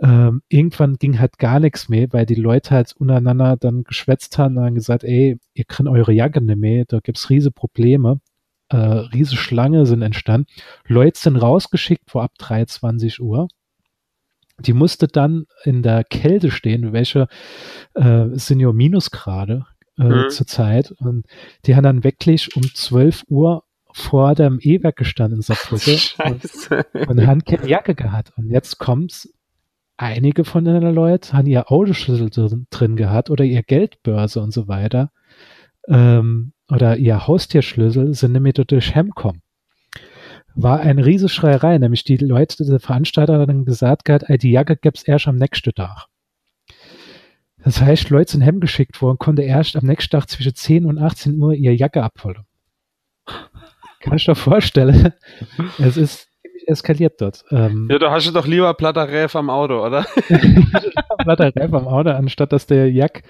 Ähm, 0.00 0.42
irgendwann 0.48 0.96
ging 0.96 1.20
halt 1.20 1.38
gar 1.38 1.60
nichts 1.60 1.88
mehr, 1.88 2.08
weil 2.12 2.26
die 2.26 2.34
Leute 2.34 2.70
halt 2.70 2.92
untereinander 2.96 3.56
dann 3.56 3.84
geschwätzt 3.84 4.38
haben 4.38 4.56
und 4.56 4.64
haben 4.64 4.74
gesagt, 4.74 5.04
ey, 5.04 5.38
ihr 5.54 5.64
kriegt 5.64 5.88
eure 5.88 6.12
Jacke 6.12 6.40
nicht 6.40 6.58
mehr, 6.58 6.84
da 6.86 7.00
gibt's 7.00 7.30
riese 7.30 7.50
Probleme. 7.50 8.20
Äh, 8.70 8.76
riese 8.76 9.36
Schlange 9.36 9.86
sind 9.86 10.02
entstanden. 10.02 10.48
Leute 10.86 11.18
sind 11.20 11.36
rausgeschickt 11.36 12.10
vor 12.10 12.22
ab 12.24 12.32
23 12.38 13.20
Uhr. 13.20 13.48
Die 14.58 14.72
musste 14.72 15.08
dann 15.08 15.46
in 15.64 15.82
der 15.82 16.04
Kälte 16.04 16.50
stehen, 16.50 16.92
welche 16.92 17.28
äh, 17.94 18.26
sind 18.34 18.60
ja 18.60 18.72
Minusgrade 18.72 19.66
äh, 19.98 20.04
Mhm. 20.04 20.30
zur 20.30 20.46
Zeit. 20.46 20.92
Und 20.98 21.26
die 21.66 21.76
haben 21.76 21.84
dann 21.84 22.04
wirklich 22.04 22.56
um 22.56 22.62
12 22.62 23.24
Uhr 23.28 23.64
vor 23.92 24.34
dem 24.34 24.58
E-Werk 24.60 24.96
gestanden 24.96 25.38
in 25.38 25.42
Saarbrücke 25.42 25.98
und, 26.24 27.08
und 27.08 27.26
haben 27.26 27.44
keine 27.44 27.68
Jacke 27.68 27.94
gehabt. 27.94 28.32
Und 28.36 28.50
jetzt 28.50 28.78
kommt's, 28.78 29.32
einige 29.96 30.44
von 30.44 30.64
den 30.64 30.82
Leuten 30.82 31.32
haben 31.32 31.46
ihr 31.46 31.70
Autoschlüssel 31.70 32.30
drin, 32.30 32.66
drin 32.70 32.96
gehabt 32.96 33.30
oder 33.30 33.44
ihr 33.44 33.62
Geldbörse 33.62 34.40
und 34.40 34.52
so 34.52 34.66
weiter. 34.66 35.12
Ähm, 35.86 36.52
oder 36.68 36.96
ihr 36.96 37.26
Haustierschlüssel 37.26 38.14
sind 38.14 38.32
nämlich 38.32 38.54
durch 38.54 38.94
gekommen. 38.94 39.42
War 40.56 40.80
eine 40.80 41.04
riesige 41.04 41.28
Schreierei, 41.28 41.78
nämlich 41.78 42.04
die 42.04 42.16
Leute, 42.16 42.64
der 42.64 42.80
Veranstalter 42.80 43.38
hat 43.40 43.48
dann 43.48 43.64
gesagt 43.64 44.04
gehabt, 44.04 44.24
die 44.42 44.50
Jacke 44.50 44.76
gibt's 44.76 45.02
erst 45.02 45.28
am 45.28 45.36
nächsten 45.36 45.74
Tag. 45.74 46.06
Das 47.64 47.80
heißt, 47.80 48.10
Leute 48.10 48.32
sind 48.32 48.42
Hemm 48.42 48.60
geschickt 48.60 49.00
worden, 49.00 49.18
konnte 49.18 49.42
erst 49.42 49.76
am 49.76 49.86
nächsten 49.86 50.10
Tag 50.10 50.28
zwischen 50.28 50.54
10 50.54 50.84
und 50.86 50.98
18 50.98 51.40
Uhr 51.40 51.54
ihre 51.54 51.74
Jacke 51.74 52.02
abholen. 52.02 52.44
Kann 54.00 54.16
ich 54.18 54.24
dir 54.26 54.34
vorstellen, 54.34 55.14
es 55.78 55.96
ist 55.96 56.28
ziemlich 56.42 56.68
eskaliert 56.68 57.20
dort. 57.22 57.42
Ähm, 57.50 57.88
Ja, 57.90 57.98
da 57.98 58.10
hast 58.10 58.26
du 58.26 58.32
doch 58.32 58.46
lieber 58.46 58.74
Platter 58.74 59.08
Räf 59.08 59.34
am 59.34 59.48
Auto, 59.48 59.82
oder? 59.82 60.04
Platter 61.22 61.52
Reif 61.56 61.72
am 61.72 61.88
Auto, 61.88 62.10
anstatt 62.10 62.52
dass 62.52 62.66
der 62.66 62.90
Jack 62.92 63.22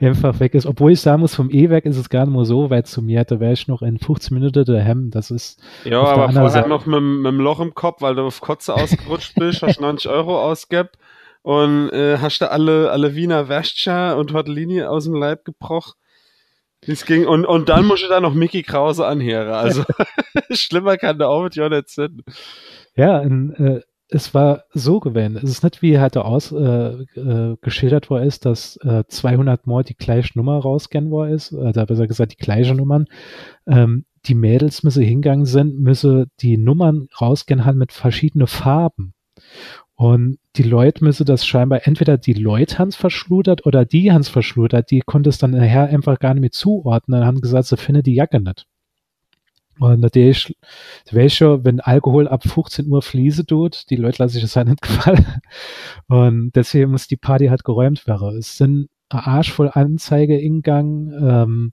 einfach 0.00 0.38
weg 0.38 0.54
ist. 0.54 0.66
Obwohl 0.66 0.92
ich 0.92 1.00
sagen 1.00 1.20
muss, 1.20 1.34
vom 1.34 1.50
E-Werk 1.50 1.84
ist 1.84 1.96
es 1.96 2.08
gar 2.08 2.26
nicht 2.26 2.34
mehr 2.36 2.44
so 2.44 2.70
weit 2.70 2.86
zu 2.86 3.02
mir. 3.02 3.24
Da 3.24 3.40
wäre 3.40 3.52
ich 3.54 3.66
noch 3.66 3.82
in 3.82 3.98
15 3.98 4.36
Minuten 4.36 4.64
daheim. 4.64 5.10
Das 5.10 5.32
ist, 5.32 5.60
Ja, 5.84 6.00
aber 6.02 6.30
vorher 6.30 6.50
Seite- 6.50 6.68
noch 6.68 6.86
mit, 6.86 7.00
mit 7.02 7.26
dem 7.32 7.40
Loch 7.40 7.58
im 7.58 7.74
Kopf, 7.74 8.02
weil 8.02 8.14
du 8.14 8.22
auf 8.22 8.40
Kotze 8.40 8.72
ausgerutscht 8.74 9.34
bist, 9.34 9.62
hast 9.62 9.80
90 9.80 10.08
Euro 10.10 10.40
ausgegeben 10.40 10.90
und 11.42 11.90
äh, 11.90 12.18
hast 12.18 12.40
da 12.40 12.46
alle, 12.46 12.90
alle 12.90 13.14
Wiener 13.14 13.48
Würstchen 13.48 14.12
und 14.14 14.28
Tortellini 14.30 14.82
aus 14.82 15.04
dem 15.04 15.14
Leib 15.14 15.44
gebrochen. 15.44 15.92
Das 16.86 17.04
ging, 17.04 17.26
und, 17.26 17.44
und 17.44 17.68
dann 17.68 17.84
musst 17.84 18.04
du 18.04 18.08
da 18.08 18.20
noch 18.20 18.32
Mickey 18.32 18.62
Krause 18.62 19.06
anhören. 19.06 19.52
Also 19.52 19.84
schlimmer 20.50 20.96
kann 20.96 21.18
der 21.18 21.28
Arbeit 21.28 21.56
ja 21.56 21.68
nicht 21.68 21.90
sein. 21.90 22.22
ja, 22.94 23.20
in, 23.20 23.52
äh, 23.54 23.80
es 24.10 24.34
war 24.34 24.64
so 24.72 24.98
gewesen. 24.98 25.36
Es 25.36 25.44
ist 25.44 25.62
nicht 25.62 25.82
wie 25.82 25.98
halt 25.98 26.16
da 26.16 26.22
aus 26.22 26.52
äh, 26.52 26.56
äh, 27.14 27.56
geschildert 27.60 28.10
worden 28.10 28.26
ist, 28.26 28.44
dass 28.44 28.76
äh, 28.78 29.04
200 29.06 29.66
Mal 29.66 29.84
die 29.84 29.96
gleiche 29.96 30.36
Nummer 30.36 30.58
rausgehen 30.58 31.10
worden 31.10 31.32
ist, 31.32 31.54
also 31.54 31.86
besser 31.86 32.08
gesagt 32.08 32.32
die 32.32 32.42
gleiche 32.42 32.74
Nummern. 32.74 33.06
Ähm, 33.66 34.04
die 34.26 34.34
Mädels 34.34 34.82
müsse 34.82 35.02
hingegangen 35.02 35.46
sind, 35.46 35.78
müsse 35.78 36.26
die 36.40 36.58
Nummern 36.58 37.08
rausgehen 37.20 37.64
halt 37.64 37.76
mit 37.76 37.92
verschiedenen 37.92 38.48
Farben. 38.48 39.14
Und 40.00 40.38
die 40.56 40.62
Leute 40.62 41.04
müsse 41.04 41.26
das 41.26 41.44
scheinbar 41.44 41.86
entweder 41.86 42.16
die 42.16 42.32
Leute 42.32 42.78
Hans 42.78 42.96
verschludert 42.96 43.66
oder 43.66 43.84
die 43.84 44.10
Hans 44.10 44.30
verschludert, 44.30 44.90
die 44.90 45.00
konnte 45.00 45.28
es 45.28 45.36
dann 45.36 45.50
nachher 45.50 45.88
einfach 45.88 46.18
gar 46.18 46.32
nicht 46.32 46.40
mehr 46.40 46.50
zuordnen, 46.50 47.26
haben 47.26 47.42
gesagt, 47.42 47.66
sie 47.66 47.76
finde 47.76 48.02
die 48.02 48.14
Jacke 48.14 48.40
nicht. 48.40 48.66
Und 49.78 50.00
natürlich, 50.00 50.56
schon, 51.34 51.64
wenn 51.66 51.80
Alkohol 51.80 52.28
ab 52.28 52.44
15 52.44 52.88
Uhr 52.88 53.02
fließen 53.02 53.44
tut, 53.44 53.90
die 53.90 53.96
Leute 53.96 54.22
lassen 54.22 54.32
sich 54.32 54.42
das 54.42 54.56
halt 54.56 54.68
nicht 54.68 54.80
gefallen. 54.82 55.42
Und 56.08 56.52
deswegen 56.54 56.92
muss 56.92 57.06
die 57.06 57.18
Party 57.18 57.48
halt 57.48 57.64
geräumt 57.64 58.06
werden. 58.06 58.38
Es 58.38 58.56
sind 58.56 58.88
Arsch 59.10 59.52
voll 59.52 59.68
Anzeige 59.70 60.40
ingang. 60.40 61.12
Ähm, 61.12 61.72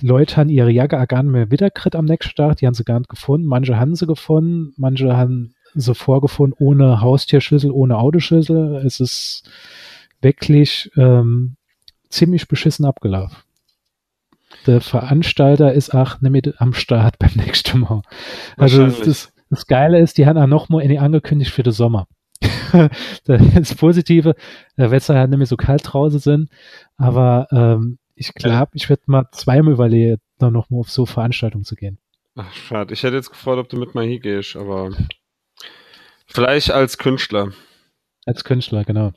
Leute 0.00 0.38
haben 0.38 0.48
ihre 0.48 0.70
Jacke 0.70 1.06
gar 1.06 1.22
nicht 1.22 1.32
mehr 1.32 1.50
wiederkriegt 1.50 1.96
am 1.96 2.06
nächsten 2.06 2.34
Tag. 2.34 2.56
Die 2.56 2.66
haben 2.66 2.72
sie 2.72 2.84
gar 2.84 2.98
nicht 2.98 3.10
gefunden. 3.10 3.46
Manche 3.46 3.78
haben 3.78 3.94
sie 3.94 4.06
gefunden, 4.06 4.72
manche 4.78 5.14
haben 5.14 5.52
sie 5.74 5.94
vorgefunden 5.94 6.56
ohne 6.58 7.00
Haustierschlüssel, 7.00 7.70
ohne 7.70 7.98
Autoschlüssel. 7.98 8.76
Es 8.84 9.00
ist 9.00 9.48
wirklich 10.20 10.90
ähm, 10.96 11.56
ziemlich 12.08 12.48
beschissen 12.48 12.84
abgelaufen 12.84 13.36
der 14.66 14.80
Veranstalter 14.80 15.72
ist 15.72 15.94
auch 15.94 16.20
mit 16.20 16.60
am 16.60 16.72
Start 16.72 17.18
beim 17.18 17.32
nächsten 17.34 17.80
Mal. 17.80 18.02
Also 18.56 18.86
das, 18.86 19.32
das, 19.50 19.66
Geile 19.66 20.00
ist, 20.00 20.18
die 20.18 20.26
haben 20.26 20.38
auch 20.38 20.46
noch 20.46 20.68
mal 20.68 20.82
angekündigt 20.98 21.50
für 21.50 21.62
den 21.62 21.72
Sommer. 21.72 22.06
das 23.24 23.74
Positive, 23.74 24.34
wird 24.76 24.92
es 24.92 25.08
halt 25.08 25.30
mehr 25.30 25.46
so 25.46 25.56
kalt 25.56 25.82
draußen 25.84 26.18
sind, 26.18 26.50
aber 26.96 27.46
ähm, 27.52 27.98
ich 28.14 28.34
glaube, 28.34 28.72
ich 28.74 28.88
werde 28.88 29.02
mal 29.06 29.26
zweimal 29.32 29.74
überlegen, 29.74 30.18
dann 30.38 30.52
noch 30.52 30.70
mal 30.70 30.80
auf 30.80 30.90
so 30.90 31.06
Veranstaltungen 31.06 31.64
zu 31.64 31.76
gehen. 31.76 31.98
Ach, 32.34 32.52
schade. 32.52 32.94
Ich 32.94 33.02
hätte 33.02 33.16
jetzt 33.16 33.30
gefragt, 33.30 33.58
ob 33.58 33.68
du 33.68 33.76
mit 33.76 33.94
mal 33.94 34.06
hingehst, 34.06 34.56
aber 34.56 34.90
vielleicht 36.26 36.70
als 36.70 36.98
Künstler. 36.98 37.52
Als 38.26 38.44
Künstler, 38.44 38.84
genau. 38.84 39.12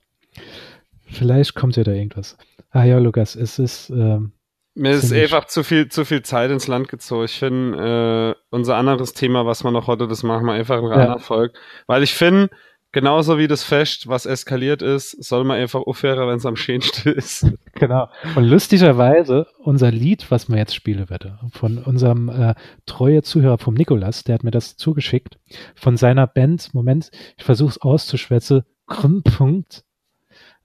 Vielleicht 1.07 1.55
kommt 1.55 1.77
ja 1.77 1.83
da 1.83 1.91
irgendwas. 1.91 2.37
Ah 2.71 2.83
ja, 2.83 2.97
Lukas, 2.97 3.35
es 3.35 3.59
ist, 3.59 3.89
ähm, 3.89 4.33
mir 4.73 4.91
ist 4.91 5.13
einfach 5.13 5.45
zu 5.45 5.63
viel, 5.63 5.87
zu 5.87 6.03
viel 6.03 6.21
Zeit 6.21 6.51
ins 6.51 6.67
Land 6.67 6.89
gezogen. 6.89 7.25
Ich 7.25 7.39
finde, 7.39 8.35
äh, 8.35 8.41
unser 8.49 8.75
anderes 8.75 9.13
Thema, 9.13 9.45
was 9.45 9.63
wir 9.63 9.71
noch 9.71 9.87
heute, 9.87 10.07
das 10.07 10.23
machen 10.23 10.45
wir 10.45 10.53
einfach 10.53 10.79
in 10.79 10.91
einer 10.91 11.17
ja. 11.17 11.49
Weil 11.87 12.03
ich 12.03 12.13
finde, 12.13 12.49
genauso 12.95 13.37
wie 13.37 13.49
das 13.49 13.61
Fest, 13.61 14.07
was 14.07 14.25
eskaliert 14.25 14.81
ist, 14.81 15.21
soll 15.21 15.43
man 15.43 15.57
einfach 15.57 15.81
aufhören, 15.81 16.29
wenn 16.29 16.37
es 16.37 16.45
am 16.45 16.55
schönsten 16.55 17.09
ist. 17.09 17.45
Genau. 17.77 18.07
Und 18.37 18.45
lustigerweise, 18.45 19.47
unser 19.57 19.91
Lied, 19.91 20.31
was 20.31 20.47
man 20.47 20.57
jetzt 20.57 20.73
spielen 20.73 21.09
werde, 21.09 21.39
von 21.51 21.77
unserem 21.77 22.29
äh, 22.29 22.55
treue 22.85 23.21
Zuhörer 23.21 23.57
vom 23.57 23.73
Nikolas, 23.73 24.23
der 24.23 24.35
hat 24.35 24.45
mir 24.45 24.51
das 24.51 24.77
zugeschickt, 24.77 25.37
von 25.75 25.97
seiner 25.97 26.25
Band, 26.25 26.73
Moment, 26.73 27.11
ich 27.35 27.43
versuche 27.43 27.71
es 27.71 27.81
auszuschwätzen, 27.81 28.63
Grundpunkt. 28.87 29.83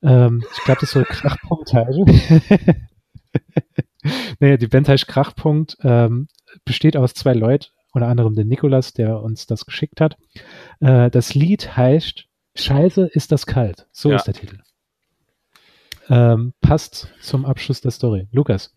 Ähm, 0.04 0.44
ich 0.56 0.64
glaube, 0.64 0.82
das 0.82 0.92
soll 0.92 1.04
Krachpunkt 1.04 1.74
heißen. 1.74 2.04
naja, 4.38 4.56
die 4.56 4.68
Band 4.68 4.88
heißt 4.88 5.08
Krachpunkt, 5.08 5.78
ähm, 5.82 6.28
besteht 6.64 6.96
aus 6.96 7.12
zwei 7.14 7.32
Leuten, 7.32 7.72
unter 7.92 8.08
anderem 8.08 8.34
den 8.34 8.48
Nikolas, 8.48 8.92
der 8.92 9.20
uns 9.20 9.46
das 9.46 9.66
geschickt 9.66 10.00
hat. 10.00 10.16
Äh, 10.80 11.10
das 11.10 11.34
Lied 11.34 11.76
heißt 11.76 12.26
Scheiße 12.54 13.08
ist 13.12 13.32
das 13.32 13.46
kalt. 13.46 13.86
So 13.92 14.10
ja. 14.10 14.16
ist 14.16 14.24
der 14.24 14.34
Titel. 14.34 14.58
Ähm, 16.08 16.52
passt 16.60 17.08
zum 17.20 17.44
Abschluss 17.44 17.80
der 17.80 17.92
Story. 17.92 18.26
Lukas, 18.32 18.74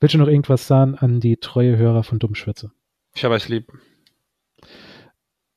willst 0.00 0.14
du 0.14 0.18
noch 0.18 0.28
irgendwas 0.28 0.66
sagen 0.66 0.96
an 0.96 1.20
die 1.20 1.36
treue 1.36 1.76
Hörer 1.76 2.02
von 2.02 2.18
Dummschwitze? 2.18 2.72
Ich 3.14 3.24
habe 3.24 3.34
euch 3.34 3.48
lieb. 3.48 3.70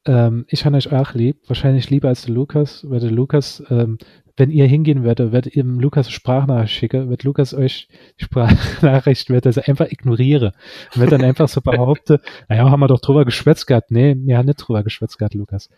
Ähm, 0.05 0.45
ich 0.49 0.65
habe 0.65 0.77
euch 0.77 0.91
auch 0.91 1.13
lieb, 1.13 1.37
wahrscheinlich 1.47 1.89
lieber 1.89 2.09
als 2.09 2.23
der 2.23 2.33
Lukas, 2.33 2.85
weil 2.89 2.99
der 2.99 3.11
Lukas 3.11 3.63
ähm, 3.69 3.97
wenn 4.37 4.51
ihr 4.51 4.65
hingehen 4.65 5.03
werdet, 5.03 5.31
werdet 5.31 5.55
ihr 5.55 5.63
Lukas 5.63 6.11
Sprachnachricht 6.11 6.73
schicken, 6.73 7.09
wird 7.09 7.23
Lukas 7.23 7.53
euch 7.53 7.87
Sprachnachricht, 8.17 9.29
wird 9.29 9.45
das 9.45 9.57
einfach 9.57 9.89
ignoriere. 9.89 10.51
Und 10.93 11.01
wird 11.01 11.11
dann 11.11 11.23
einfach 11.23 11.47
so 11.47 11.61
behaupten, 11.61 12.17
naja, 12.49 12.69
haben 12.69 12.79
wir 12.79 12.87
doch 12.87 12.99
drüber 12.99 13.23
geschwätzt 13.23 13.67
gehabt. 13.67 13.91
Nee, 13.91 14.15
wir 14.17 14.37
haben 14.37 14.45
nicht 14.45 14.57
drüber 14.57 14.83
geschwätzt 14.83 15.17
gehabt, 15.17 15.35
Lukas. 15.35 15.69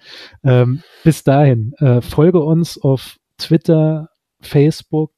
Ähm, 0.43 0.81
bis 1.03 1.23
dahin, 1.23 1.73
äh, 1.77 2.01
folge 2.01 2.41
uns 2.41 2.81
auf 2.81 3.17
Twitter, 3.37 4.09
Facebook, 4.41 5.11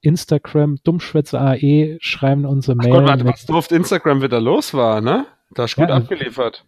Instagram, 0.00 0.78
Dummschwätze 0.84 1.40
AE, 1.40 1.96
schreiben 2.00 2.44
unsere 2.44 2.76
Mail. 2.76 2.90
Gott, 2.90 3.06
warte, 3.06 3.24
was 3.24 3.46
da 3.46 3.54
auf 3.54 3.70
Instagram 3.70 4.22
wieder 4.22 4.40
los 4.40 4.74
war, 4.74 5.00
ne? 5.00 5.26
Da 5.52 5.64
ist 5.64 5.76
gut 5.76 5.88
ja, 5.88 5.96
abgeliefert. 5.96 6.64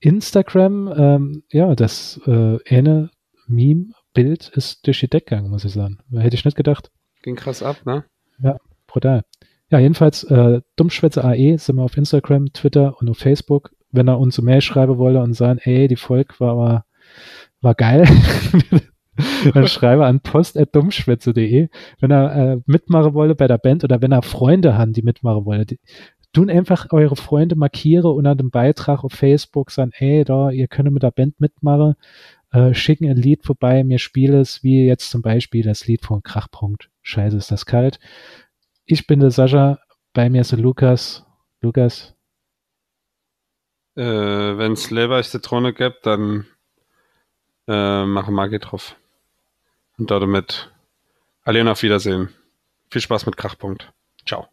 Instagram, 0.00 0.92
ähm, 0.96 1.42
ja, 1.50 1.74
das 1.74 2.20
äh, 2.26 2.58
eine 2.68 3.10
Meme 3.46 3.92
Bild 4.14 4.48
ist 4.48 4.86
durch 4.86 5.00
die 5.00 5.08
Decke 5.08 5.26
gegangen, 5.26 5.50
muss 5.50 5.64
ich 5.64 5.72
sagen. 5.72 5.98
Hätte 6.12 6.34
ich 6.34 6.44
nicht 6.44 6.56
gedacht. 6.56 6.90
Ging 7.22 7.36
krass 7.36 7.62
ab, 7.62 7.76
ne? 7.84 8.04
Ja, 8.42 8.56
brutal. 8.86 9.22
Ja, 9.70 9.78
jedenfalls, 9.78 10.24
äh, 10.24 10.60
Dummschwätze 10.76 11.24
AE 11.24 11.58
sind 11.58 11.76
wir 11.76 11.82
auf 11.82 11.96
Instagram, 11.96 12.52
Twitter 12.52 12.96
und 12.98 13.08
auf 13.08 13.18
Facebook. 13.18 13.70
Wenn 13.90 14.08
er 14.08 14.18
uns 14.18 14.38
eine 14.38 14.46
Mail 14.46 14.60
schreiben 14.60 14.98
wolle 14.98 15.22
und 15.22 15.34
sagen, 15.34 15.60
ey, 15.62 15.88
die 15.88 15.96
Folge 15.96 16.34
war, 16.38 16.56
war, 16.56 16.86
war 17.60 17.74
geil, 17.74 18.06
dann 19.54 19.68
schreibe 19.68 20.06
an 20.06 20.20
post.dummschwätze.de. 20.20 21.68
Wenn 22.00 22.10
er 22.10 22.34
äh, 22.34 22.60
mitmachen 22.66 23.14
wolle 23.14 23.34
bei 23.34 23.46
der 23.46 23.58
Band 23.58 23.84
oder 23.84 24.00
wenn 24.00 24.12
er 24.12 24.22
Freunde 24.22 24.76
hat, 24.78 24.96
die 24.96 25.02
mitmachen 25.02 25.44
wollen, 25.44 25.66
die, 25.66 25.78
tun 26.38 26.50
einfach 26.50 26.86
eure 26.92 27.16
Freunde 27.16 27.56
markiere 27.56 28.10
unter 28.10 28.34
dem 28.34 28.50
Beitrag 28.50 29.02
auf 29.02 29.12
Facebook, 29.12 29.70
sagen, 29.70 29.92
ey, 29.94 30.24
da, 30.24 30.50
ihr 30.50 30.68
könnt 30.68 30.90
mit 30.92 31.02
der 31.02 31.10
Band 31.10 31.40
mitmachen 31.40 31.96
äh, 32.50 32.74
schicken 32.74 33.08
ein 33.08 33.16
Lied 33.16 33.44
vorbei, 33.44 33.84
mir 33.84 33.98
spiele 33.98 34.40
es, 34.40 34.62
wie 34.62 34.86
jetzt 34.86 35.10
zum 35.10 35.22
Beispiel 35.22 35.62
das 35.62 35.86
Lied 35.86 36.04
von 36.04 36.22
Krachpunkt. 36.22 36.90
Scheiße, 37.02 37.36
ist 37.36 37.50
das 37.50 37.66
kalt. 37.66 37.98
Ich 38.84 39.06
bin 39.06 39.20
der 39.20 39.30
Sascha, 39.30 39.78
bei 40.14 40.30
mir 40.30 40.40
ist 40.40 40.52
der 40.52 40.58
Lukas. 40.58 41.26
Lukas. 41.60 42.14
Äh, 43.96 44.02
Wenn 44.02 44.72
es 44.72 44.90
Leber 44.90 45.22
Zitrone 45.22 45.72
gibt, 45.72 46.06
dann 46.06 46.46
äh, 47.66 48.04
machen 48.04 48.34
Magie 48.34 48.58
drauf. 48.58 48.96
Und 49.98 50.10
damit 50.10 50.72
alle 51.42 51.70
auf 51.70 51.82
Wiedersehen. 51.82 52.28
Viel 52.90 53.02
Spaß 53.02 53.26
mit 53.26 53.36
Krachpunkt. 53.36 53.92
Ciao. 54.24 54.48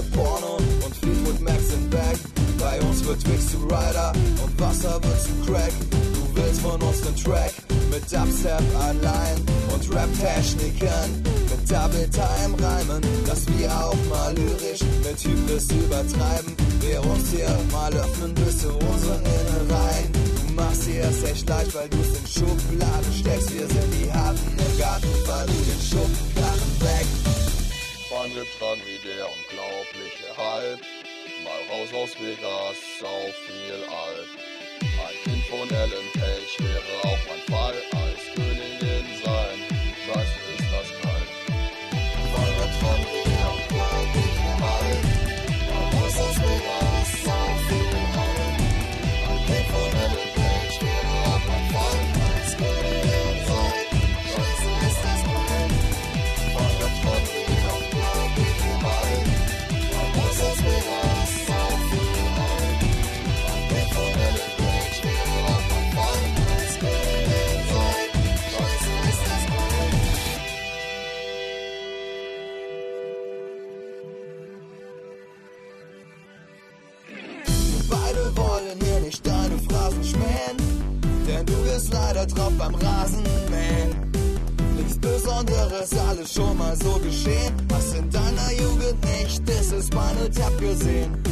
wieder 0.00 0.16
Porno 0.16 0.56
und 0.84 0.96
Fleetwood 0.96 1.40
Max 1.40 1.68
sind 1.68 1.90
back. 1.90 2.16
Bei 2.58 2.80
uns 2.82 3.04
wird 3.04 3.26
Wix 3.28 3.52
zu 3.52 3.58
Rider 3.64 4.12
und 4.42 4.60
Wasser 4.60 5.00
wird 5.02 5.20
zu 5.22 5.50
Crack. 5.50 5.72
Du 5.90 6.42
willst 6.42 6.60
von 6.60 6.80
uns 6.82 7.04
nen 7.04 7.16
Track 7.16 7.52
mit 7.90 8.02
Dubstep 8.12 8.62
allein 8.78 9.36
und 9.72 9.94
Rap-Techniken 9.94 11.22
mit 11.50 11.70
Double-Time-Reimen, 11.70 13.02
dass 13.26 13.46
wir 13.48 13.70
auch 13.72 13.96
mal 14.08 14.34
lyrisch 14.34 14.80
mit 15.02 15.18
Hybris 15.24 15.68
übertreiben. 15.70 16.54
Wir 16.80 17.04
uns 17.04 17.30
hier 17.30 17.48
mal 17.72 17.92
öffnen 17.92 18.34
bis 18.34 18.58
zu 18.58 18.68
unseren 18.68 19.22
Innereien. 19.24 20.12
Du 20.12 20.54
machst 20.54 20.86
dir 20.86 21.04
es 21.04 21.22
echt 21.24 21.48
leicht, 21.48 21.74
weil 21.74 21.88
du 21.88 21.96
es 21.98 22.18
in 22.18 22.26
Schubladen 22.26 23.12
steckst. 23.18 23.52
Wir 23.54 23.66
sind 23.66 23.94
die 24.00 24.12
Harten 24.12 24.56
im 24.58 24.78
Garten, 24.78 25.08
weil 25.26 25.46
du 25.46 25.52
den 25.52 25.80
Schubladen 25.80 26.80
weg. 26.80 27.06
Vorn 28.10 28.34
getragen 28.34 28.82
wie 28.86 28.99
aus 31.70 31.92
Las 31.92 32.18
Vegas, 32.20 32.78
auf 33.02 33.34
viel 33.46 33.84
Alk. 33.84 34.28
Ein 34.82 35.16
Kind 35.24 35.44
von 35.46 35.70
Ellen 35.70 36.10
Page 36.14 36.58
wäre 36.58 37.04
auch 37.04 37.18
mein 37.28 37.56
Fall. 37.56 37.89
in 90.70 91.29